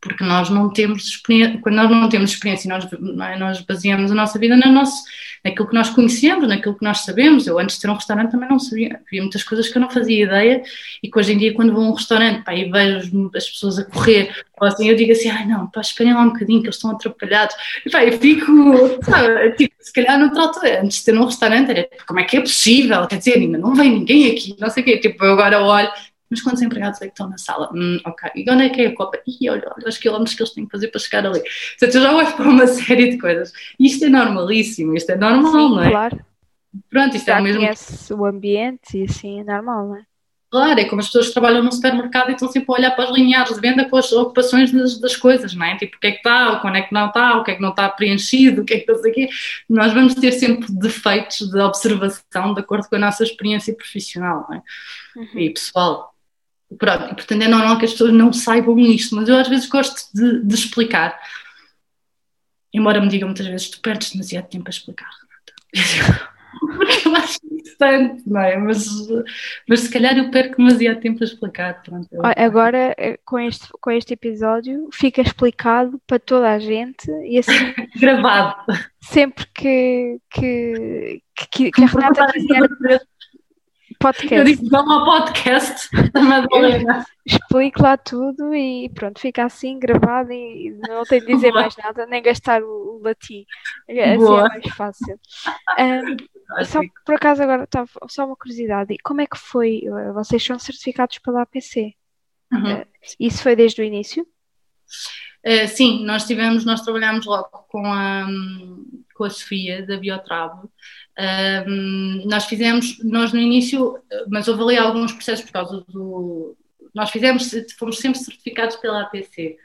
Porque 0.01 0.25
nós 0.25 0.49
não 0.49 0.71
temos 0.73 1.21
quando 1.63 1.75
nós 1.75 1.91
não 1.91 2.09
temos 2.09 2.31
experiência, 2.31 2.69
nós, 2.69 2.89
é? 2.91 3.39
nós 3.39 3.61
baseamos 3.61 4.11
a 4.11 4.15
nossa 4.15 4.39
vida 4.39 4.57
na 4.57 4.73
nosso, 4.73 5.05
naquilo 5.45 5.69
que 5.69 5.75
nós 5.75 5.91
conhecemos, 5.91 6.49
naquilo 6.49 6.75
que 6.75 6.85
nós 6.85 7.01
sabemos. 7.01 7.47
Eu 7.47 7.59
antes 7.59 7.77
de 7.77 7.83
ter 7.83 7.91
um 7.91 7.95
restaurante 7.95 8.31
também 8.31 8.49
não 8.49 8.59
sabia, 8.59 9.01
havia 9.07 9.21
muitas 9.21 9.45
coisas 9.45 9.69
que 9.69 9.77
eu 9.77 9.83
não 9.83 9.91
fazia 9.91 10.25
ideia 10.25 10.63
e 11.03 11.11
que 11.11 11.19
hoje 11.19 11.35
em 11.35 11.39
dia 11.39 11.53
quando 11.53 11.75
vou 11.75 11.85
a 11.85 11.89
um 11.89 11.93
restaurante 11.93 12.43
pá, 12.45 12.55
e 12.55 12.71
vejo 12.71 13.31
as 13.35 13.49
pessoas 13.51 13.79
a 13.79 13.85
correr, 13.85 14.35
ou 14.59 14.67
assim, 14.67 14.89
eu 14.89 14.97
digo 14.97 15.13
assim, 15.13 15.29
ai 15.29 15.47
não, 15.47 15.67
pá, 15.67 15.83
esperem 15.83 16.15
lá 16.15 16.23
um 16.23 16.33
bocadinho 16.33 16.61
que 16.61 16.67
eles 16.67 16.77
estão 16.77 16.91
atrapalhados. 16.93 17.55
E 17.85 17.91
pá, 17.91 18.03
eu 18.05 18.19
fico, 18.19 18.51
sabe, 19.05 19.53
tipo, 19.53 19.75
se 19.81 19.93
calhar 19.93 20.19
no 20.19 20.33
trato, 20.33 20.61
antes 20.83 20.99
de 20.99 21.05
ter 21.05 21.19
um 21.19 21.27
restaurante, 21.27 21.71
era 21.71 21.89
como 22.07 22.21
é 22.21 22.25
que 22.25 22.39
é 22.39 22.41
possível? 22.41 23.07
Quer 23.07 23.19
dizer, 23.19 23.35
ainda 23.35 23.59
não 23.59 23.75
vem 23.75 23.91
ninguém 23.91 24.31
aqui, 24.31 24.57
não 24.59 24.71
sei 24.71 24.83
o 24.83 24.87
quê, 24.87 24.99
tipo, 24.99 25.25
eu 25.25 25.33
agora 25.33 25.61
olho 25.61 25.91
mas 26.31 26.41
quantos 26.41 26.63
empregados 26.63 27.01
é 27.03 27.07
que 27.07 27.13
estão 27.13 27.29
na 27.29 27.37
sala? 27.37 27.71
Hum, 27.75 27.99
ok. 28.07 28.31
E 28.35 28.49
onde 28.51 28.65
é 28.65 28.69
que 28.71 28.81
é 28.83 28.87
a 28.87 28.95
Copa? 28.95 29.19
Ih, 29.27 29.51
olha, 29.51 29.73
olha 29.77 29.89
os 29.89 29.99
quilómetros 29.99 30.35
que 30.37 30.43
eles 30.43 30.53
têm 30.53 30.65
que 30.65 30.71
fazer 30.71 30.89
para 30.89 31.01
chegar 31.01 31.27
ali. 31.27 31.41
Portanto, 31.41 31.95
eu 31.97 32.03
já 32.03 32.15
olho 32.15 32.37
para 32.37 32.49
uma 32.49 32.67
série 32.69 33.11
de 33.11 33.19
coisas. 33.19 33.53
E 33.79 33.87
isto 33.87 34.05
é 34.05 34.09
normalíssimo, 34.09 34.97
isto 34.97 35.11
é 35.11 35.17
normal, 35.17 35.69
Sim, 35.69 35.75
não 35.75 35.83
é? 35.83 35.91
claro. 35.91 36.21
Pronto, 36.89 37.17
isto 37.17 37.27
já 37.27 37.39
é 37.39 37.41
o 37.41 37.43
mesmo. 37.43 37.61
conhece 37.61 38.15
o 38.15 38.25
ambiente 38.25 38.99
e 38.99 39.05
assim 39.05 39.41
é 39.41 39.45
normal, 39.45 39.89
não 39.89 39.97
é? 39.97 40.03
Claro, 40.51 40.81
é 40.81 40.85
como 40.85 41.01
as 41.01 41.07
pessoas 41.07 41.29
que 41.29 41.33
trabalham 41.33 41.63
no 41.63 41.71
supermercado 41.71 42.31
e 42.31 42.33
estão 42.33 42.51
sempre 42.51 42.67
a 42.71 42.79
olhar 42.79 42.91
para 42.97 43.09
os 43.09 43.17
lineares 43.17 43.55
de 43.55 43.61
venda 43.61 43.89
com 43.89 43.97
as 43.97 44.11
ocupações 44.11 44.73
das, 44.73 44.99
das 44.99 45.15
coisas, 45.15 45.55
não 45.55 45.65
é? 45.65 45.77
Tipo, 45.77 45.97
o 45.97 46.01
que 46.01 46.09
é 46.09 46.11
que 46.11 46.17
está, 46.17 46.57
quando 46.57 46.77
é 46.77 46.83
que 46.83 46.93
não 46.93 47.07
está, 47.07 47.37
o 47.39 47.45
que 47.45 47.53
é 47.53 47.55
que 47.55 47.63
não 47.63 47.71
está 47.71 47.89
preenchido, 47.89 48.63
o 48.63 48.65
que 48.65 48.75
é 48.75 48.81
que 48.81 48.91
está 48.91 49.09
aqui. 49.09 49.29
Nós 49.69 49.93
vamos 49.93 50.15
ter 50.17 50.33
sempre 50.33 50.67
defeitos 50.73 51.49
de 51.49 51.59
observação 51.61 52.53
de 52.53 52.61
acordo 52.61 52.89
com 52.89 52.97
a 52.97 52.99
nossa 52.99 53.23
experiência 53.23 53.73
profissional 53.77 54.45
não 54.49 54.57
é? 54.57 54.63
Uhum. 55.17 55.39
e 55.39 55.51
pessoal. 55.51 56.10
Pronto, 56.79 57.13
e, 57.13 57.15
portanto 57.15 57.43
é 57.43 57.49
normal 57.49 57.79
que 57.79 57.85
as 57.85 57.93
pessoas 57.93 58.13
não 58.13 58.33
saibam 58.33 58.79
isto, 58.79 59.17
mas 59.17 59.29
eu 59.29 59.37
às 59.37 59.49
vezes 59.49 59.67
gosto 59.67 60.09
de, 60.15 60.45
de 60.45 60.55
explicar. 60.55 61.19
Embora 62.73 63.01
me 63.01 63.09
digam 63.09 63.29
muitas 63.29 63.47
vezes, 63.47 63.71
tu 63.71 63.81
perdes 63.81 64.13
demasiado 64.13 64.49
tempo 64.49 64.69
a 64.69 64.71
explicar, 64.71 65.11
Porque 66.61 67.09
eu 67.09 67.15
acho 67.15 67.39
importante, 67.51 68.23
não 68.27 68.41
é? 68.41 68.57
Mas, 68.57 68.87
mas 69.69 69.81
se 69.81 69.91
calhar 69.91 70.17
eu 70.17 70.31
perco 70.31 70.57
demasiado 70.57 71.01
tempo 71.01 71.23
a 71.23 71.25
explicar. 71.25 71.83
Pronto, 71.83 72.09
eu... 72.11 72.23
Agora, 72.37 72.95
eh, 72.99 73.19
com 73.25 73.39
este, 73.39 73.69
com 73.81 73.91
este 73.91 74.15
episódio, 74.15 74.89
fica 74.93 75.23
explicado 75.23 76.01
para 76.07 76.19
toda 76.19 76.51
a 76.51 76.59
gente 76.59 77.11
e 77.25 77.39
assim. 77.39 77.53
Gravado. 77.97 78.57
Sempre 79.01 79.47
que, 79.55 80.19
que, 80.31 81.23
que, 81.51 81.71
que 81.71 81.85
a 81.85 81.87
Renata 81.87 82.33
quiser 82.33 83.01
podcast. 84.01 84.35
Eu 84.35 84.45
disse, 84.45 84.69
vamos 84.69 84.91
ao 84.91 85.05
podcast 85.05 85.89
da 86.13 86.21
Madalena. 86.23 87.07
Explico 87.25 87.83
lá 87.83 87.97
tudo 87.99 88.55
e 88.55 88.89
pronto, 88.95 89.21
fica 89.21 89.45
assim 89.45 89.79
gravado 89.79 90.33
e 90.33 90.71
não 90.89 91.05
tenho 91.05 91.21
de 91.21 91.35
dizer 91.35 91.51
Boa. 91.51 91.63
mais 91.63 91.77
nada, 91.77 92.07
nem 92.07 92.23
gastar 92.23 92.63
o, 92.63 92.97
o 92.97 93.03
latim. 93.05 93.45
Assim 93.89 94.17
Boa. 94.17 94.47
é 94.47 94.49
mais 94.49 94.69
fácil. 94.75 95.21
Um, 95.79 96.65
só 96.65 96.81
por 97.05 97.15
acaso 97.15 97.43
agora 97.43 97.65
estava 97.65 97.89
só 98.09 98.25
uma 98.25 98.37
curiosidade, 98.37 98.97
como 99.05 99.21
é 99.21 99.27
que 99.27 99.39
foi? 99.39 99.83
Vocês 100.15 100.43
são 100.43 100.59
certificados 100.59 101.19
pela 101.19 101.43
APC? 101.43 101.95
Uhum. 102.53 102.81
Uh, 102.81 102.87
isso 103.21 103.43
foi 103.43 103.55
desde 103.55 103.83
o 103.83 103.85
início? 103.85 104.27
Uh, 105.47 105.69
sim, 105.69 106.05
nós 106.05 106.25
tivemos, 106.25 106.65
nós 106.65 106.81
trabalhámos 106.81 107.27
logo 107.27 107.49
com 107.69 107.87
a, 107.87 108.27
com 109.15 109.25
a 109.25 109.31
Sofia 109.31 109.87
da 109.87 109.99
Biotrabo 109.99 110.71
um, 111.21 112.25
nós 112.27 112.47
fizemos, 112.47 112.99
nós 113.05 113.33
no 113.33 113.41
início, 113.41 113.99
mas 114.29 114.49
houve 114.49 114.63
ali 114.63 114.79
alguns 114.79 115.13
processos 115.13 115.45
por 115.45 115.53
causa 115.53 115.85
do. 115.89 116.57
Nós 116.95 117.11
fizemos, 117.11 117.51
fomos 117.79 117.99
sempre 117.99 118.19
certificados 118.19 118.77
pela 118.77 119.03
APC. 119.03 119.57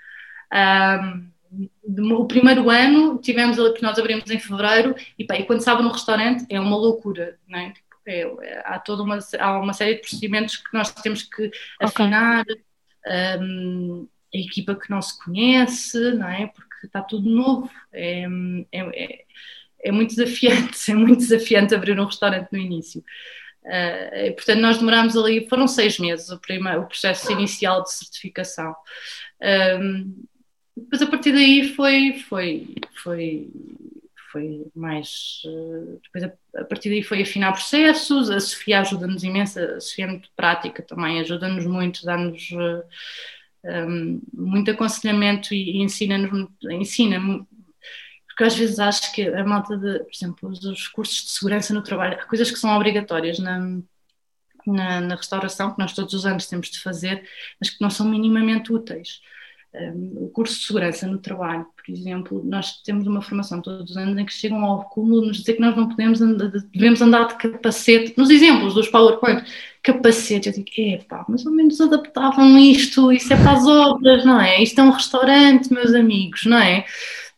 Um, 0.53 1.29
o 2.13 2.25
primeiro 2.25 2.69
ano 2.69 3.17
tivemos 3.19 3.57
que 3.73 3.81
nós 3.81 3.97
abrimos 3.97 4.29
em 4.29 4.39
fevereiro 4.39 4.95
e, 5.17 5.23
pá, 5.23 5.37
e 5.37 5.45
quando 5.45 5.59
estava 5.59 5.81
no 5.81 5.91
restaurante 5.91 6.45
é 6.49 6.59
uma 6.59 6.75
loucura, 6.75 7.37
não 7.47 7.59
é? 7.59 7.73
É, 8.07 8.21
é, 8.21 8.61
há 8.65 8.77
toda 8.77 9.01
uma, 9.01 9.17
há 9.39 9.59
uma 9.59 9.73
série 9.73 9.95
de 9.95 10.01
procedimentos 10.01 10.57
que 10.57 10.73
nós 10.73 10.91
temos 10.91 11.23
que 11.23 11.49
afinar, 11.81 12.41
okay. 12.41 13.41
um, 13.41 14.07
a 14.33 14.37
equipa 14.37 14.75
que 14.75 14.91
não 14.91 15.01
se 15.01 15.17
conhece, 15.23 15.97
não 16.13 16.27
é? 16.27 16.47
Porque 16.47 16.85
está 16.85 17.01
tudo 17.01 17.29
novo. 17.29 17.69
É, 17.91 18.25
é, 18.71 19.25
é 19.86 19.91
muito 19.91 20.15
desafiante, 20.15 20.79
é 20.91 20.95
muito 20.95 21.19
desafiante 21.19 21.75
abrir 21.75 21.99
um 21.99 22.05
restaurante 22.05 22.51
no 22.51 22.57
início. 22.57 23.03
Uh, 23.63 24.33
portanto, 24.36 24.59
nós 24.59 24.77
demorámos 24.77 25.15
ali, 25.15 25.47
foram 25.47 25.67
seis 25.67 25.97
meses 25.97 26.29
o, 26.29 26.39
primeiro, 26.39 26.81
o 26.81 26.88
processo 26.88 27.31
inicial 27.31 27.83
de 27.83 27.91
certificação. 27.91 28.75
Um, 29.81 30.23
depois 30.75 31.01
a 31.01 31.07
partir 31.07 31.31
daí 31.31 31.73
foi, 31.73 32.19
foi, 32.27 32.75
foi, 33.03 33.49
foi 34.31 34.65
mais. 34.75 35.41
Uh, 35.45 35.99
depois 36.03 36.23
a, 36.23 36.61
a, 36.61 36.65
partir 36.65 36.89
daí 36.89 37.01
foi 37.01 37.21
afinar 37.21 37.53
processos, 37.53 38.29
a 38.29 38.39
Sofia 38.39 38.81
ajuda-nos 38.81 39.23
imenso, 39.23 39.59
a 39.59 39.79
Sofia 39.79 40.05
é 40.05 40.09
muito 40.09 40.29
prática 40.36 40.83
também, 40.83 41.19
ajuda-nos 41.19 41.65
muito, 41.65 42.03
dá-nos. 42.03 42.49
Uh, 42.51 42.83
um, 43.67 44.21
muito 44.31 44.69
aconselhamento 44.69 45.51
e, 45.55 45.77
e 45.77 45.81
ensina-nos 45.81 46.49
ensina 46.69 47.19
porque 48.36 48.43
às 48.43 48.55
vezes 48.55 48.79
acho 48.79 49.13
que 49.13 49.29
a 49.29 49.45
malta 49.45 49.77
de, 49.77 49.99
por 49.99 50.11
exemplo, 50.13 50.49
os 50.49 50.89
cursos 50.89 51.23
de 51.23 51.31
segurança 51.31 51.73
no 51.73 51.81
trabalho, 51.81 52.19
há 52.19 52.25
coisas 52.25 52.51
que 52.51 52.59
são 52.59 52.75
obrigatórias 52.75 53.39
na, 53.39 53.79
na, 54.67 54.99
na, 54.99 55.15
restauração, 55.15 55.71
que 55.73 55.79
nós 55.79 55.93
todos 55.93 56.13
os 56.13 56.25
anos 56.25 56.45
temos 56.45 56.69
de 56.69 56.81
fazer, 56.81 57.23
mas 57.57 57.69
que 57.69 57.81
não 57.81 57.89
são 57.89 58.05
minimamente 58.05 58.73
úteis. 58.73 59.21
Um, 59.73 60.25
o 60.25 60.29
curso 60.29 60.59
de 60.59 60.65
segurança 60.65 61.07
no 61.07 61.17
trabalho, 61.17 61.65
por 61.75 61.89
exemplo, 61.93 62.41
nós 62.43 62.81
temos 62.81 63.07
uma 63.07 63.21
formação 63.21 63.61
todos 63.61 63.91
os 63.91 63.97
anos 63.97 64.17
em 64.17 64.25
que 64.25 64.33
chegam 64.33 64.65
ao 64.65 64.83
cúmulo 64.89 65.27
nos 65.27 65.38
dizer 65.38 65.53
que 65.53 65.61
nós 65.61 65.75
não 65.75 65.88
podemos 65.88 66.21
andar, 66.21 66.49
devemos 66.73 67.01
andar 67.01 67.27
de 67.27 67.36
capacete, 67.36 68.13
nos 68.17 68.29
exemplos 68.29 68.73
dos 68.73 68.89
PowerPoint, 68.89 69.45
capacete, 69.81 70.49
eu 70.49 70.53
digo, 70.53 70.69
epá, 70.77 71.25
mas 71.29 71.45
ao 71.45 71.53
menos 71.53 71.79
adaptavam 71.79 72.57
isto, 72.57 73.13
isso 73.13 73.31
é 73.33 73.38
para 73.38 73.53
as 73.53 73.65
obras, 73.65 74.25
não 74.25 74.41
é? 74.41 74.61
Isto 74.61 74.79
é 74.81 74.83
um 74.83 74.91
restaurante, 74.91 75.71
meus 75.71 75.93
amigos, 75.93 76.45
não 76.45 76.57
é? 76.57 76.86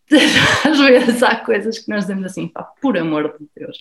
às 0.64 0.80
vezes 0.80 1.22
há 1.22 1.36
coisas 1.36 1.80
que 1.80 1.89
nós 1.89 2.01
dizemos 2.01 2.26
assim, 2.26 2.47
pá, 2.47 2.64
por 2.82 2.97
amor 2.97 3.36
de 3.38 3.45
Deus, 3.55 3.78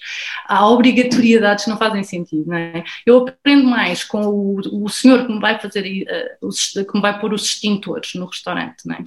há 0.47 0.69
obrigatoriedades 0.69 1.65
que 1.65 1.71
não 1.71 1.79
fazem 1.79 2.03
sentido, 2.03 2.49
não 2.49 2.57
é? 2.57 2.83
Eu 3.05 3.29
aprendo 3.29 3.65
mais 3.65 4.03
com 4.03 4.25
o, 4.27 4.85
o 4.85 4.89
senhor 4.89 5.25
que 5.25 5.33
me 5.33 5.41
vai 5.41 5.59
fazer, 5.61 5.85
uh, 6.43 6.47
os, 6.47 6.73
que 6.73 6.95
me 6.95 7.01
vai 7.01 7.19
pôr 7.21 7.33
os 7.33 7.45
extintores 7.45 8.15
no 8.15 8.27
restaurante, 8.27 8.87
não 8.87 8.97
é? 8.97 9.05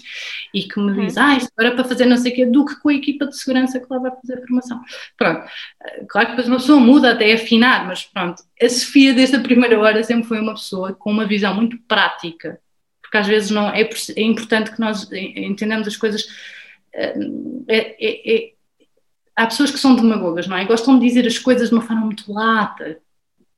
E 0.54 0.64
que 0.64 0.80
me 0.80 0.94
diz, 0.94 1.18
ah, 1.18 1.36
isto 1.36 1.52
era 1.60 1.72
para 1.72 1.84
fazer 1.84 2.06
não 2.06 2.16
sei 2.16 2.32
o 2.32 2.36
quê, 2.36 2.46
do 2.46 2.66
que 2.66 2.80
com 2.80 2.88
a 2.88 2.94
equipa 2.94 3.28
de 3.28 3.38
segurança 3.38 3.80
que 3.80 3.88
lá 3.90 4.00
vai 4.00 4.12
fazer 4.12 4.36
a 4.36 4.42
formação. 4.48 4.82
Pronto, 5.18 5.42
uh, 5.42 6.08
claro 6.08 6.28
que 6.28 6.36
depois 6.36 6.48
uma 6.48 6.58
pessoa 6.58 6.80
muda 6.80 7.12
até 7.12 7.34
afinar, 7.34 7.86
mas 7.86 8.06
pronto, 8.06 8.42
a 8.62 8.70
Sofia 8.70 9.14
desde 9.14 9.36
a 9.36 9.42
primeira 9.42 9.78
hora 9.78 10.02
sempre 10.04 10.28
foi 10.28 10.40
uma 10.40 10.54
pessoa 10.54 10.94
com 10.94 11.12
uma 11.12 11.26
visão 11.26 11.54
muito 11.54 11.78
prática, 11.86 12.62
porque 13.02 13.18
às 13.18 13.28
vezes 13.28 13.50
não 13.50 13.70
é, 13.70 13.82
é 13.82 14.22
importante 14.22 14.72
que 14.72 14.80
nós 14.80 15.12
entendamos 15.12 15.88
as 15.88 15.98
coisas 15.98 16.28
é, 16.94 17.16
é, 17.68 18.36
é, 18.36 18.52
há 19.36 19.48
pessoas 19.48 19.72
que 19.72 19.80
são 19.80 19.96
demagogas, 19.96 20.48
não 20.48 20.58
é? 20.58 20.66
Gostam 20.66 21.00
de 21.00 21.08
dizer 21.08 21.26
as 21.26 21.38
coisas 21.38 21.70
de 21.70 21.76
uma 21.76 21.84
forma 21.84 22.06
muito 22.06 22.32
lata, 22.32 23.00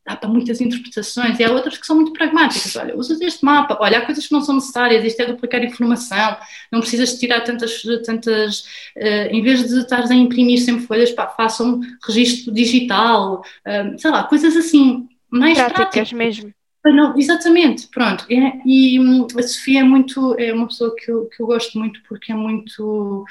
dá 0.05 0.15
para 0.15 0.29
muitas 0.29 0.59
interpretações, 0.59 1.39
e 1.39 1.43
há 1.43 1.51
outras 1.51 1.77
que 1.77 1.85
são 1.85 1.95
muito 1.95 2.13
pragmáticas. 2.13 2.75
Olha, 2.75 2.95
usas 2.95 3.21
este 3.21 3.45
mapa, 3.45 3.77
olha, 3.79 3.99
há 3.99 4.05
coisas 4.05 4.27
que 4.27 4.33
não 4.33 4.41
são 4.41 4.55
necessárias, 4.55 5.03
isto 5.03 5.21
é 5.21 5.25
duplicar 5.25 5.63
informação, 5.63 6.37
não 6.71 6.79
precisas 6.79 7.17
tirar 7.17 7.41
tantas, 7.41 7.81
tantas 8.05 8.59
uh, 8.97 9.29
em 9.31 9.41
vez 9.41 9.67
de 9.67 9.79
estares 9.79 10.09
a 10.09 10.15
imprimir 10.15 10.59
sempre 10.59 10.85
folhas, 10.85 11.11
pá, 11.11 11.27
faça 11.27 11.63
um 11.63 11.81
registro 12.05 12.53
digital, 12.53 13.43
uh, 13.67 13.99
sei 13.99 14.11
lá, 14.11 14.23
coisas 14.23 14.55
assim, 14.57 15.07
mais 15.29 15.57
práticas, 15.57 15.77
práticas. 15.77 16.13
mesmo. 16.13 16.53
Não, 16.83 17.17
exatamente, 17.17 17.87
pronto. 17.87 18.25
E, 18.29 18.97
e, 18.97 18.99
a 19.37 19.43
Sofia 19.43 19.81
é 19.81 19.83
muito, 19.83 20.35
é 20.39 20.51
uma 20.51 20.67
pessoa 20.67 20.95
que 20.95 21.11
eu, 21.11 21.27
que 21.27 21.41
eu 21.41 21.45
gosto 21.45 21.77
muito 21.77 22.01
porque 22.07 22.31
é 22.31 22.35
muito, 22.35 23.23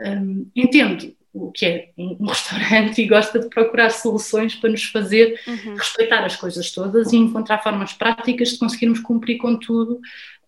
um, 0.00 0.50
entende 0.54 1.16
o 1.32 1.50
que 1.50 1.66
é 1.66 1.92
um 1.98 2.16
restaurante 2.26 3.02
e 3.02 3.08
gosta 3.08 3.40
de 3.40 3.48
procurar 3.48 3.90
soluções 3.90 4.54
para 4.54 4.70
nos 4.70 4.84
fazer 4.84 5.40
uhum. 5.46 5.74
respeitar 5.74 6.24
as 6.24 6.36
coisas 6.36 6.70
todas 6.70 7.12
e 7.12 7.16
encontrar 7.16 7.62
formas 7.62 7.92
práticas 7.92 8.50
de 8.50 8.58
conseguirmos 8.58 9.00
cumprir 9.00 9.38
com 9.38 9.56
tudo 9.58 10.00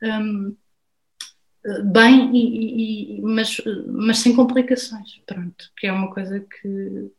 um, 0.03 0.57
bem, 1.93 2.30
e, 2.34 3.18
e, 3.18 3.20
mas, 3.20 3.61
mas 3.86 4.18
sem 4.18 4.34
complicações, 4.34 5.20
pronto, 5.26 5.70
que 5.76 5.86
é 5.86 5.93
uma 5.93 6.11
coisa 6.12 6.41
que 6.41 7.11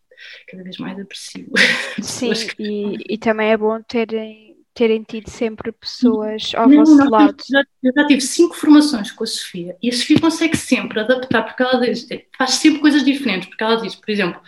cada 0.47 0.63
vez 0.63 0.77
mais 0.77 0.99
aprecio. 0.99 1.47
Sim, 2.01 2.31
e, 2.57 3.13
e 3.13 3.17
também 3.17 3.51
é 3.51 3.57
bom 3.57 3.81
terem 3.83 4.48
terem 4.79 5.03
tido 5.03 5.29
sempre 5.29 5.73
pessoas 5.73 6.53
ao 6.55 6.69
não, 6.69 6.77
vosso 6.77 6.95
não, 6.95 7.09
lado. 7.09 7.35
Já, 7.51 7.61
eu 7.83 7.91
já 7.93 8.07
tive 8.07 8.21
cinco 8.21 8.55
formações 8.55 9.11
com 9.11 9.25
a 9.25 9.27
Sofia 9.27 9.75
e 9.83 9.89
a 9.89 9.91
Sofia 9.91 10.17
consegue 10.21 10.55
sempre 10.55 11.01
adaptar, 11.01 11.43
porque 11.43 11.61
ela 11.61 11.81
diz, 11.81 12.07
faz 12.37 12.51
sempre 12.51 12.79
coisas 12.79 13.03
diferentes, 13.03 13.49
porque 13.49 13.61
ela 13.61 13.75
diz, 13.75 13.93
por 13.93 14.09
exemplo, 14.09 14.39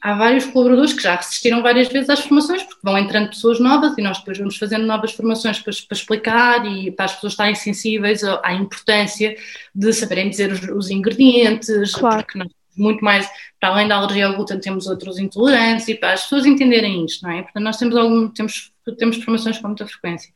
há 0.00 0.14
vários 0.14 0.44
colaboradores 0.44 0.92
que 0.92 1.02
já 1.02 1.14
assistiram 1.14 1.62
várias 1.62 1.88
vezes 1.88 2.08
às 2.08 2.20
formações, 2.20 2.62
porque 2.62 2.78
vão 2.84 2.96
entrando 2.96 3.30
pessoas 3.30 3.58
novas 3.58 3.98
e 3.98 4.02
nós 4.02 4.18
depois 4.18 4.38
vamos 4.38 4.56
fazendo 4.56 4.86
novas 4.86 5.10
formações 5.14 5.58
para, 5.58 5.72
para 5.72 5.98
explicar 5.98 6.64
e 6.64 6.92
para 6.92 7.06
as 7.06 7.14
pessoas 7.14 7.32
estarem 7.32 7.56
sensíveis 7.56 8.22
à 8.22 8.52
importância 8.52 9.34
de 9.74 9.92
saberem 9.92 10.30
dizer 10.30 10.52
os, 10.52 10.62
os 10.62 10.90
ingredientes, 10.92 11.92
claro. 11.92 12.18
porque 12.18 12.38
nós 12.38 12.48
muito 12.76 13.04
mais, 13.04 13.28
para 13.62 13.74
além 13.74 13.86
da 13.86 13.94
alergia 13.94 14.26
ao 14.26 14.34
glúten, 14.34 14.58
temos 14.58 14.88
outros 14.88 15.20
intolerantes 15.20 15.86
e 15.86 15.94
para 15.94 16.14
as 16.14 16.24
pessoas 16.24 16.44
entenderem 16.44 17.04
isto, 17.04 17.22
não 17.22 17.30
é? 17.30 17.42
Portanto, 17.42 17.62
nós 17.62 17.76
temos 17.76 17.96
algum, 17.96 18.28
temos, 18.28 18.72
temos 18.98 19.22
formações 19.22 19.56
com 19.58 19.68
muita 19.68 19.86
frequência. 19.86 20.32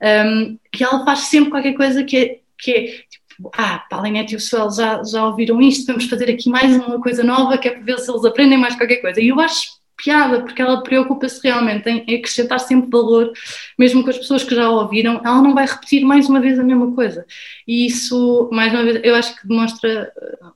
Um, 0.00 0.56
e 0.72 0.84
ela 0.84 1.04
faz 1.04 1.18
sempre 1.22 1.50
qualquer 1.50 1.72
coisa 1.72 2.04
que 2.04 2.16
é, 2.16 2.38
que 2.56 2.70
é 2.70 2.82
tipo, 3.10 3.50
ah, 3.58 3.84
Paulinete 3.90 4.34
e 4.34 4.36
o 4.36 4.40
Suel 4.40 4.70
já, 4.70 5.02
já 5.02 5.26
ouviram 5.26 5.60
isto, 5.60 5.88
vamos 5.88 6.08
fazer 6.08 6.30
aqui 6.30 6.48
mais 6.48 6.76
uma 6.76 7.00
coisa 7.00 7.24
nova 7.24 7.58
que 7.58 7.66
é 7.66 7.72
para 7.72 7.82
ver 7.82 7.98
se 7.98 8.08
eles 8.08 8.24
aprendem 8.24 8.56
mais 8.56 8.76
qualquer 8.76 8.98
coisa. 8.98 9.20
E 9.20 9.26
eu 9.26 9.40
acho 9.40 9.82
piada, 9.96 10.42
porque 10.42 10.62
ela 10.62 10.84
preocupa-se 10.84 11.40
realmente 11.42 11.88
em 11.88 12.14
acrescentar 12.14 12.60
sempre 12.60 12.88
valor, 12.88 13.32
mesmo 13.76 14.04
com 14.04 14.10
as 14.10 14.18
pessoas 14.18 14.44
que 14.44 14.54
já 14.54 14.70
ouviram, 14.70 15.20
ela 15.24 15.42
não 15.42 15.52
vai 15.52 15.66
repetir 15.66 16.04
mais 16.04 16.28
uma 16.28 16.40
vez 16.40 16.60
a 16.60 16.64
mesma 16.64 16.92
coisa. 16.94 17.26
E 17.66 17.86
isso, 17.86 18.48
mais 18.52 18.72
uma 18.72 18.84
vez, 18.84 19.00
eu 19.02 19.16
acho 19.16 19.40
que 19.40 19.48
demonstra 19.48 20.12
uh, 20.16 20.52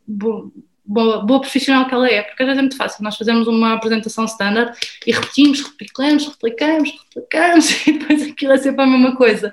boa, 0.87 1.25
boa 1.25 1.41
profissional 1.41 1.87
que 1.87 1.95
ela 1.95 2.09
é, 2.09 2.23
porque 2.23 2.43
às 2.43 2.47
vezes 2.47 2.59
é 2.59 2.63
muito 2.63 2.77
fácil. 2.77 3.03
Nós 3.03 3.17
fazemos 3.17 3.47
uma 3.49 3.75
apresentação 3.75 4.25
standard 4.25 4.79
e 5.07 5.13
repetimos, 5.13 5.63
replicamos, 5.63 6.29
replicamos, 6.29 6.91
replicamos, 6.91 7.71
e 7.87 7.99
depois 7.99 8.23
aquilo 8.23 8.53
é 8.53 8.59
sempre 8.59 8.83
a 8.83 8.87
mesma 8.87 9.17
coisa. 9.17 9.53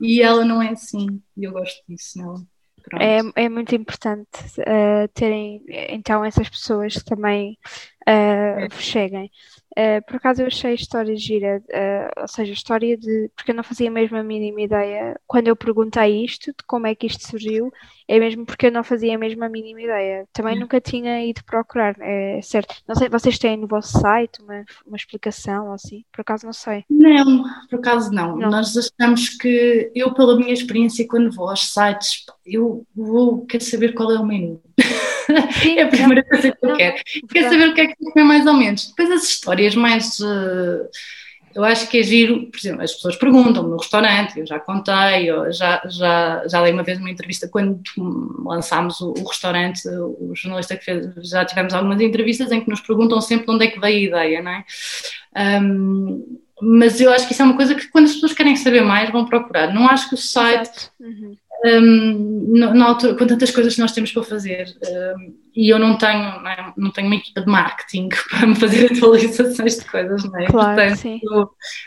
E 0.00 0.22
ela 0.22 0.44
não 0.44 0.62
é 0.62 0.70
assim, 0.70 1.20
e 1.36 1.44
eu 1.44 1.52
gosto 1.52 1.82
disso 1.88 2.18
nela. 2.18 2.40
É, 2.98 3.44
é 3.44 3.48
muito 3.48 3.74
importante 3.74 4.40
uh, 4.60 5.06
terem 5.12 5.62
então 5.68 6.24
essas 6.24 6.48
pessoas 6.48 6.94
que 6.94 7.04
também 7.04 7.58
uh, 8.08 8.74
vos 8.74 8.82
cheguem. 8.82 9.30
Uh, 9.78 10.04
por 10.04 10.16
acaso 10.16 10.42
eu 10.42 10.46
achei 10.46 10.72
a 10.72 10.74
história 10.74 11.16
gira, 11.16 11.62
uh, 11.68 12.22
ou 12.22 12.28
seja, 12.28 12.50
a 12.50 12.54
história 12.54 12.96
de. 12.96 13.30
Porque 13.36 13.52
eu 13.52 13.54
não 13.54 13.62
fazia 13.62 13.90
mesmo 13.90 14.16
a 14.16 14.22
mínima 14.22 14.62
ideia. 14.62 15.20
Quando 15.26 15.48
eu 15.48 15.54
perguntei 15.54 16.24
isto, 16.24 16.46
de 16.46 16.64
como 16.66 16.86
é 16.86 16.94
que 16.94 17.06
isto 17.06 17.26
surgiu, 17.26 17.72
é 18.08 18.18
mesmo 18.18 18.44
porque 18.44 18.66
eu 18.66 18.72
não 18.72 18.82
fazia 18.82 19.16
mesmo 19.16 19.44
a 19.44 19.48
mínima 19.48 19.80
ideia. 19.80 20.26
Também 20.32 20.56
hum. 20.56 20.60
nunca 20.60 20.80
tinha 20.80 21.24
ido 21.24 21.44
procurar, 21.44 21.94
é 22.00 22.40
certo. 22.42 22.74
Não 22.86 22.96
sei, 22.96 23.08
vocês 23.08 23.38
têm 23.38 23.56
no 23.56 23.68
vosso 23.68 24.00
site 24.00 24.42
uma, 24.42 24.64
uma 24.84 24.96
explicação 24.96 25.68
ou 25.68 25.74
assim? 25.74 26.04
Por 26.12 26.22
acaso 26.22 26.46
não 26.46 26.52
sei. 26.52 26.84
Não, 26.90 27.44
por 27.68 27.78
acaso 27.78 28.10
não. 28.12 28.36
não. 28.36 28.50
Nós 28.50 28.76
achamos 28.76 29.28
que, 29.28 29.92
eu, 29.94 30.12
pela 30.14 30.36
minha 30.36 30.52
experiência, 30.52 31.06
quando 31.06 31.30
vou 31.30 31.48
aos 31.48 31.72
sites, 31.72 32.24
eu 32.44 32.84
vou, 32.94 33.46
quero 33.46 33.62
saber 33.62 33.94
qual 33.94 34.10
é 34.10 34.18
o 34.18 34.26
menu. 34.26 34.60
Sim, 35.52 35.78
é 35.78 35.82
a 35.82 35.88
primeira 35.88 36.24
coisa 36.24 36.50
que 36.50 36.66
eu 36.66 36.76
quero. 36.76 36.96
Quero 37.30 37.48
saber 37.48 37.68
o 37.68 37.74
que 37.74 37.80
é 37.80 37.86
que 37.88 37.96
comer 37.96 38.24
mais 38.24 38.46
ou 38.46 38.54
menos. 38.54 38.88
Depois 38.88 39.10
as 39.10 39.24
histórias 39.24 39.74
mais. 39.74 40.18
Uh, 40.20 40.88
eu 41.54 41.64
acho 41.64 41.88
que 41.88 41.98
é 41.98 42.02
giro, 42.02 42.46
por 42.46 42.58
exemplo, 42.58 42.82
as 42.82 42.94
pessoas 42.94 43.16
perguntam 43.16 43.64
no 43.64 43.76
restaurante, 43.76 44.38
eu 44.38 44.46
já 44.46 44.60
contei, 44.60 45.28
eu 45.28 45.52
já, 45.52 45.82
já, 45.84 46.46
já 46.46 46.62
dei 46.62 46.72
uma 46.72 46.84
vez 46.84 46.98
uma 46.98 47.10
entrevista 47.10 47.48
quando 47.48 47.80
lançámos 48.44 49.00
o, 49.00 49.14
o 49.18 49.24
restaurante, 49.24 49.80
o 49.88 50.32
jornalista 50.34 50.76
que 50.76 50.84
fez, 50.84 51.12
já 51.28 51.44
tivemos 51.44 51.74
algumas 51.74 52.00
entrevistas 52.00 52.52
em 52.52 52.60
que 52.60 52.70
nos 52.70 52.80
perguntam 52.80 53.20
sempre 53.20 53.46
de 53.46 53.52
onde 53.52 53.66
é 53.66 53.68
que 53.68 53.80
veio 53.80 54.14
a 54.14 54.24
ideia, 54.24 54.42
não 54.42 54.52
é? 54.52 54.64
Um, 55.60 56.38
mas 56.62 57.00
eu 57.00 57.10
acho 57.10 57.26
que 57.26 57.32
isso 57.32 57.42
é 57.42 57.44
uma 57.44 57.56
coisa 57.56 57.74
que 57.74 57.88
quando 57.88 58.04
as 58.04 58.14
pessoas 58.14 58.32
querem 58.32 58.54
saber 58.54 58.82
mais 58.82 59.10
vão 59.10 59.24
procurar. 59.24 59.74
Não 59.74 59.88
acho 59.88 60.08
que 60.08 60.14
o 60.14 60.18
site 60.18 60.90
uhum 61.00 61.34
um, 61.64 62.52
na 62.56 62.86
altura, 62.86 63.14
com 63.14 63.26
tantas 63.26 63.50
coisas 63.50 63.74
que 63.74 63.80
nós 63.80 63.92
temos 63.92 64.12
para 64.12 64.22
fazer, 64.22 64.76
um, 65.16 65.34
e 65.54 65.72
eu 65.72 65.78
não 65.78 65.96
tenho, 65.98 66.40
não, 66.40 66.48
é, 66.48 66.72
não, 66.76 66.90
tenho 66.90 67.06
uma 67.06 67.16
equipa 67.16 67.40
de 67.40 67.50
marketing 67.50 68.08
para 68.30 68.46
me 68.46 68.54
fazer 68.54 68.92
atualizações 68.92 69.78
de 69.78 69.84
coisas, 69.84 70.24
não 70.24 70.38
é? 70.38 70.46
Claro, 70.46 70.76
Portanto, 70.76 70.98
sim. 70.98 71.20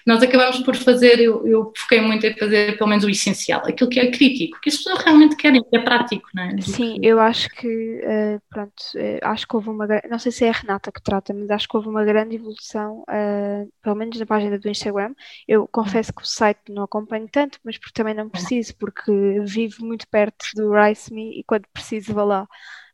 nós 0.05 0.21
acabamos 0.21 0.59
por 0.59 0.75
fazer, 0.75 1.19
eu, 1.19 1.45
eu 1.47 1.71
foquei 1.77 2.01
muito 2.01 2.25
em 2.25 2.37
fazer 2.37 2.77
pelo 2.77 2.89
menos 2.89 3.03
o 3.03 3.09
essencial, 3.09 3.61
aquilo 3.65 3.89
que 3.89 3.99
é 3.99 4.11
crítico, 4.11 4.59
que 4.61 4.69
as 4.69 4.77
pessoas 4.77 5.03
realmente 5.03 5.35
querem, 5.35 5.63
que 5.63 5.77
é 5.77 5.79
prático, 5.79 6.29
não 6.33 6.43
é? 6.43 6.61
Sim, 6.61 6.97
eu 7.01 7.19
acho 7.19 7.49
que, 7.49 8.01
uh, 8.03 8.41
pronto, 8.49 8.81
uh, 8.95 9.19
acho 9.23 9.47
que 9.47 9.55
houve 9.55 9.69
uma, 9.69 9.87
não 10.09 10.19
sei 10.19 10.31
se 10.31 10.45
é 10.45 10.49
a 10.49 10.53
Renata 10.53 10.91
que 10.91 11.01
trata, 11.01 11.33
mas 11.33 11.49
acho 11.49 11.67
que 11.67 11.77
houve 11.77 11.89
uma 11.89 12.03
grande 12.03 12.35
evolução, 12.35 13.03
uh, 13.09 13.71
pelo 13.81 13.95
menos 13.95 14.19
na 14.19 14.25
página 14.25 14.57
do 14.59 14.69
Instagram. 14.69 15.13
Eu 15.47 15.67
confesso 15.67 16.13
que 16.13 16.21
o 16.21 16.25
site 16.25 16.59
não 16.69 16.83
acompanho 16.83 17.27
tanto, 17.31 17.59
mas 17.63 17.77
porque 17.77 17.93
também 17.93 18.13
não 18.13 18.29
preciso, 18.29 18.75
porque 18.77 19.11
vivo 19.45 19.85
muito 19.85 20.07
perto 20.07 20.45
do 20.55 20.71
Rice 20.73 21.13
Me 21.13 21.39
e 21.39 21.43
quando 21.43 21.65
preciso 21.73 22.13
vou 22.13 22.25
lá. 22.25 22.47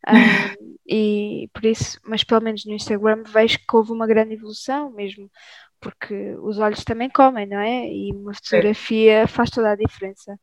Um, 0.08 0.76
e 0.88 1.48
por 1.52 1.64
isso, 1.64 2.00
mas 2.04 2.24
pelo 2.24 2.42
menos 2.42 2.64
no 2.64 2.72
Instagram 2.72 3.22
vejo 3.24 3.58
que 3.58 3.76
houve 3.76 3.92
uma 3.92 4.06
grande 4.06 4.34
evolução 4.34 4.90
mesmo, 4.90 5.30
porque 5.80 6.34
os 6.42 6.58
olhos 6.58 6.84
também 6.84 7.08
comem, 7.10 7.46
não 7.46 7.58
é? 7.60 7.86
E 7.86 8.12
uma 8.12 8.34
fotografia 8.34 9.26
faz 9.28 9.50
toda 9.50 9.72
a 9.72 9.76
diferença. 9.76 10.38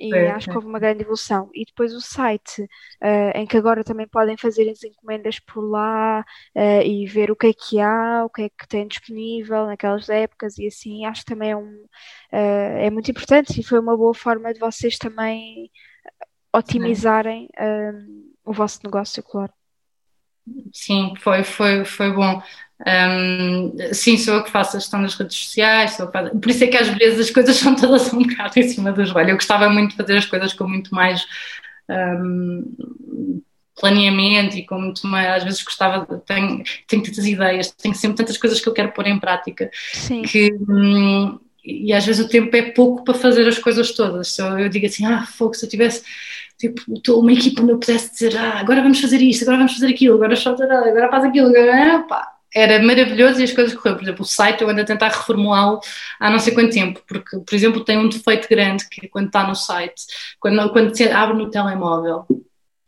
E 0.00 0.14
é, 0.14 0.30
acho 0.30 0.48
que 0.48 0.56
houve 0.56 0.66
uma 0.66 0.78
grande 0.78 1.02
evolução. 1.02 1.50
E 1.54 1.62
depois 1.66 1.92
o 1.92 2.00
site, 2.00 2.62
uh, 2.62 3.36
em 3.36 3.46
que 3.46 3.58
agora 3.58 3.84
também 3.84 4.08
podem 4.08 4.34
fazer 4.34 4.68
as 4.70 4.82
encomendas 4.82 5.38
por 5.40 5.60
lá 5.60 6.24
uh, 6.56 6.82
e 6.82 7.04
ver 7.06 7.30
o 7.30 7.36
que 7.36 7.48
é 7.48 7.52
que 7.52 7.78
há, 7.78 8.24
o 8.24 8.30
que 8.30 8.42
é 8.44 8.48
que 8.48 8.66
tem 8.66 8.88
disponível 8.88 9.66
naquelas 9.66 10.08
épocas 10.08 10.56
e 10.56 10.66
assim, 10.66 11.04
acho 11.04 11.20
que 11.20 11.34
também 11.34 11.50
é, 11.50 11.56
um, 11.56 11.68
uh, 12.32 12.78
é 12.78 12.88
muito 12.88 13.10
importante 13.10 13.60
e 13.60 13.62
foi 13.62 13.78
uma 13.78 13.94
boa 13.94 14.14
forma 14.14 14.54
de 14.54 14.58
vocês 14.58 14.96
também 14.96 15.70
otimizarem 16.52 17.46
o 18.44 18.52
vosso 18.52 18.80
negócio, 18.84 19.22
claro. 19.22 19.52
Sim, 20.72 21.14
foi, 21.18 21.44
foi, 21.44 21.84
foi 21.84 22.12
bom. 22.12 22.42
Um, 22.86 23.74
sim, 23.92 24.16
sou 24.16 24.34
eu 24.34 24.42
que 24.44 24.50
faço 24.50 24.76
a 24.76 24.80
gestão 24.80 25.02
das 25.02 25.14
redes 25.14 25.36
sociais, 25.36 25.96
faço... 25.96 26.38
por 26.38 26.50
isso 26.50 26.64
é 26.64 26.66
que 26.66 26.78
às 26.78 26.88
vezes 26.88 27.20
as 27.20 27.30
coisas 27.30 27.56
são 27.56 27.76
todas 27.76 28.12
um 28.12 28.22
bocado 28.22 28.58
em 28.58 28.68
cima 28.68 28.92
do 28.92 29.04
joelho. 29.04 29.30
Eu 29.30 29.36
gostava 29.36 29.68
muito 29.68 29.90
de 29.90 29.96
fazer 29.96 30.16
as 30.16 30.24
coisas 30.24 30.52
com 30.52 30.66
muito 30.66 30.94
mais 30.94 31.26
um, 31.88 33.42
planeamento 33.78 34.56
e 34.56 34.64
com 34.64 34.80
muito 34.80 35.06
mais. 35.06 35.28
Às 35.36 35.44
vezes 35.44 35.62
gostava, 35.62 36.06
tenho, 36.26 36.62
tenho 36.86 37.02
tantas 37.02 37.26
ideias, 37.26 37.70
tenho 37.70 37.94
sempre 37.94 38.16
tantas 38.16 38.38
coisas 38.38 38.60
que 38.60 38.68
eu 38.68 38.72
quero 38.74 38.92
pôr 38.92 39.06
em 39.06 39.18
prática 39.18 39.70
sim. 39.92 40.22
que. 40.22 40.52
Um, 40.68 41.38
e 41.62 41.92
às 41.92 42.06
vezes 42.06 42.24
o 42.24 42.28
tempo 42.28 42.56
é 42.56 42.70
pouco 42.70 43.04
para 43.04 43.12
fazer 43.12 43.46
as 43.46 43.58
coisas 43.58 43.92
todas. 43.92 44.28
Se 44.32 44.40
eu, 44.40 44.58
eu 44.58 44.68
digo 44.70 44.86
assim, 44.86 45.04
ah, 45.04 45.26
fogo, 45.26 45.52
se 45.54 45.64
eu 45.64 45.68
tivesse 45.68 46.02
tipo, 46.60 46.82
uma 47.18 47.32
equipa 47.32 47.62
onde 47.62 47.72
eu 47.72 47.78
pudesse 47.78 48.12
dizer, 48.12 48.36
ah, 48.36 48.60
agora 48.60 48.82
vamos 48.82 49.00
fazer 49.00 49.20
isto, 49.22 49.42
agora 49.42 49.58
vamos 49.58 49.72
fazer 49.72 49.88
aquilo, 49.88 50.16
agora 50.16 50.36
só 50.36 50.50
agora 50.50 51.10
faz 51.10 51.24
aquilo, 51.24 51.48
agora, 51.48 52.04
pá, 52.06 52.28
era 52.54 52.82
maravilhoso 52.82 53.40
e 53.40 53.44
as 53.44 53.52
coisas 53.52 53.74
correram. 53.74 53.96
Por 53.96 54.04
exemplo, 54.04 54.22
o 54.22 54.26
site 54.26 54.62
eu 54.62 54.68
ando 54.68 54.80
a 54.80 54.84
tentar 54.84 55.08
reformulá-lo 55.08 55.80
há 56.18 56.30
não 56.30 56.38
sei 56.38 56.52
quanto 56.52 56.72
tempo, 56.72 57.00
porque, 57.06 57.38
por 57.38 57.54
exemplo, 57.54 57.84
tem 57.84 57.96
um 57.96 58.08
defeito 58.08 58.48
grande 58.48 58.88
que 58.88 59.06
é 59.06 59.08
quando 59.08 59.26
está 59.26 59.46
no 59.46 59.54
site, 59.54 60.02
quando, 60.38 60.70
quando 60.70 60.94
se 60.94 61.08
abre 61.08 61.38
no 61.38 61.50
telemóvel 61.50 62.26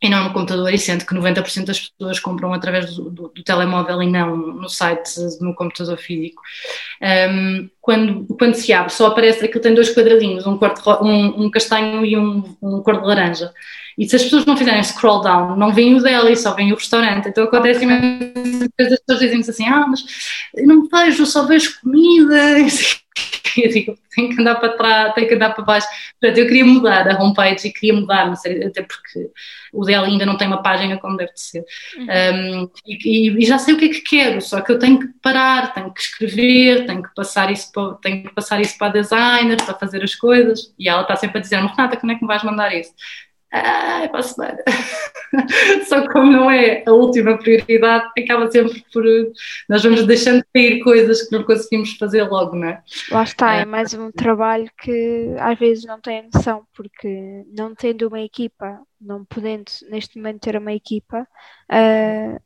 e 0.03 0.09
não 0.09 0.25
no 0.25 0.33
computador, 0.33 0.75
e 0.75 0.79
sendo 0.79 1.07
que 1.07 1.15
90% 1.15 1.65
das 1.65 1.89
pessoas 1.89 2.19
compram 2.19 2.53
através 2.53 2.97
do, 2.97 3.09
do, 3.09 3.29
do, 3.29 3.43
telemóvel 3.45 4.03
e 4.03 4.11
não 4.11 4.37
no 4.37 4.69
site, 4.69 5.13
no 5.41 5.55
computador 5.55 5.97
físico. 5.97 6.43
Um, 7.01 7.71
quando, 7.81 8.27
quando 8.37 8.55
se 8.55 8.73
abre, 8.73 8.93
só 8.93 9.07
aparece 9.07 9.45
aquilo 9.45 9.63
tem 9.63 9.75
dois 9.75 9.95
quadradinhos, 9.95 10.45
um, 10.45 10.59
cor 10.59 10.75
um, 11.03 11.45
um 11.45 11.51
castanho 11.51 12.05
e 12.05 12.17
um, 12.17 12.57
um 12.61 12.83
cor 12.83 13.01
de 13.01 13.07
laranja. 13.07 13.53
E 13.99 14.09
se 14.09 14.17
as 14.17 14.23
pessoas 14.23 14.45
não 14.47 14.57
fizerem 14.57 14.83
scroll 14.83 15.21
down, 15.21 15.57
não 15.57 15.73
vêm 15.73 15.95
o 15.95 16.03
deli, 16.03 16.37
só 16.37 16.55
vem 16.55 16.73
o 16.73 16.77
restaurante. 16.77 17.29
Então 17.29 17.45
acontece 17.45 17.85
imensas 17.85 18.69
vezes 18.79 18.93
as 18.93 19.01
pessoas 19.01 19.21
dizem 19.21 19.41
assim: 19.41 19.67
ah, 19.67 19.87
mas 19.87 20.05
eu 20.55 20.67
não 20.67 20.89
vejo, 20.89 21.27
só 21.27 21.47
vejo 21.47 21.81
comida. 21.81 22.57
eu 23.57 23.69
digo, 23.69 23.99
tem 24.15 24.35
que 24.35 24.41
andar 24.41 24.57
para 24.57 24.77
trás, 24.77 25.15
tem 25.15 25.27
que 25.27 25.35
andar 25.35 25.51
para 25.51 25.65
baixo. 25.65 25.87
Portanto, 26.21 26.39
eu 26.39 26.47
queria 26.47 26.65
mudar 26.65 27.09
a 27.09 27.23
homepage 27.23 27.69
e 27.69 27.73
queria 27.73 27.95
mudar, 27.95 28.33
até 28.33 28.83
porque 28.83 29.31
o 29.73 29.85
dela 29.85 30.07
ainda 30.07 30.25
não 30.25 30.37
tem 30.37 30.47
uma 30.47 30.63
página 30.63 30.99
como 30.99 31.17
deve 31.17 31.33
de 31.33 31.41
ser. 31.41 31.65
Uhum. 31.97 32.63
Um, 32.65 32.71
e, 32.87 33.31
e, 33.31 33.45
já 33.45 33.59
sei 33.59 33.75
o 33.75 33.79
que 33.79 33.87
é 33.87 33.89
que 33.89 34.01
quero, 34.01 34.41
só 34.41 34.61
que 34.61 34.73
eu 34.73 34.79
tenho 34.79 34.99
que 35.01 35.09
parar, 35.21 35.73
tenho 35.75 35.93
que 35.93 36.01
escrever, 36.01 36.87
tenho 36.87 37.03
que 37.03 37.15
passar 37.15 37.51
isso 37.51 37.71
para, 37.73 37.95
tenho 37.95 38.23
que 38.25 38.35
passar 38.35 38.61
isso 38.61 38.77
para 38.79 38.89
a 38.89 38.93
designer, 38.93 39.57
para 39.63 39.75
fazer 39.75 40.03
as 40.03 40.15
coisas. 40.15 40.73
E 40.79 40.89
ela 40.89 41.03
está 41.03 41.17
sempre 41.17 41.39
a 41.39 41.41
dizer-me, 41.41 41.69
Renata, 41.69 41.97
como 41.97 42.13
é 42.13 42.15
que 42.15 42.23
me 42.23 42.29
vais 42.29 42.43
mandar 42.43 42.75
isso? 42.75 42.93
Ah, 43.53 44.05
é 44.05 44.09
para 44.09 44.21
a 44.21 44.23
semana. 44.23 44.59
Só 45.87 46.01
que 46.03 46.13
como 46.13 46.33
não 46.33 46.51
é 46.51 46.83
a 46.87 46.93
última 46.93 47.37
prioridade, 47.37 48.11
acaba 48.19 48.51
sempre 48.51 48.85
por. 48.93 49.05
Nós 49.69 49.83
vamos 49.83 50.07
deixando 50.07 50.39
de 50.39 50.47
cair 50.55 50.83
coisas 50.83 51.23
que 51.23 51.37
não 51.37 51.45
conseguimos 51.45 51.97
fazer 51.97 52.23
logo, 52.25 52.57
não 52.57 52.69
é? 52.69 52.83
Lá 53.11 53.23
está, 53.23 53.55
é 53.55 53.65
mais 53.65 53.93
um 53.93 54.11
trabalho 54.11 54.71
que 54.79 55.35
às 55.39 55.59
vezes 55.59 55.85
não 55.85 56.01
tem 56.01 56.29
noção, 56.33 56.67
porque 56.75 57.45
não 57.55 57.75
tendo 57.75 58.09
uma 58.09 58.21
equipa, 58.21 58.81
não 59.01 59.25
podendo 59.25 59.71
neste 59.91 60.17
momento 60.17 60.41
ter 60.41 60.57
uma 60.57 60.73
equipa, 60.73 61.27
uh, 61.71 62.41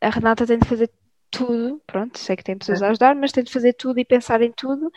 a 0.00 0.10
Renata 0.10 0.46
tem 0.46 0.58
de 0.58 0.68
fazer 0.68 0.90
tudo, 1.30 1.80
pronto, 1.86 2.18
sei 2.18 2.36
que 2.36 2.44
tem 2.44 2.56
pessoas 2.56 2.82
a 2.82 2.88
ajudar, 2.88 3.14
mas 3.14 3.32
tem 3.32 3.44
de 3.44 3.52
fazer 3.52 3.72
tudo 3.74 3.98
e 3.98 4.04
pensar 4.04 4.40
em 4.42 4.52
tudo, 4.52 4.90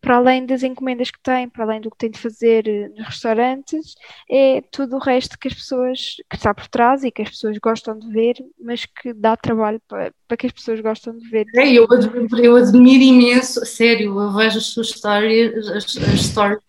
para 0.00 0.16
além 0.16 0.46
das 0.46 0.62
encomendas 0.62 1.10
que 1.10 1.20
tem, 1.20 1.48
para 1.48 1.64
além 1.64 1.80
do 1.80 1.90
que 1.90 1.98
tem 1.98 2.10
de 2.10 2.18
fazer 2.18 2.68
eh, 2.68 2.88
nos 2.90 3.06
restaurantes, 3.06 3.94
é 4.30 4.62
tudo 4.70 4.96
o 4.96 4.98
resto 4.98 5.38
que 5.38 5.48
as 5.48 5.54
pessoas, 5.54 6.16
que 6.28 6.36
está 6.36 6.54
por 6.54 6.68
trás 6.68 7.04
e 7.04 7.10
que 7.10 7.22
as 7.22 7.30
pessoas 7.30 7.58
gostam 7.58 7.98
de 7.98 8.08
ver, 8.08 8.36
mas 8.60 8.86
que 8.86 9.12
dá 9.12 9.36
trabalho 9.36 9.80
para, 9.88 10.12
para 10.26 10.36
que 10.36 10.46
as 10.46 10.52
pessoas 10.52 10.80
gostam 10.80 11.16
de 11.16 11.28
ver. 11.28 11.46
É, 11.54 11.72
eu, 11.72 11.86
admiro, 11.90 12.38
eu 12.38 12.56
admiro 12.56 13.02
imenso, 13.02 13.64
sério, 13.66 14.18
eu 14.20 14.32
vejo 14.32 14.58
as 14.58 14.66
suas 14.66 14.88
histórias, 14.88 15.68
as, 15.68 15.96
as 15.96 16.20
stories, 16.20 16.62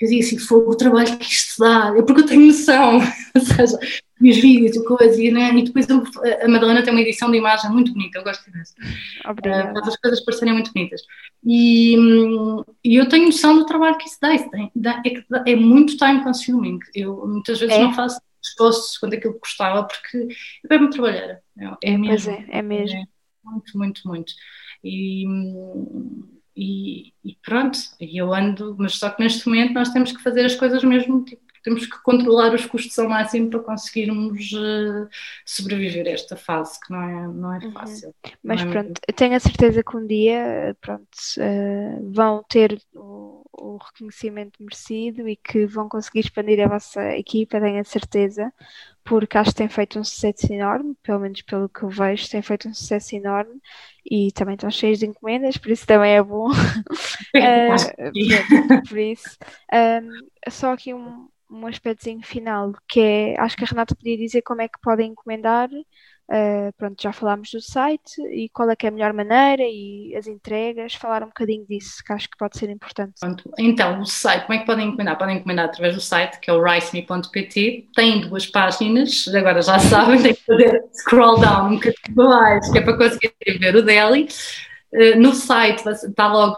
eu 0.00 0.08
digo 0.08 0.20
assim, 0.22 0.38
foi 0.38 0.58
o 0.58 0.74
trabalho 0.74 1.18
que 1.18 1.26
isto 1.26 1.58
dá, 1.58 1.92
é 1.96 2.02
porque 2.02 2.22
eu 2.22 2.26
tenho 2.26 2.46
noção, 2.46 3.00
ou 3.34 3.40
seja, 3.40 3.78
os 4.20 4.36
vídeos 4.36 4.76
e 4.76 4.84
coisas, 4.84 5.18
e, 5.18 5.30
né? 5.30 5.50
e 5.54 5.64
depois 5.64 5.88
eu, 5.88 6.02
a 6.42 6.48
Madalena 6.48 6.82
tem 6.82 6.92
uma 6.92 7.00
edição 7.00 7.30
de 7.30 7.38
imagem 7.38 7.70
muito 7.70 7.92
bonita, 7.92 8.18
eu 8.18 8.24
gosto 8.24 8.50
disso. 8.50 8.74
Obrigada. 9.26 9.78
Uh, 9.78 9.88
as 9.88 9.96
coisas 9.96 10.24
parecerem 10.24 10.54
muito 10.54 10.72
bonitas. 10.72 11.02
E, 11.44 11.96
e, 12.84 12.96
eu 12.96 13.08
tenho 13.08 13.26
noção 13.26 13.56
do 13.56 13.66
trabalho 13.66 13.96
que 13.96 14.06
isso 14.06 14.18
dá, 14.20 14.34
isso 14.34 14.50
tem, 14.50 14.70
dá 14.74 15.02
é, 15.06 15.52
é, 15.52 15.56
muito 15.56 15.96
time 15.96 16.22
consuming. 16.22 16.78
Eu 16.94 17.26
muitas 17.26 17.58
vezes 17.58 17.74
é. 17.74 17.82
não 17.82 17.94
faço 17.94 18.20
esforços 18.42 18.98
quando 18.98 19.14
aquilo 19.14 19.34
que 19.34 19.40
gostava, 19.40 19.84
porque 19.84 20.28
é 20.68 20.78
muito 20.78 20.94
trabalhar. 20.94 21.40
É, 21.58 21.92
é 21.92 21.98
mesmo. 21.98 22.08
Pois 22.08 22.48
é, 22.48 22.58
é 22.58 22.62
mesmo. 22.62 22.98
É 22.98 23.04
muito, 23.44 23.78
muito, 23.78 24.00
muito. 24.06 24.32
E, 24.84 25.24
e, 26.56 27.12
e, 27.24 27.36
pronto, 27.42 27.78
eu 28.00 28.32
ando, 28.34 28.76
mas 28.78 28.96
só 28.96 29.10
que 29.10 29.22
neste 29.22 29.46
momento 29.46 29.72
nós 29.72 29.90
temos 29.90 30.12
que 30.12 30.22
fazer 30.22 30.44
as 30.44 30.54
coisas 30.54 30.82
mesmo 30.84 31.24
tipo 31.24 31.50
temos 31.62 31.86
que 31.86 32.02
controlar 32.02 32.54
os 32.54 32.66
custos 32.66 32.98
ao 32.98 33.08
máximo 33.08 33.50
para 33.50 33.60
conseguirmos 33.60 34.50
uh, 34.52 35.08
sobreviver 35.44 36.06
a 36.06 36.10
esta 36.10 36.36
fase, 36.36 36.80
que 36.80 36.90
não 36.90 37.02
é, 37.02 37.28
não 37.28 37.54
é 37.54 37.58
uhum. 37.58 37.72
fácil. 37.72 38.08
Uhum. 38.08 38.32
Mas 38.42 38.62
é 38.62 38.66
pronto, 38.66 39.00
eu 39.06 39.14
tenho 39.14 39.34
a 39.36 39.40
certeza 39.40 39.82
que 39.82 39.96
um 39.96 40.06
dia 40.06 40.76
pronto, 40.80 41.06
uh, 41.38 42.12
vão 42.12 42.42
ter 42.48 42.80
o, 42.94 43.39
o, 43.52 43.76
reconhecimento 43.76 44.62
merecido 44.62 45.28
e 45.28 45.36
que 45.36 45.66
vão 45.66 45.88
conseguir 45.88 46.20
expandir 46.20 46.60
a 46.64 46.68
vossa 46.68 47.16
equipa, 47.16 47.60
tenho 47.60 47.80
a 47.80 47.84
certeza, 47.84 48.52
porque 49.04 49.38
acho 49.38 49.50
que 49.50 49.56
tem 49.56 49.68
feito 49.68 49.98
um 49.98 50.04
sucesso 50.04 50.52
enorme, 50.52 50.96
pelo 51.02 51.20
menos 51.20 51.42
pelo 51.42 51.68
que 51.68 51.82
eu 51.82 51.88
vejo, 51.88 52.30
tem 52.30 52.42
feito 52.42 52.68
um 52.68 52.74
sucesso 52.74 53.14
enorme 53.16 53.60
e 54.08 54.32
também 54.32 54.54
estão 54.54 54.70
cheios 54.70 54.98
de 54.98 55.06
encomendas, 55.06 55.56
por 55.56 55.70
isso 55.70 55.86
também 55.86 56.12
é 56.12 56.22
bom. 56.22 56.48
uh, 56.50 58.08
por, 58.08 58.88
por 58.88 58.98
isso, 58.98 59.38
um, 59.72 60.50
só 60.50 60.72
aqui 60.72 60.94
um, 60.94 61.28
um 61.50 61.66
aspectozinho 61.66 62.22
final, 62.22 62.72
que 62.88 63.00
é, 63.00 63.40
acho 63.40 63.56
que 63.56 63.64
a 63.64 63.66
Renata 63.66 63.94
podia 63.94 64.16
dizer 64.16 64.42
como 64.42 64.62
é 64.62 64.68
que 64.68 64.80
podem 64.80 65.10
encomendar. 65.10 65.68
Uh, 66.30 66.72
pronto, 66.78 67.02
já 67.02 67.12
falámos 67.12 67.50
do 67.50 67.60
site 67.60 68.22
e 68.30 68.48
qual 68.50 68.70
é 68.70 68.76
que 68.76 68.86
é 68.86 68.88
a 68.88 68.92
melhor 68.92 69.12
maneira 69.12 69.64
e 69.64 70.14
as 70.16 70.28
entregas, 70.28 70.94
falar 70.94 71.24
um 71.24 71.26
bocadinho 71.26 71.66
disso, 71.66 72.04
que 72.06 72.12
acho 72.12 72.30
que 72.30 72.36
pode 72.38 72.56
ser 72.56 72.70
importante. 72.70 73.14
Pronto. 73.18 73.50
Então, 73.58 74.00
o 74.00 74.06
site, 74.06 74.46
como 74.46 74.54
é 74.54 74.58
que 74.60 74.66
podem 74.66 74.86
encomendar? 74.86 75.18
Podem 75.18 75.38
encomendar 75.38 75.64
através 75.64 75.96
do 75.96 76.00
site, 76.00 76.38
que 76.38 76.48
é 76.48 76.52
o 76.52 76.62
riceme.pt, 76.62 77.88
tem 77.96 78.20
duas 78.20 78.46
páginas, 78.46 79.26
agora 79.34 79.60
já 79.60 79.80
sabem, 79.90 80.22
tem 80.22 80.34
que 80.34 80.44
fazer 80.44 80.80
scroll 80.94 81.40
down 81.40 81.66
um 81.66 81.74
bocadinho 81.74 82.14
mais, 82.14 82.70
que 82.70 82.78
é 82.78 82.80
para 82.80 82.96
conseguir 82.96 83.34
ver 83.58 83.74
o 83.74 83.82
Delhi. 83.82 84.28
Uh, 84.92 85.18
no 85.20 85.34
site 85.34 85.84
está 85.88 86.32
logo, 86.32 86.56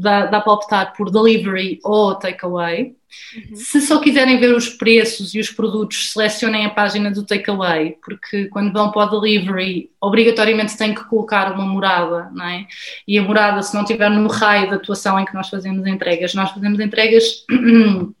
dá, 0.00 0.26
dá 0.26 0.40
para 0.40 0.52
optar 0.52 0.92
por 0.92 1.10
delivery 1.10 1.80
ou 1.82 2.14
takeaway. 2.14 2.94
Uhum. 3.34 3.56
Se 3.56 3.80
só 3.80 3.98
quiserem 4.00 4.38
ver 4.38 4.54
os 4.54 4.68
preços 4.68 5.34
e 5.34 5.40
os 5.40 5.50
produtos, 5.50 6.12
selecionem 6.12 6.64
a 6.64 6.70
página 6.70 7.10
do 7.10 7.24
takeaway, 7.24 7.96
porque 8.04 8.46
quando 8.46 8.72
vão 8.72 8.90
para 8.90 9.06
o 9.06 9.20
delivery, 9.20 9.90
obrigatoriamente 10.00 10.76
têm 10.76 10.94
que 10.94 11.04
colocar 11.04 11.52
uma 11.52 11.64
morada, 11.64 12.30
não 12.32 12.44
é? 12.44 12.66
E 13.06 13.18
a 13.18 13.22
morada, 13.22 13.62
se 13.62 13.74
não 13.74 13.82
estiver 13.82 14.10
no 14.10 14.28
raio 14.28 14.68
de 14.68 14.74
atuação 14.74 15.18
em 15.18 15.24
que 15.24 15.34
nós 15.34 15.48
fazemos 15.48 15.86
entregas, 15.86 16.34
nós 16.34 16.50
fazemos 16.50 16.78
entregas 16.78 17.44
uh, 17.50 18.14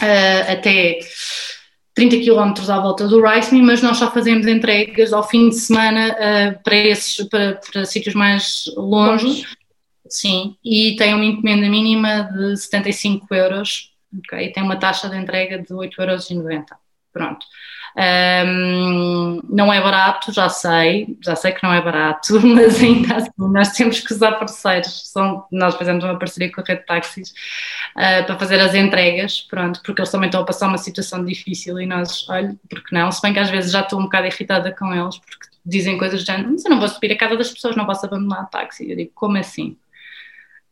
até 0.52 0.98
30 1.94 2.16
km 2.18 2.70
à 2.70 2.80
volta 2.80 3.06
do 3.06 3.24
Rice 3.24 3.54
mas 3.54 3.80
nós 3.80 3.96
só 3.96 4.10
fazemos 4.10 4.46
entregas 4.46 5.12
ao 5.12 5.26
fim 5.26 5.48
de 5.48 5.56
semana 5.56 6.08
uh, 6.12 6.62
para 6.62 6.76
esses, 6.76 7.26
para, 7.28 7.60
para 7.72 7.84
sítios 7.84 8.14
mais 8.14 8.64
longe. 8.76 9.44
Sim, 10.08 10.56
e 10.64 10.96
tem 10.96 11.14
uma 11.14 11.24
encomenda 11.24 11.68
mínima 11.68 12.24
de 12.24 12.56
75 12.56 13.34
euros 13.34 13.94
ok? 14.18 14.52
Tem 14.52 14.62
uma 14.62 14.76
taxa 14.76 15.08
de 15.08 15.16
entrega 15.16 15.58
de 15.58 15.68
8,90€. 15.68 16.64
Pronto. 17.12 17.46
Um, 17.96 19.40
não 19.48 19.72
é 19.72 19.80
barato, 19.80 20.32
já 20.32 20.48
sei, 20.48 21.16
já 21.24 21.36
sei 21.36 21.52
que 21.52 21.62
não 21.62 21.72
é 21.72 21.80
barato, 21.80 22.34
mas 22.44 22.82
ainda 22.82 23.18
assim 23.18 23.30
nós 23.38 23.68
temos 23.68 24.00
que 24.00 24.12
usar 24.12 24.32
parceiros. 24.32 25.12
São, 25.12 25.46
nós 25.52 25.76
fizemos 25.76 26.02
uma 26.02 26.18
parceria 26.18 26.50
com 26.50 26.60
a 26.60 26.64
Rede 26.66 26.84
Táxis 26.84 27.30
uh, 27.30 28.26
para 28.26 28.36
fazer 28.36 28.60
as 28.60 28.74
entregas, 28.74 29.42
pronto, 29.42 29.80
porque 29.84 30.00
eles 30.00 30.10
também 30.10 30.26
estão 30.26 30.42
a 30.42 30.44
passar 30.44 30.66
uma 30.66 30.78
situação 30.78 31.24
difícil 31.24 31.80
e 31.80 31.86
nós, 31.86 32.28
olha, 32.28 32.56
porque 32.68 32.92
não? 32.92 33.12
Se 33.12 33.22
bem 33.22 33.32
que 33.32 33.38
às 33.38 33.50
vezes 33.50 33.70
já 33.70 33.82
estou 33.82 34.00
um 34.00 34.04
bocado 34.04 34.26
irritada 34.26 34.74
com 34.74 34.92
eles, 34.92 35.16
porque 35.18 35.46
dizem 35.64 35.96
coisas 35.96 36.24
de 36.24 36.32
mas 36.32 36.64
eu 36.64 36.70
não 36.70 36.80
vou 36.80 36.88
subir 36.88 37.12
a 37.12 37.16
casa 37.16 37.36
das 37.36 37.50
pessoas, 37.52 37.76
não 37.76 37.86
posso 37.86 38.04
abandonar 38.04 38.42
o 38.42 38.46
táxi. 38.46 38.90
Eu 38.90 38.96
digo, 38.96 39.12
como 39.14 39.38
assim? 39.38 39.76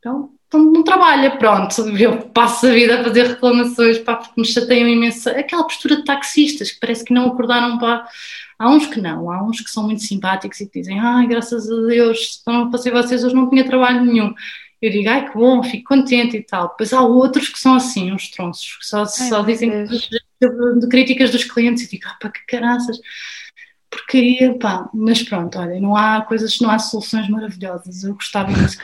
Então, 0.03 0.31
então 0.49 0.61
não 0.61 0.83
trabalha, 0.83 1.39
pronto. 1.39 1.81
Eu 1.97 2.29
passo 2.31 2.67
a 2.67 2.73
vida 2.73 3.01
a 3.01 3.05
fazer 3.05 3.29
reclamações, 3.29 3.99
pá, 4.01 4.17
porque 4.17 4.41
me 4.41 4.45
chateiam 4.45 4.89
imenso. 4.89 5.31
Aquela 5.31 5.63
postura 5.63 5.97
de 5.97 6.05
taxistas 6.05 6.73
que 6.73 6.81
parece 6.81 7.05
que 7.05 7.15
não 7.15 7.29
acordaram 7.29 7.79
para. 7.79 8.05
Há 8.59 8.69
uns 8.69 8.87
que 8.87 9.01
não, 9.01 9.31
há 9.31 9.43
uns 9.43 9.61
que 9.61 9.71
são 9.71 9.85
muito 9.85 10.03
simpáticos 10.03 10.61
e 10.61 10.69
que 10.69 10.81
dizem, 10.81 10.99
ai, 10.99 11.27
graças 11.27 11.71
a 11.71 11.87
Deus, 11.87 12.35
se 12.35 12.43
não 12.47 12.71
fossem 12.71 12.93
vocês, 12.93 13.25
hoje 13.25 13.35
não 13.35 13.49
tinha 13.49 13.65
trabalho 13.65 14.05
nenhum. 14.05 14.35
Eu 14.81 14.91
digo, 14.91 15.09
ai, 15.09 15.31
que 15.31 15.39
bom, 15.39 15.63
fico 15.63 15.85
contente 15.85 16.37
e 16.37 16.43
tal. 16.43 16.69
Depois 16.69 16.93
há 16.93 17.01
outros 17.03 17.49
que 17.49 17.59
são 17.59 17.75
assim, 17.75 18.13
uns 18.13 18.29
tronços, 18.31 18.77
que 18.79 18.87
só, 18.87 19.01
ai, 19.01 19.07
só 19.07 19.43
dizem 19.43 19.85
de, 19.85 20.81
de, 20.81 20.89
críticas 20.89 21.31
dos 21.31 21.45
clientes 21.45 21.85
e 21.85 21.91
digo, 21.91 22.05
ah, 22.09 22.17
pá, 22.21 22.29
que 22.29 22.45
caraças 22.47 22.99
porcaria, 23.93 24.59
pá, 24.59 24.89
mas 24.95 25.23
pronto, 25.23 25.59
olha, 25.59 25.79
não 25.79 25.95
há 25.95 26.23
coisas, 26.23 26.59
não 26.61 26.71
há 26.71 26.79
soluções 26.79 27.29
maravilhosas, 27.29 28.03
eu 28.03 28.15
gostava 28.15 28.51
imenso 28.51 28.79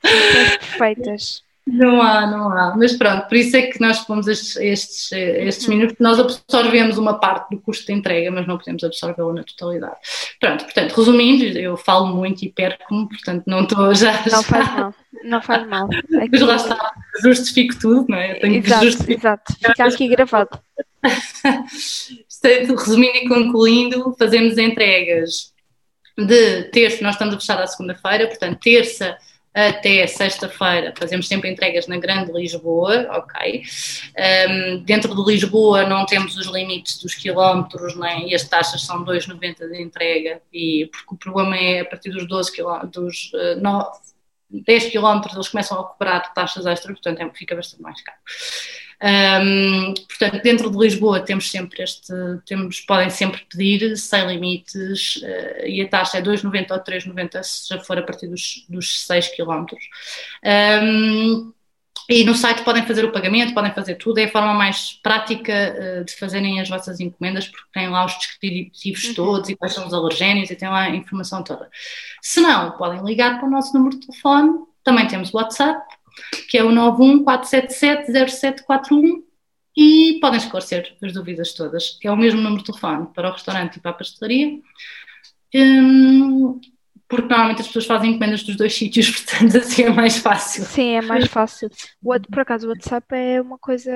perfeitas. 0.00 1.42
Não 1.66 2.00
há, 2.00 2.26
não 2.26 2.50
há, 2.50 2.74
mas 2.76 2.96
pronto, 2.96 3.28
por 3.28 3.36
isso 3.36 3.56
é 3.56 3.62
que 3.62 3.80
nós 3.80 4.00
pomos 4.00 4.26
estes, 4.26 4.56
estes, 4.56 5.12
estes 5.12 5.68
uhum. 5.68 5.74
minutos, 5.74 5.96
nós 6.00 6.18
absorvemos 6.18 6.96
uma 6.96 7.20
parte 7.20 7.50
do 7.50 7.60
custo 7.60 7.86
de 7.86 7.92
entrega, 7.92 8.30
mas 8.30 8.46
não 8.46 8.56
podemos 8.56 8.82
absorvê-lo 8.82 9.32
na 9.34 9.44
totalidade. 9.44 9.96
Pronto, 10.40 10.64
portanto, 10.64 10.92
resumindo, 10.96 11.44
eu 11.44 11.76
falo 11.76 12.06
muito 12.06 12.44
e 12.44 12.48
perco-me, 12.50 13.08
portanto 13.08 13.44
não 13.46 13.62
estou 13.62 13.94
já... 13.94 14.12
Não 14.30 14.42
faz 14.42 14.74
mal, 14.74 14.94
não 15.22 15.42
faz 15.42 15.68
mal. 15.68 15.84
Aqui... 15.86 16.30
Mas 16.32 16.40
lá 16.40 16.56
está, 16.56 16.92
justifico 17.22 17.78
tudo, 17.78 18.06
não 18.08 18.18
é? 18.18 18.36
Eu 18.36 18.40
tenho 18.40 18.56
exato, 18.56 18.80
que 18.80 18.90
justificar. 18.90 19.40
exato, 19.48 19.54
fica 19.54 19.84
aqui 19.84 20.08
gravado. 20.08 20.58
Portanto, 22.40 22.74
resumindo 22.74 23.16
e 23.16 23.28
concluindo, 23.28 24.14
fazemos 24.18 24.56
entregas 24.56 25.52
de 26.16 26.64
terça, 26.64 27.02
nós 27.02 27.14
estamos 27.14 27.34
a 27.34 27.40
fechar 27.40 27.60
à 27.60 27.66
segunda-feira, 27.66 28.26
portanto, 28.26 28.58
terça 28.60 29.16
até 29.52 30.06
sexta-feira 30.06 30.94
fazemos 30.96 31.26
sempre 31.26 31.50
entregas 31.50 31.88
na 31.88 31.98
Grande 31.98 32.32
Lisboa, 32.32 33.08
ok? 33.10 33.62
Um, 34.48 34.82
dentro 34.84 35.14
de 35.14 35.32
Lisboa 35.32 35.84
não 35.84 36.06
temos 36.06 36.36
os 36.36 36.46
limites 36.46 36.98
dos 36.98 37.14
quilómetros, 37.14 37.96
nem, 37.96 38.32
as 38.32 38.48
taxas 38.48 38.82
são 38.82 39.04
2,90 39.04 39.68
de 39.68 39.82
entrega, 39.82 40.40
e 40.52 40.88
porque 40.92 41.14
o 41.14 41.18
problema 41.18 41.56
é 41.56 41.80
a 41.80 41.84
partir 41.84 42.10
dos 42.10 42.28
12 42.28 42.52
quilómetros, 42.52 42.92
dos 42.92 43.32
uh, 43.32 43.60
9, 43.60 43.90
10 44.50 44.84
quilómetros 44.86 45.34
eles 45.34 45.48
começam 45.48 45.80
a 45.80 45.84
cobrar 45.84 46.20
taxas 46.32 46.66
extra, 46.66 46.92
portanto 46.92 47.20
é, 47.20 47.30
fica 47.30 47.56
bastante 47.56 47.82
mais 47.82 48.00
caro. 48.02 48.18
Um, 49.02 49.94
portanto, 49.94 50.42
dentro 50.42 50.70
de 50.70 50.76
Lisboa 50.76 51.20
temos 51.20 51.50
sempre 51.50 51.82
este, 51.82 52.12
temos, 52.44 52.80
podem 52.80 53.08
sempre 53.08 53.40
pedir 53.48 53.96
sem 53.96 54.26
limites 54.26 55.16
uh, 55.16 55.66
e 55.66 55.80
a 55.80 55.88
taxa 55.88 56.18
é 56.18 56.22
2,90 56.22 56.70
ou 56.72 56.78
3,90 56.80 57.42
se 57.42 57.68
já 57.68 57.80
for 57.80 57.96
a 57.96 58.02
partir 58.02 58.28
dos, 58.28 58.66
dos 58.68 59.06
6 59.06 59.28
km. 59.36 59.64
Um, 60.44 61.52
e 62.10 62.24
no 62.24 62.34
site 62.34 62.62
podem 62.62 62.84
fazer 62.84 63.04
o 63.04 63.12
pagamento, 63.12 63.54
podem 63.54 63.72
fazer 63.72 63.94
tudo, 63.94 64.18
é 64.18 64.24
a 64.24 64.30
forma 64.30 64.52
mais 64.52 64.92
prática 65.02 65.52
uh, 65.52 66.04
de 66.04 66.12
fazerem 66.16 66.60
as 66.60 66.68
vossas 66.68 67.00
encomendas, 67.00 67.48
porque 67.48 67.68
tem 67.72 67.88
lá 67.88 68.04
os 68.04 68.18
descritivos 68.18 69.04
uhum. 69.04 69.14
todos 69.14 69.48
e 69.48 69.56
quais 69.56 69.72
são 69.72 69.86
os 69.86 69.94
alergénios 69.94 70.50
e 70.50 70.56
tem 70.56 70.68
lá 70.68 70.82
a 70.82 70.90
informação 70.90 71.42
toda. 71.42 71.70
Se 72.20 72.40
não, 72.40 72.72
podem 72.72 73.02
ligar 73.02 73.38
para 73.38 73.48
o 73.48 73.50
nosso 73.50 73.72
número 73.72 73.98
de 73.98 74.06
telefone, 74.06 74.58
também 74.82 75.06
temos 75.06 75.32
WhatsApp, 75.32 75.80
que 76.48 76.58
é 76.58 76.64
o 76.64 76.70
914770741 76.70 79.22
e 79.76 80.18
podem 80.20 80.38
esclarecer 80.38 80.96
as 81.02 81.12
dúvidas 81.12 81.52
todas. 81.54 81.98
É 82.02 82.10
o 82.10 82.16
mesmo 82.16 82.40
número 82.40 82.62
de 82.62 82.66
telefone 82.66 83.06
para 83.14 83.28
o 83.28 83.32
restaurante 83.32 83.76
e 83.76 83.80
para 83.80 83.92
a 83.92 83.94
pastelaria. 83.94 84.58
Hum, 85.54 86.60
porque 87.08 87.26
normalmente 87.26 87.62
as 87.62 87.66
pessoas 87.66 87.86
fazem 87.86 88.10
encomendas 88.10 88.44
dos 88.44 88.56
dois 88.56 88.72
sítios, 88.72 89.10
portanto 89.10 89.58
assim 89.58 89.82
é 89.82 89.90
mais 89.90 90.18
fácil. 90.18 90.64
Sim, 90.64 90.96
é 90.96 91.02
mais 91.02 91.26
fácil. 91.26 91.68
O, 92.02 92.20
por 92.20 92.40
acaso 92.40 92.66
o 92.66 92.70
WhatsApp 92.70 93.14
é 93.14 93.40
uma 93.40 93.58
coisa 93.58 93.92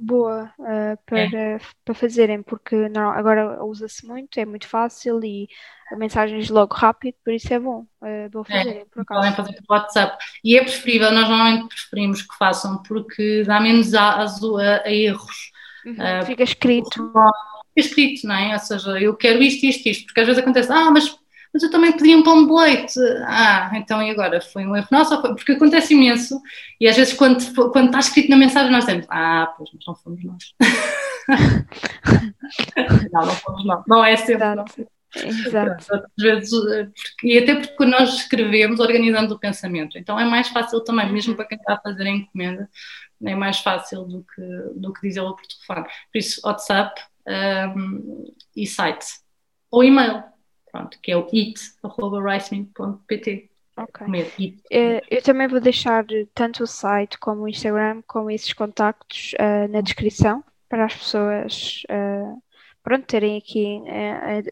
boa 0.00 0.50
uh, 0.58 0.98
para, 1.04 1.20
é. 1.20 1.58
para 1.84 1.94
fazerem, 1.94 2.42
porque 2.42 2.88
não, 2.88 3.10
agora 3.10 3.62
usa-se 3.64 4.06
muito, 4.06 4.38
é 4.38 4.46
muito 4.46 4.66
fácil 4.66 5.22
e 5.22 5.48
mensagens 5.96 6.48
logo 6.50 6.74
rápido, 6.74 7.14
por 7.24 7.32
isso 7.32 7.52
é 7.52 7.58
bom, 7.58 7.86
é 8.02 8.28
bom 8.28 8.44
fazerem, 8.44 8.80
é, 8.80 8.84
por 8.84 9.02
acaso. 9.02 9.20
Podem 9.20 9.36
fazer 9.36 9.52
pelo 9.52 9.66
WhatsApp. 9.68 10.24
E 10.44 10.56
é 10.56 10.62
preferível, 10.62 11.12
nós 11.12 11.28
normalmente 11.28 11.68
preferimos 11.68 12.22
que 12.22 12.36
façam, 12.36 12.82
porque 12.82 13.42
dá 13.44 13.60
menos 13.60 13.94
aso 13.94 14.56
a, 14.58 14.82
a 14.84 14.92
erros. 14.92 15.52
Uhum, 15.84 15.94
uh, 15.94 16.26
fica 16.26 16.42
escrito. 16.42 17.12
Fica 17.74 17.88
escrito, 17.88 18.26
não 18.26 18.34
é? 18.34 18.52
Ou 18.52 18.58
seja, 18.58 19.00
eu 19.00 19.14
quero 19.14 19.42
isto, 19.42 19.66
isto, 19.66 19.88
isto, 19.88 20.06
porque 20.06 20.20
às 20.20 20.26
vezes 20.26 20.42
acontece, 20.42 20.72
ah, 20.72 20.90
mas 20.90 21.18
mas 21.54 21.62
eu 21.62 21.70
também 21.70 21.92
pedi 21.92 22.16
um 22.16 22.22
pão 22.24 22.44
de 22.44 22.52
leite. 22.52 22.98
Ah, 23.26 23.70
então 23.74 24.02
e 24.02 24.10
agora? 24.10 24.40
Foi 24.40 24.66
um 24.66 24.74
erro 24.74 24.88
nosso? 24.90 25.22
Porque 25.22 25.52
acontece 25.52 25.94
imenso 25.94 26.42
e 26.80 26.88
às 26.88 26.96
vezes 26.96 27.14
quando, 27.14 27.38
quando 27.70 27.86
está 27.86 28.00
escrito 28.00 28.28
na 28.28 28.36
mensagem 28.36 28.72
nós 28.72 28.84
dizemos, 28.84 29.06
ah, 29.08 29.54
pois, 29.56 29.70
mas 29.72 29.86
não 29.86 29.94
fomos 29.94 30.24
nós. 30.24 30.52
não, 33.12 33.24
não 33.24 33.34
fomos 33.36 33.64
nós. 33.64 33.84
Não 33.86 34.04
é 34.04 34.16
sempre. 34.16 34.34
Exato. 34.34 34.86
Exato. 35.16 35.94
Às 35.94 36.02
vezes, 36.18 36.50
porque, 36.50 37.28
e 37.28 37.38
até 37.38 37.54
porque 37.54 37.84
nós 37.84 38.14
escrevemos 38.14 38.80
organizando 38.80 39.34
o 39.34 39.38
pensamento, 39.38 39.98
então 39.98 40.18
é 40.18 40.24
mais 40.24 40.48
fácil 40.48 40.82
também, 40.82 41.12
mesmo 41.12 41.32
uhum. 41.32 41.36
para 41.36 41.46
quem 41.46 41.58
está 41.58 41.74
a 41.74 41.80
fazer 41.80 42.04
a 42.04 42.10
encomenda, 42.10 42.68
é 43.24 43.34
mais 43.34 43.58
fácil 43.58 44.04
do 44.04 44.24
que, 44.24 44.42
do 44.74 44.92
que 44.92 45.08
dizê-lo 45.08 45.36
por 45.36 45.46
telefone. 45.46 45.86
Por 46.12 46.18
isso, 46.18 46.40
WhatsApp 46.44 47.00
um, 47.76 48.32
e 48.54 48.66
site. 48.66 49.06
Ou 49.70 49.84
e-mail 49.84 50.24
pronto, 50.74 50.98
que 51.00 51.12
é 51.12 51.16
o 51.16 51.26
it.ricemin.pt. 51.32 53.48
Ok. 53.76 54.06
Eh, 54.70 55.02
eu 55.08 55.22
também 55.22 55.48
vou 55.48 55.60
deixar 55.60 56.04
tanto 56.34 56.64
o 56.64 56.66
site 56.66 57.16
como 57.18 57.42
o 57.42 57.48
Instagram, 57.48 58.02
como 58.06 58.30
esses 58.30 58.52
contactos 58.52 59.32
uh, 59.34 59.66
na 59.70 59.80
descrição 59.80 60.44
para 60.68 60.84
as 60.84 60.94
pessoas 60.94 61.82
uh, 61.90 62.40
pronto, 62.82 63.06
terem 63.06 63.38
aqui 63.38 63.80
uh, 63.82 64.42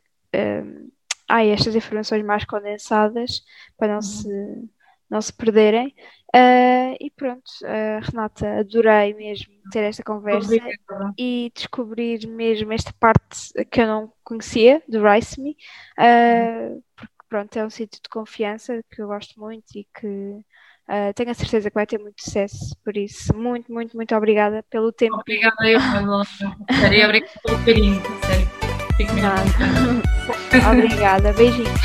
ah, 1.29 1.45
estas 1.45 1.75
informações 1.75 2.25
mais 2.25 2.45
condensadas 2.45 3.43
para 3.79 3.89
não, 3.89 3.95
uhum. 3.97 4.03
se, 4.03 4.69
não 5.09 5.21
se 5.21 5.33
perderem. 5.33 5.95
Uh, 6.35 6.97
e 6.99 7.11
pronto, 7.15 7.51
uh, 7.63 8.01
Renata, 8.03 8.61
adorei 8.61 9.13
mesmo 9.13 9.53
ter 9.71 9.81
esta 9.81 10.03
conversa 10.03 10.47
Obrigada. 10.47 11.13
e 11.19 11.53
descobrir 11.55 12.27
mesmo 12.27 12.73
esta 12.73 12.91
parte 12.99 13.53
que 13.71 13.83
eu 13.83 13.87
não 13.87 14.13
conhecia 14.25 14.83
do 14.89 15.03
Rice 15.07 15.39
Me, 15.39 15.51
uh, 15.99 16.83
porque 16.97 17.13
pronto, 17.29 17.55
é 17.59 17.67
um 17.67 17.69
sítio 17.69 18.01
de 18.03 18.09
confiança 18.09 18.83
que 18.91 19.03
eu 19.03 19.09
gosto 19.09 19.39
muito 19.39 19.67
e 19.75 19.87
que 19.95 20.43
tenho 21.15 21.31
a 21.31 21.35
certeza 21.35 21.71
que 21.71 21.75
vai 21.75 21.87
ter 21.87 21.99
muito 21.99 22.23
sucesso. 22.23 22.77
Por 22.85 22.97
isso, 22.97 23.35
muito, 23.35 23.73
muito, 23.73 23.97
muito 23.97 24.15
obrigada 24.15 24.63
pelo 24.69 24.93
tempo. 24.93 25.17
Obrigada 25.17 25.67
eu, 25.67 25.81
Sério, 25.81 27.05
obrigada 27.05 27.33
pelo 27.45 27.65
carinho, 27.65 28.03
sério. 28.27 28.52
Fico 28.97 29.13
Obrigada, 30.71 31.33
beijinhos. 31.33 31.81